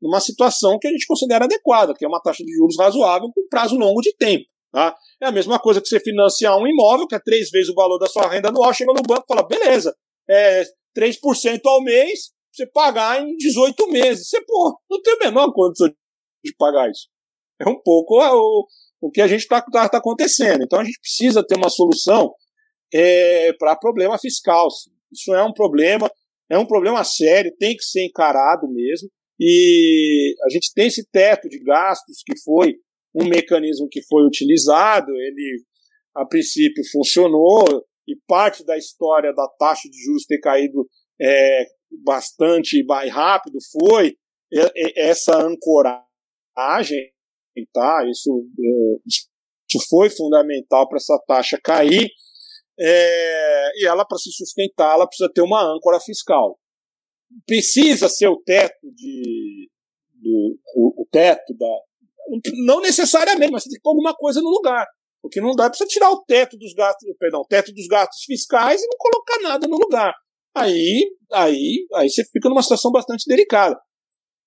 numa 0.00 0.20
situação 0.20 0.78
que 0.78 0.86
a 0.86 0.90
gente 0.90 1.06
considera 1.06 1.44
adequada, 1.44 1.92
que 1.94 2.04
é 2.04 2.08
uma 2.08 2.22
taxa 2.22 2.44
de 2.44 2.54
juros 2.54 2.76
razoável 2.78 3.28
com 3.34 3.48
prazo 3.50 3.76
longo 3.76 4.00
de 4.00 4.14
tempo. 4.16 4.44
Tá? 4.72 4.94
É 5.20 5.26
a 5.26 5.32
mesma 5.32 5.58
coisa 5.58 5.80
que 5.80 5.88
você 5.88 5.98
financiar 5.98 6.56
um 6.56 6.66
imóvel, 6.66 7.06
que 7.06 7.14
é 7.14 7.18
três 7.18 7.50
vezes 7.50 7.70
o 7.70 7.74
valor 7.74 7.98
da 7.98 8.06
sua 8.06 8.28
renda 8.28 8.48
anual, 8.48 8.72
chega 8.72 8.92
no 8.92 9.02
banco 9.02 9.24
e 9.24 9.26
fala, 9.26 9.46
beleza, 9.46 9.94
é 10.28 10.64
3% 10.96 11.60
ao 11.64 11.82
mês, 11.82 12.32
você 12.52 12.66
pagar 12.66 13.22
em 13.22 13.36
18 13.36 13.90
meses. 13.90 14.28
Você, 14.28 14.40
pô, 14.44 14.78
não 14.90 15.00
tem 15.00 15.14
a 15.14 15.26
menor 15.26 15.52
condição 15.52 15.88
de 16.44 16.54
pagar 16.56 16.90
isso. 16.90 17.08
É 17.60 17.68
um 17.68 17.80
pouco 17.80 18.18
o, 18.18 18.66
o 19.00 19.10
que 19.10 19.20
a 19.20 19.26
gente 19.26 19.42
está 19.42 19.60
tá, 19.62 19.88
tá 19.88 19.98
acontecendo. 19.98 20.62
Então 20.62 20.80
a 20.80 20.84
gente 20.84 20.98
precisa 21.00 21.44
ter 21.46 21.56
uma 21.56 21.70
solução 21.70 22.32
é, 22.92 23.52
para 23.54 23.76
problema 23.76 24.18
fiscal. 24.18 24.68
Isso 25.12 25.34
é 25.34 25.42
um 25.44 25.52
problema, 25.52 26.10
é 26.50 26.58
um 26.58 26.66
problema 26.66 27.02
sério, 27.04 27.54
tem 27.58 27.76
que 27.76 27.84
ser 27.84 28.04
encarado 28.04 28.68
mesmo. 28.68 29.08
E 29.40 30.34
a 30.44 30.50
gente 30.50 30.72
tem 30.74 30.88
esse 30.88 31.08
teto 31.10 31.48
de 31.48 31.62
gastos 31.62 32.22
que 32.26 32.38
foi 32.40 32.74
um 33.14 33.24
mecanismo 33.26 33.88
que 33.88 34.02
foi 34.02 34.26
utilizado, 34.26 35.10
ele 35.12 35.62
a 36.14 36.26
princípio 36.26 36.82
funcionou, 36.90 37.64
e 38.08 38.16
parte 38.26 38.64
da 38.64 38.76
história 38.76 39.34
da 39.34 39.46
taxa 39.58 39.88
de 39.88 40.02
juros 40.02 40.24
ter 40.24 40.38
caído 40.38 40.88
é, 41.20 41.66
bastante 42.02 42.82
mais 42.84 43.12
rápido 43.12 43.58
foi 43.70 44.16
essa 44.96 45.36
ancoragem, 45.36 47.12
tá? 47.70 48.02
Isso, 48.10 48.46
é, 48.58 48.96
isso 49.06 49.86
foi 49.90 50.08
fundamental 50.08 50.88
para 50.88 50.96
essa 50.96 51.22
taxa 51.26 51.60
cair. 51.62 52.08
É, 52.80 53.82
e 53.82 53.86
ela, 53.86 54.06
para 54.06 54.16
se 54.16 54.30
sustentar, 54.32 54.94
ela 54.94 55.06
precisa 55.06 55.30
ter 55.34 55.42
uma 55.42 55.62
âncora 55.62 56.00
fiscal. 56.00 56.58
Precisa 57.46 58.08
ser 58.08 58.28
o 58.28 58.40
teto 58.42 58.90
de. 58.94 59.68
Do, 60.14 60.58
o, 60.76 61.02
o 61.02 61.06
teto 61.10 61.54
da. 61.58 61.66
Não 62.64 62.80
necessariamente, 62.80 63.52
mas 63.52 63.64
tem 63.64 63.74
que 63.74 63.80
pôr 63.82 63.90
alguma 63.90 64.14
coisa 64.14 64.40
no 64.40 64.48
lugar. 64.48 64.86
Porque 65.22 65.40
não 65.40 65.52
dá 65.52 65.68
para 65.68 65.76
você 65.76 65.86
tirar 65.86 66.10
o 66.10 66.24
teto 66.24 66.56
dos 66.56 66.72
gastos, 66.74 67.08
perdão, 67.18 67.40
o 67.40 67.46
teto 67.46 67.72
dos 67.72 67.86
gastos 67.86 68.22
fiscais 68.24 68.80
e 68.80 68.86
não 68.86 68.96
colocar 68.98 69.40
nada 69.42 69.66
no 69.66 69.76
lugar. 69.76 70.14
Aí, 70.54 71.10
aí, 71.32 71.86
aí 71.94 72.10
você 72.10 72.24
fica 72.24 72.48
numa 72.48 72.62
situação 72.62 72.90
bastante 72.90 73.24
delicada. 73.28 73.78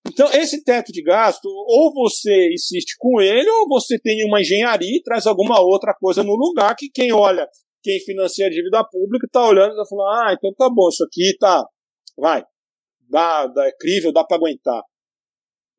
Então, 0.07 0.28
esse 0.32 0.63
teto 0.63 0.91
de 0.91 1.03
gasto, 1.03 1.45
ou 1.45 1.93
você 1.93 2.49
insiste 2.53 2.95
com 2.97 3.22
ele, 3.22 3.49
ou 3.49 3.67
você 3.67 3.99
tem 3.99 4.26
uma 4.26 4.41
engenharia 4.41 4.97
e 4.97 5.03
traz 5.03 5.28
alguma 5.28 5.61
outra 5.61 5.93
coisa 5.93 6.24
no 6.24 6.36
lugar 6.36 6.76
que 6.76 6.89
quem 6.89 7.13
olha, 7.13 7.47
quem 7.84 7.99
financia 7.99 8.47
a 8.47 8.49
dívida 8.49 8.84
pública, 8.89 9.28
está 9.28 9.47
olhando 9.47 9.69
e 9.69 9.72
está 9.72 9.86
falando, 9.86 10.28
ah, 10.28 10.34
então 10.34 10.53
tá 10.55 10.69
bom, 10.74 10.89
isso 10.89 11.03
aqui 11.03 11.38
tá, 11.39 11.63
vai, 12.17 12.43
dá, 13.09 13.45
dá, 13.47 13.67
é 13.67 13.72
crível, 13.80 14.11
dá 14.11 14.24
para 14.24 14.38
aguentar. 14.38 14.82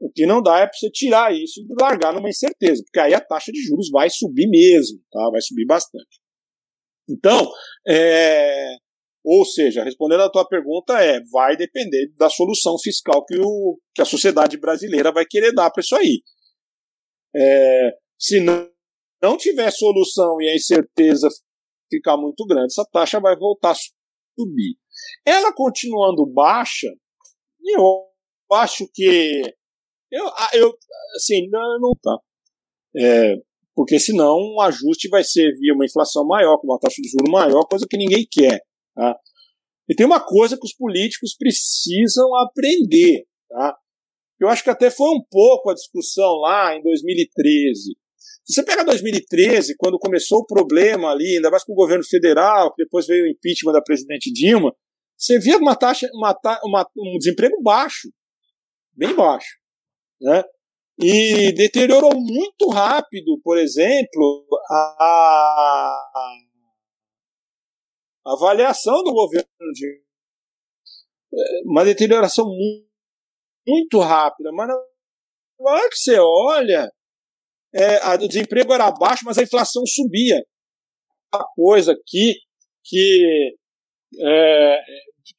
O 0.03 0.11
que 0.11 0.27
não 0.27 0.43
dá 0.43 0.59
é 0.59 0.67
para 0.67 0.77
você 0.77 0.91
tirar 0.91 1.33
isso 1.33 1.61
e 1.61 1.81
largar 1.81 2.13
numa 2.13 2.29
incerteza, 2.29 2.83
porque 2.85 2.99
aí 2.99 3.15
a 3.15 3.21
taxa 3.21 3.53
de 3.53 3.63
juros 3.63 3.89
vai 3.89 4.11
subir 4.11 4.49
mesmo, 4.49 4.99
tá? 5.13 5.31
vai 5.31 5.41
subir 5.41 5.65
bastante. 5.65 6.21
Então, 7.09 7.49
é, 7.87 8.75
ou 9.25 9.45
seja, 9.45 9.85
respondendo 9.85 10.23
a 10.23 10.31
tua 10.31 10.45
pergunta 10.45 11.01
é, 11.01 11.21
vai 11.31 11.57
depender 11.57 12.13
da 12.19 12.29
solução 12.29 12.77
fiscal 12.83 13.25
que, 13.25 13.39
o, 13.39 13.79
que 13.95 14.03
a 14.03 14.05
sociedade 14.05 14.57
brasileira 14.57 15.13
vai 15.13 15.25
querer 15.25 15.53
dar 15.53 15.71
para 15.71 15.81
isso 15.81 15.95
aí. 15.95 16.21
É, 17.37 17.91
se 18.19 18.41
não, 18.41 18.69
não 19.23 19.37
tiver 19.37 19.71
solução 19.71 20.37
e 20.41 20.49
a 20.49 20.57
incerteza 20.57 21.29
ficar 21.89 22.17
muito 22.17 22.45
grande, 22.45 22.73
essa 22.73 22.85
taxa 22.93 23.21
vai 23.21 23.37
voltar 23.37 23.71
a 23.71 23.75
subir. 23.75 24.77
Ela 25.25 25.55
continuando 25.55 26.27
baixa, 26.27 26.89
eu 27.65 28.05
acho 28.51 28.89
que 28.93 29.43
eu, 30.13 30.27
eu 30.53 30.79
assim, 31.17 31.49
não, 31.49 31.81
não 31.81 31.95
tá. 32.01 32.19
É, 32.95 33.37
porque 33.75 33.99
senão 33.99 34.37
um 34.37 34.61
ajuste 34.61 35.09
vai 35.09 35.25
ser 35.25 35.51
via 35.59 35.73
uma 35.73 35.87
inflação 35.87 36.27
maior, 36.27 36.59
com 36.59 36.67
uma 36.67 36.79
taxa 36.79 37.01
de 37.01 37.09
juros 37.09 37.31
maior, 37.31 37.67
coisa 37.67 37.87
que 37.89 37.97
ninguém 37.97 38.27
quer. 38.31 38.61
Tá? 38.95 39.17
E 39.89 39.95
tem 39.95 40.05
uma 40.05 40.21
coisa 40.21 40.57
que 40.59 40.67
os 40.67 40.75
políticos 40.75 41.35
precisam 41.35 42.37
aprender. 42.37 43.25
Tá? 43.49 43.77
Eu 44.39 44.49
acho 44.49 44.63
que 44.63 44.71
até 44.71 44.91
foi 44.91 45.09
um 45.09 45.23
pouco 45.31 45.71
a 45.71 45.75
discussão 45.75 46.41
lá 46.41 46.77
em 46.77 46.83
2013. 46.83 47.97
Se 48.45 48.55
você 48.55 48.65
pega 48.65 48.85
2013, 48.85 49.77
quando 49.79 49.99
começou 49.99 50.41
o 50.41 50.47
problema 50.47 51.11
ali, 51.11 51.37
ainda 51.37 51.51
mais 51.51 51.65
com 51.65 51.73
o 51.73 51.77
governo 51.77 52.05
federal, 52.05 52.75
que 52.75 52.85
depois 52.85 53.07
veio 53.07 53.25
o 53.25 53.29
impeachment 53.29 53.73
da 53.73 53.81
presidente 53.81 54.31
Dilma, 54.31 54.75
você 55.17 55.39
via 55.39 55.57
uma 55.57 55.77
taxa, 55.77 56.11
uma, 56.13 56.37
uma, 56.65 56.87
um 56.99 57.17
desemprego 57.19 57.63
baixo, 57.63 58.11
bem 58.95 59.15
baixo 59.15 59.62
né? 60.23 60.43
E 60.99 61.53
deteriorou 61.53 62.15
muito 62.15 62.69
rápido, 62.69 63.41
por 63.43 63.59
exemplo, 63.59 64.47
a, 64.71 65.97
a 68.25 68.33
avaliação 68.33 69.03
do 69.03 69.13
governo 69.13 69.49
de 69.73 70.03
uma 71.65 71.85
deterioração 71.85 72.45
muito, 72.47 72.89
muito 73.67 73.99
rápida, 74.01 74.51
mas 74.53 74.69
na 74.69 74.75
hora 75.61 75.89
que 75.89 75.97
você 75.97 76.19
olha, 76.19 76.91
é, 77.75 77.97
a, 78.03 78.15
o 78.15 78.29
desemprego 78.29 78.73
era 78.73 78.91
baixo, 78.93 79.25
mas 79.25 79.39
a 79.39 79.43
inflação 79.43 79.83
subia. 79.87 80.45
Uma 81.35 81.47
coisa 81.55 81.93
aqui 81.93 82.35
que 82.85 83.57
é, 84.21 84.79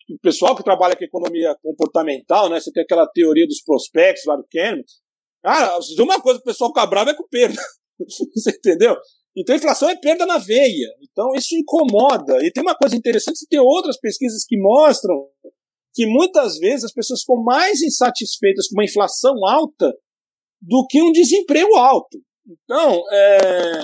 o 0.10 0.20
pessoal 0.20 0.56
que 0.56 0.64
trabalha 0.64 0.96
com 0.96 1.04
economia 1.04 1.56
comportamental, 1.62 2.50
né? 2.50 2.60
Você 2.60 2.72
tem 2.72 2.84
aquela 2.84 3.08
teoria 3.08 3.48
dos 3.48 3.62
prospectos 3.62 4.26
lá 4.26 4.36
do 4.36 4.46
Kahneman. 4.52 4.84
Cara, 5.44 5.78
de 5.80 6.02
uma 6.02 6.22
coisa 6.22 6.40
o 6.40 6.44
pessoal 6.44 6.70
fica 6.70 6.86
bravo 6.86 7.10
é 7.10 7.14
com 7.14 7.28
perda. 7.28 7.62
você 8.00 8.52
entendeu? 8.52 8.96
Então 9.36 9.56
inflação 9.56 9.90
é 9.90 9.96
perda 9.96 10.26
na 10.26 10.38
veia. 10.38 10.90
Então 11.02 11.34
isso 11.36 11.56
incomoda. 11.56 12.46
E 12.46 12.52
tem 12.52 12.64
uma 12.64 12.76
coisa 12.76 12.96
interessante, 12.96 13.48
tem 13.50 13.60
outras 13.60 14.00
pesquisas 14.00 14.46
que 14.46 14.58
mostram 14.58 15.28
que 15.94 16.08
muitas 16.08 16.58
vezes 16.58 16.86
as 16.86 16.94
pessoas 16.94 17.22
ficam 17.22 17.44
mais 17.44 17.82
insatisfeitas 17.82 18.68
com 18.68 18.76
uma 18.76 18.86
inflação 18.86 19.34
alta 19.46 19.94
do 20.62 20.86
que 20.90 21.02
um 21.02 21.12
desemprego 21.12 21.76
alto. 21.76 22.20
Então, 22.48 23.04
é, 23.12 23.82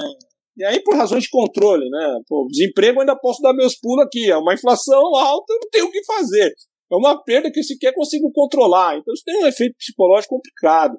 e 0.59 0.65
aí, 0.65 0.83
por 0.83 0.93
razões 0.93 1.23
de 1.23 1.29
controle, 1.29 1.89
né? 1.89 2.19
Pô, 2.27 2.45
desemprego, 2.51 2.99
ainda 2.99 3.15
posso 3.15 3.41
dar 3.41 3.53
meus 3.53 3.79
pulos 3.79 4.05
aqui. 4.05 4.29
É 4.29 4.35
uma 4.35 4.53
inflação 4.53 5.15
alta, 5.15 5.53
não 5.53 5.69
tenho 5.71 5.85
o 5.85 5.91
que 5.91 6.03
fazer. 6.03 6.53
é 6.91 6.95
uma 6.97 7.23
perda 7.23 7.49
que 7.49 7.63
sequer 7.63 7.93
consigo 7.93 8.29
controlar. 8.33 8.97
Então 8.97 9.13
isso 9.13 9.23
tem 9.23 9.37
um 9.37 9.47
efeito 9.47 9.77
psicológico 9.77 10.35
complicado. 10.35 10.97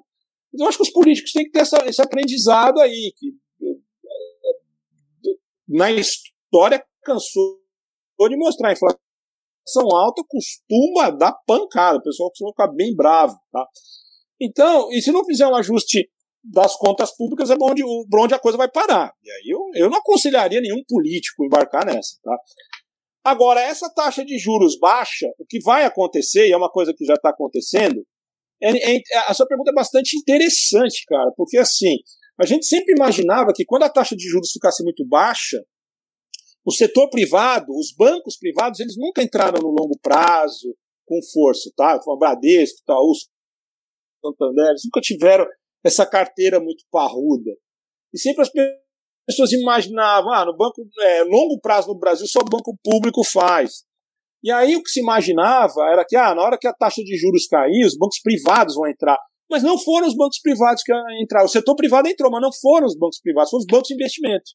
Então 0.51 0.65
eu 0.65 0.69
acho 0.69 0.79
que 0.79 0.83
os 0.83 0.89
políticos 0.89 1.31
têm 1.31 1.45
que 1.45 1.51
ter 1.51 1.59
essa, 1.59 1.77
esse 1.85 2.01
aprendizado 2.01 2.79
aí, 2.79 3.13
que 3.15 3.27
na 5.69 5.91
história 5.91 6.83
cansou 7.03 7.61
de 8.27 8.37
mostrar 8.37 8.69
a 8.69 8.73
inflação 8.73 9.95
alta 9.95 10.23
costuma 10.27 11.11
dar 11.11 11.33
pancada, 11.45 11.99
o 11.99 12.03
pessoal 12.03 12.29
costuma 12.29 12.49
ficar 12.49 12.67
bem 12.73 12.95
bravo, 12.95 13.35
tá? 13.51 13.67
Então, 14.41 14.91
e 14.91 15.01
se 15.03 15.11
não 15.11 15.23
fizer 15.23 15.45
um 15.47 15.55
ajuste 15.55 16.09
das 16.43 16.75
contas 16.75 17.15
públicas, 17.15 17.49
é 17.49 17.55
onde, 17.61 17.83
onde 17.83 18.33
a 18.33 18.39
coisa 18.39 18.57
vai 18.57 18.69
parar. 18.69 19.13
E 19.23 19.31
aí 19.31 19.49
eu, 19.49 19.59
eu 19.75 19.89
não 19.89 19.99
aconselharia 19.99 20.59
nenhum 20.59 20.83
político 20.87 21.45
embarcar 21.45 21.85
nessa, 21.85 22.17
tá? 22.23 22.35
Agora, 23.23 23.61
essa 23.61 23.87
taxa 23.93 24.25
de 24.25 24.37
juros 24.39 24.79
baixa, 24.79 25.27
o 25.37 25.45
que 25.45 25.59
vai 25.61 25.85
acontecer, 25.85 26.47
e 26.47 26.51
é 26.51 26.57
uma 26.57 26.71
coisa 26.71 26.93
que 26.95 27.05
já 27.05 27.13
está 27.13 27.29
acontecendo, 27.29 28.03
é, 28.61 28.95
é, 28.95 29.01
a 29.27 29.33
sua 29.33 29.47
pergunta 29.47 29.71
é 29.71 29.73
bastante 29.73 30.17
interessante, 30.17 31.03
cara, 31.07 31.31
porque 31.35 31.57
assim, 31.57 31.97
a 32.39 32.45
gente 32.45 32.65
sempre 32.65 32.93
imaginava 32.95 33.53
que 33.53 33.65
quando 33.65 33.83
a 33.83 33.89
taxa 33.89 34.15
de 34.15 34.27
juros 34.27 34.51
ficasse 34.51 34.83
muito 34.83 35.05
baixa, 35.05 35.63
o 36.65 36.71
setor 36.71 37.09
privado, 37.09 37.71
os 37.71 37.93
bancos 37.95 38.37
privados, 38.37 38.79
eles 38.79 38.95
nunca 38.97 39.21
entraram 39.23 39.61
no 39.61 39.69
longo 39.69 39.97
prazo 40.01 40.75
com 41.05 41.19
força, 41.33 41.71
tá? 41.75 41.99
Como 41.99 42.17
Bradesco, 42.17 42.79
Itaú, 42.81 43.13
Santander, 44.23 44.69
eles 44.69 44.83
nunca 44.85 45.01
tiveram 45.01 45.45
essa 45.83 46.05
carteira 46.05 46.59
muito 46.59 46.83
parruda. 46.91 47.51
E 48.13 48.19
sempre 48.19 48.43
as 48.43 48.49
pessoas 49.25 49.51
imaginavam, 49.51 50.31
ah, 50.33 50.45
no 50.45 50.55
banco, 50.55 50.81
é, 50.99 51.23
longo 51.23 51.59
prazo 51.59 51.87
no 51.87 51.99
Brasil 51.99 52.27
só 52.27 52.39
o 52.39 52.49
banco 52.49 52.77
público 52.83 53.23
faz. 53.23 53.83
E 54.43 54.51
aí 54.51 54.75
o 54.75 54.81
que 54.81 54.89
se 54.89 54.99
imaginava 54.99 55.81
era 55.91 56.05
que, 56.05 56.15
ah, 56.15 56.33
na 56.33 56.41
hora 56.41 56.57
que 56.57 56.67
a 56.67 56.73
taxa 56.73 57.01
de 57.03 57.15
juros 57.15 57.47
cair, 57.47 57.85
os 57.85 57.97
bancos 57.97 58.19
privados 58.21 58.75
vão 58.75 58.89
entrar. 58.89 59.17
Mas 59.49 59.63
não 59.63 59.77
foram 59.77 60.07
os 60.07 60.15
bancos 60.15 60.39
privados 60.41 60.81
que 60.81 60.91
entraram. 61.21 61.45
O 61.45 61.49
setor 61.49 61.75
privado 61.75 62.07
entrou, 62.07 62.31
mas 62.31 62.41
não 62.41 62.51
foram 62.53 62.87
os 62.87 62.97
bancos 62.97 63.19
privados, 63.19 63.51
foram 63.51 63.61
os 63.61 63.67
bancos 63.67 63.87
de 63.89 63.93
investimento. 63.93 64.51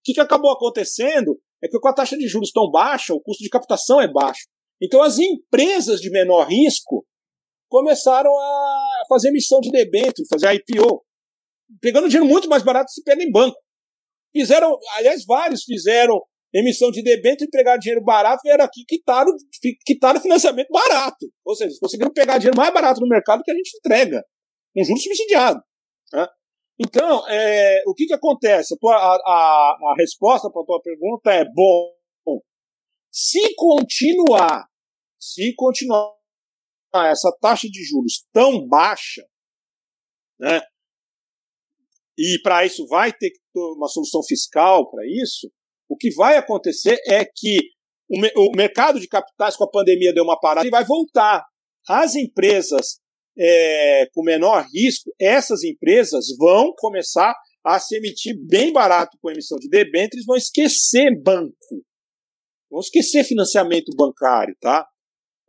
O 0.00 0.02
que, 0.04 0.12
que 0.14 0.20
acabou 0.20 0.52
acontecendo 0.52 1.40
é 1.62 1.68
que 1.68 1.78
com 1.78 1.88
a 1.88 1.92
taxa 1.92 2.16
de 2.16 2.26
juros 2.26 2.52
tão 2.52 2.70
baixa, 2.70 3.14
o 3.14 3.20
custo 3.20 3.42
de 3.42 3.50
captação 3.50 4.00
é 4.00 4.10
baixo. 4.10 4.46
Então 4.82 5.02
as 5.02 5.18
empresas 5.18 6.00
de 6.00 6.10
menor 6.10 6.48
risco 6.48 7.04
começaram 7.70 8.30
a 8.36 9.04
fazer 9.08 9.28
emissão 9.28 9.60
de 9.60 9.70
debênture, 9.70 10.26
fazer 10.28 10.52
IPO, 10.54 11.02
pegando 11.80 12.08
dinheiro 12.08 12.28
muito 12.28 12.48
mais 12.48 12.62
barato 12.62 12.90
se 12.90 13.02
pega 13.02 13.22
em 13.22 13.30
banco. 13.30 13.56
Fizeram, 14.36 14.76
aliás, 14.96 15.24
vários 15.24 15.62
fizeram 15.62 16.20
emissão 16.52 16.90
de 16.90 17.00
debênture 17.00 17.46
e 17.46 17.50
pegaram 17.50 17.78
dinheiro 17.78 18.04
barato, 18.04 18.42
vieram 18.42 18.64
aqui 18.64 18.84
quitaram, 18.86 19.32
quitaram 19.86 20.20
financiamento 20.20 20.68
barato. 20.70 21.26
Ou 21.44 21.54
seja, 21.54 21.76
conseguiram 21.80 22.12
pegar 22.12 22.38
dinheiro 22.38 22.56
mais 22.56 22.74
barato 22.74 23.00
no 23.00 23.08
mercado 23.08 23.42
que 23.44 23.50
a 23.52 23.54
gente 23.54 23.76
entrega, 23.78 24.24
com 24.74 24.84
juros 24.84 25.02
subsidiados. 25.02 25.62
Né? 26.12 26.26
Então, 26.80 27.28
é, 27.28 27.82
o 27.86 27.94
que, 27.94 28.06
que 28.06 28.14
acontece? 28.14 28.74
A, 28.74 28.76
tua, 28.78 28.96
a, 28.96 29.76
a 29.92 29.94
resposta 29.96 30.50
para 30.50 30.62
a 30.62 30.64
tua 30.64 30.82
pergunta 30.82 31.32
é: 31.32 31.44
bom, 31.44 31.92
se 33.12 33.54
continuar, 33.54 34.66
se 35.20 35.54
continuar 35.54 36.19
essa 36.94 37.30
taxa 37.40 37.68
de 37.68 37.82
juros 37.84 38.24
tão 38.32 38.66
baixa, 38.66 39.22
né, 40.38 40.60
e 42.18 42.38
para 42.42 42.66
isso 42.66 42.86
vai 42.86 43.12
ter 43.12 43.32
uma 43.54 43.88
solução 43.88 44.22
fiscal 44.22 44.90
para 44.90 45.02
isso, 45.06 45.50
o 45.88 45.96
que 45.96 46.14
vai 46.14 46.36
acontecer 46.36 46.98
é 47.06 47.24
que 47.24 47.60
o, 48.08 48.50
o, 48.50 48.56
mercado 48.56 49.00
de 49.00 49.08
capitais 49.08 49.56
com 49.56 49.64
a 49.64 49.70
pandemia 49.70 50.12
deu 50.12 50.24
uma 50.24 50.38
parada 50.38 50.66
e 50.66 50.70
vai 50.70 50.84
voltar. 50.84 51.44
As 51.88 52.14
empresas 52.14 53.00
é, 53.38 54.06
com 54.12 54.22
menor 54.22 54.66
risco, 54.72 55.10
essas 55.18 55.64
empresas 55.64 56.26
vão 56.38 56.74
começar 56.76 57.34
a 57.64 57.78
se 57.78 57.96
emitir 57.96 58.34
bem 58.48 58.72
barato 58.72 59.16
com 59.20 59.30
emissão 59.30 59.58
de 59.58 59.68
debêntures, 59.68 60.26
vão 60.26 60.36
esquecer 60.36 61.10
banco, 61.22 61.84
vão 62.70 62.80
esquecer 62.80 63.24
financiamento 63.24 63.90
bancário, 63.96 64.54
tá? 64.60 64.86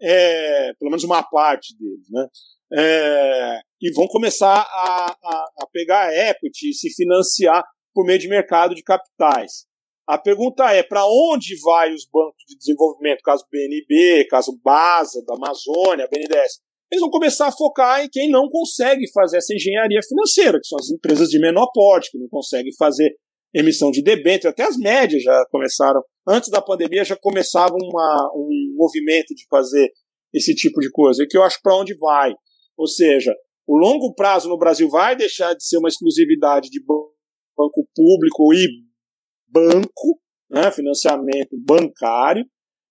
É, 0.01 0.73
pelo 0.79 0.89
menos 0.89 1.03
uma 1.03 1.21
parte 1.21 1.75
deles, 1.77 2.07
né? 2.09 2.27
É, 2.73 3.59
e 3.81 3.93
vão 3.93 4.07
começar 4.07 4.61
a, 4.61 5.17
a, 5.23 5.49
a 5.59 5.67
pegar 5.71 6.13
equity 6.13 6.69
e 6.69 6.73
se 6.73 6.89
financiar 6.93 7.63
por 7.93 8.05
meio 8.05 8.17
de 8.17 8.27
mercado 8.27 8.73
de 8.73 8.81
capitais. 8.81 9.65
A 10.07 10.17
pergunta 10.17 10.71
é: 10.73 10.81
para 10.83 11.05
onde 11.05 11.59
vai 11.61 11.93
os 11.93 12.05
bancos 12.11 12.43
de 12.47 12.57
desenvolvimento, 12.57 13.21
caso 13.23 13.45
BNB, 13.51 14.25
caso 14.29 14.59
BASA, 14.63 15.23
da 15.25 15.35
Amazônia, 15.35 16.07
BNDES? 16.11 16.59
Eles 16.91 16.99
vão 16.99 17.09
começar 17.09 17.47
a 17.47 17.51
focar 17.51 18.03
em 18.03 18.09
quem 18.09 18.29
não 18.29 18.49
consegue 18.49 19.09
fazer 19.13 19.37
essa 19.37 19.53
engenharia 19.53 20.01
financeira, 20.03 20.59
que 20.59 20.67
são 20.67 20.77
as 20.77 20.89
empresas 20.89 21.29
de 21.29 21.39
menor 21.39 21.71
porte, 21.73 22.11
que 22.11 22.17
não 22.17 22.27
conseguem 22.27 22.73
fazer 22.77 23.15
emissão 23.53 23.91
de 23.91 24.01
debênture, 24.01 24.49
até 24.49 24.63
as 24.63 24.77
médias 24.77 25.23
já 25.23 25.45
começaram, 25.49 26.01
antes 26.27 26.49
da 26.49 26.61
pandemia 26.61 27.03
já 27.03 27.15
começava 27.15 27.73
uma, 27.73 28.31
um 28.35 28.75
movimento 28.75 29.33
de 29.35 29.45
fazer 29.49 29.91
esse 30.33 30.55
tipo 30.55 30.79
de 30.79 30.89
coisa, 30.91 31.25
que 31.29 31.37
eu 31.37 31.43
acho 31.43 31.59
para 31.61 31.75
onde 31.75 31.95
vai. 31.97 32.33
Ou 32.77 32.87
seja, 32.87 33.35
o 33.67 33.77
longo 33.77 34.13
prazo 34.13 34.49
no 34.49 34.57
Brasil 34.57 34.89
vai 34.89 35.15
deixar 35.15 35.53
de 35.53 35.65
ser 35.65 35.77
uma 35.77 35.89
exclusividade 35.89 36.69
de 36.69 36.83
banco 36.83 37.87
público 37.95 38.53
e 38.53 38.67
banco, 39.47 40.19
né, 40.49 40.71
financiamento 40.71 41.57
bancário. 41.65 42.45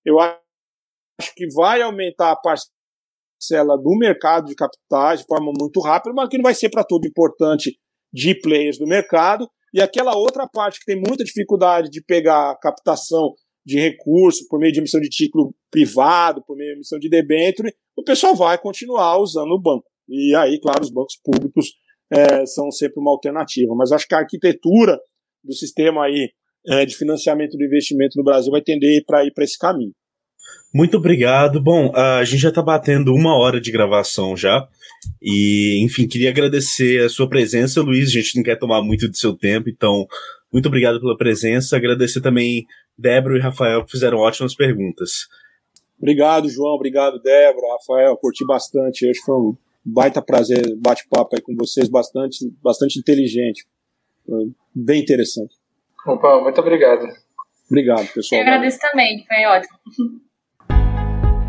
Eu 0.05 0.19
acho 0.19 1.35
que 1.35 1.47
vai 1.55 1.83
aumentar 1.83 2.33
a 2.33 2.37
parcela 2.37 3.77
do 3.77 3.97
mercado 3.99 4.47
de 4.47 4.55
capitais 4.55 5.21
de 5.21 5.27
forma 5.27 5.53
muito 5.59 5.81
rápida, 5.81 6.15
mas 6.15 6.29
que 6.29 6.37
não 6.37 6.45
vai 6.45 6.55
ser 6.55 6.69
para 6.69 6.85
todo 6.85 7.07
importante 7.07 7.79
de 8.13 8.35
players 8.41 8.79
do 8.79 8.87
mercado. 8.87 9.49
E 9.73 9.81
aquela 9.81 10.17
outra 10.17 10.49
parte 10.49 10.81
que 10.81 10.87
tem 10.87 10.97
muita 10.97 11.25
dificuldade 11.25 11.91
de 11.91 12.03
pegar 12.03 12.57
captação 12.57 13.35
de 13.65 13.79
recurso 13.79 14.47
por 14.49 14.59
meio 14.59 14.73
de 14.73 14.81
emissão 14.81 15.01
de 15.01 15.09
título 15.09 15.55
privado, 15.71 16.43
por 16.45 16.57
meio 16.57 16.71
de 16.71 16.77
emissão 16.77 16.99
de 16.99 17.09
debênture, 17.09 17.73
o 17.97 18.03
pessoal 18.03 18.35
vai 18.35 18.59
continuar 18.59 19.19
usando 19.19 19.53
o 19.53 19.61
banco. 19.61 19.85
E 20.09 20.35
aí, 20.35 20.59
claro, 20.61 20.83
os 20.83 20.91
bancos 20.91 21.19
públicos 21.23 21.73
é, 22.13 22.45
são 22.47 22.71
sempre 22.71 23.01
uma 23.01 23.11
alternativa. 23.11 23.75
Mas 23.77 23.93
acho 23.93 24.09
que 24.09 24.15
a 24.15 24.19
arquitetura 24.19 24.99
do 25.45 25.55
sistema 25.55 26.05
aí 26.05 26.31
é, 26.67 26.85
de 26.85 26.97
financiamento 26.97 27.57
do 27.57 27.65
investimento 27.65 28.17
no 28.17 28.25
Brasil 28.25 28.51
vai 28.51 28.63
tender 28.63 29.05
para 29.07 29.25
ir 29.25 29.33
para 29.33 29.45
esse 29.45 29.59
caminho. 29.59 29.93
Muito 30.73 30.97
obrigado. 30.97 31.61
Bom, 31.61 31.93
a 31.95 32.23
gente 32.25 32.41
já 32.41 32.49
está 32.51 32.63
batendo 32.63 33.13
uma 33.13 33.37
hora 33.37 33.61
de 33.61 33.73
gravação 33.73 34.37
já. 34.37 34.69
E, 35.21 35.83
enfim, 35.85 36.07
queria 36.07 36.31
agradecer 36.31 37.05
a 37.05 37.09
sua 37.09 37.29
presença, 37.29 37.83
Luiz. 37.83 38.09
A 38.09 38.13
gente 38.13 38.37
não 38.37 38.43
quer 38.43 38.57
tomar 38.57 38.83
muito 38.83 39.09
do 39.09 39.17
seu 39.17 39.37
tempo, 39.37 39.69
então, 39.69 40.07
muito 40.53 40.67
obrigado 40.67 41.01
pela 41.01 41.17
presença. 41.17 41.77
Agradecer 41.77 42.21
também 42.21 42.67
Débora 42.97 43.37
e 43.37 43.41
Rafael, 43.41 43.85
que 43.85 43.91
fizeram 43.91 44.19
ótimas 44.19 44.55
perguntas. 44.55 45.29
Obrigado, 45.99 46.49
João. 46.49 46.75
Obrigado, 46.75 47.21
Débora, 47.21 47.73
Rafael. 47.73 48.17
Curti 48.17 48.45
bastante. 48.47 49.09
Acho 49.09 49.21
que 49.21 49.27
foi 49.27 49.37
um 49.37 49.57
baita 49.85 50.23
prazer 50.23 50.77
bate-papo 50.77 51.35
aí 51.35 51.43
com 51.43 51.55
vocês, 51.57 51.89
bastante, 51.89 52.49
bastante 52.63 52.99
inteligente. 52.99 53.67
Bem 54.75 55.03
interessante. 55.03 55.55
Opa, 56.07 56.41
muito 56.43 56.61
obrigado. 56.61 57.07
Obrigado, 57.69 58.07
pessoal. 58.13 58.41
Eu 58.41 58.47
agradeço 58.47 58.79
também, 58.81 59.25
foi 59.27 59.45
ótimo. 59.47 59.79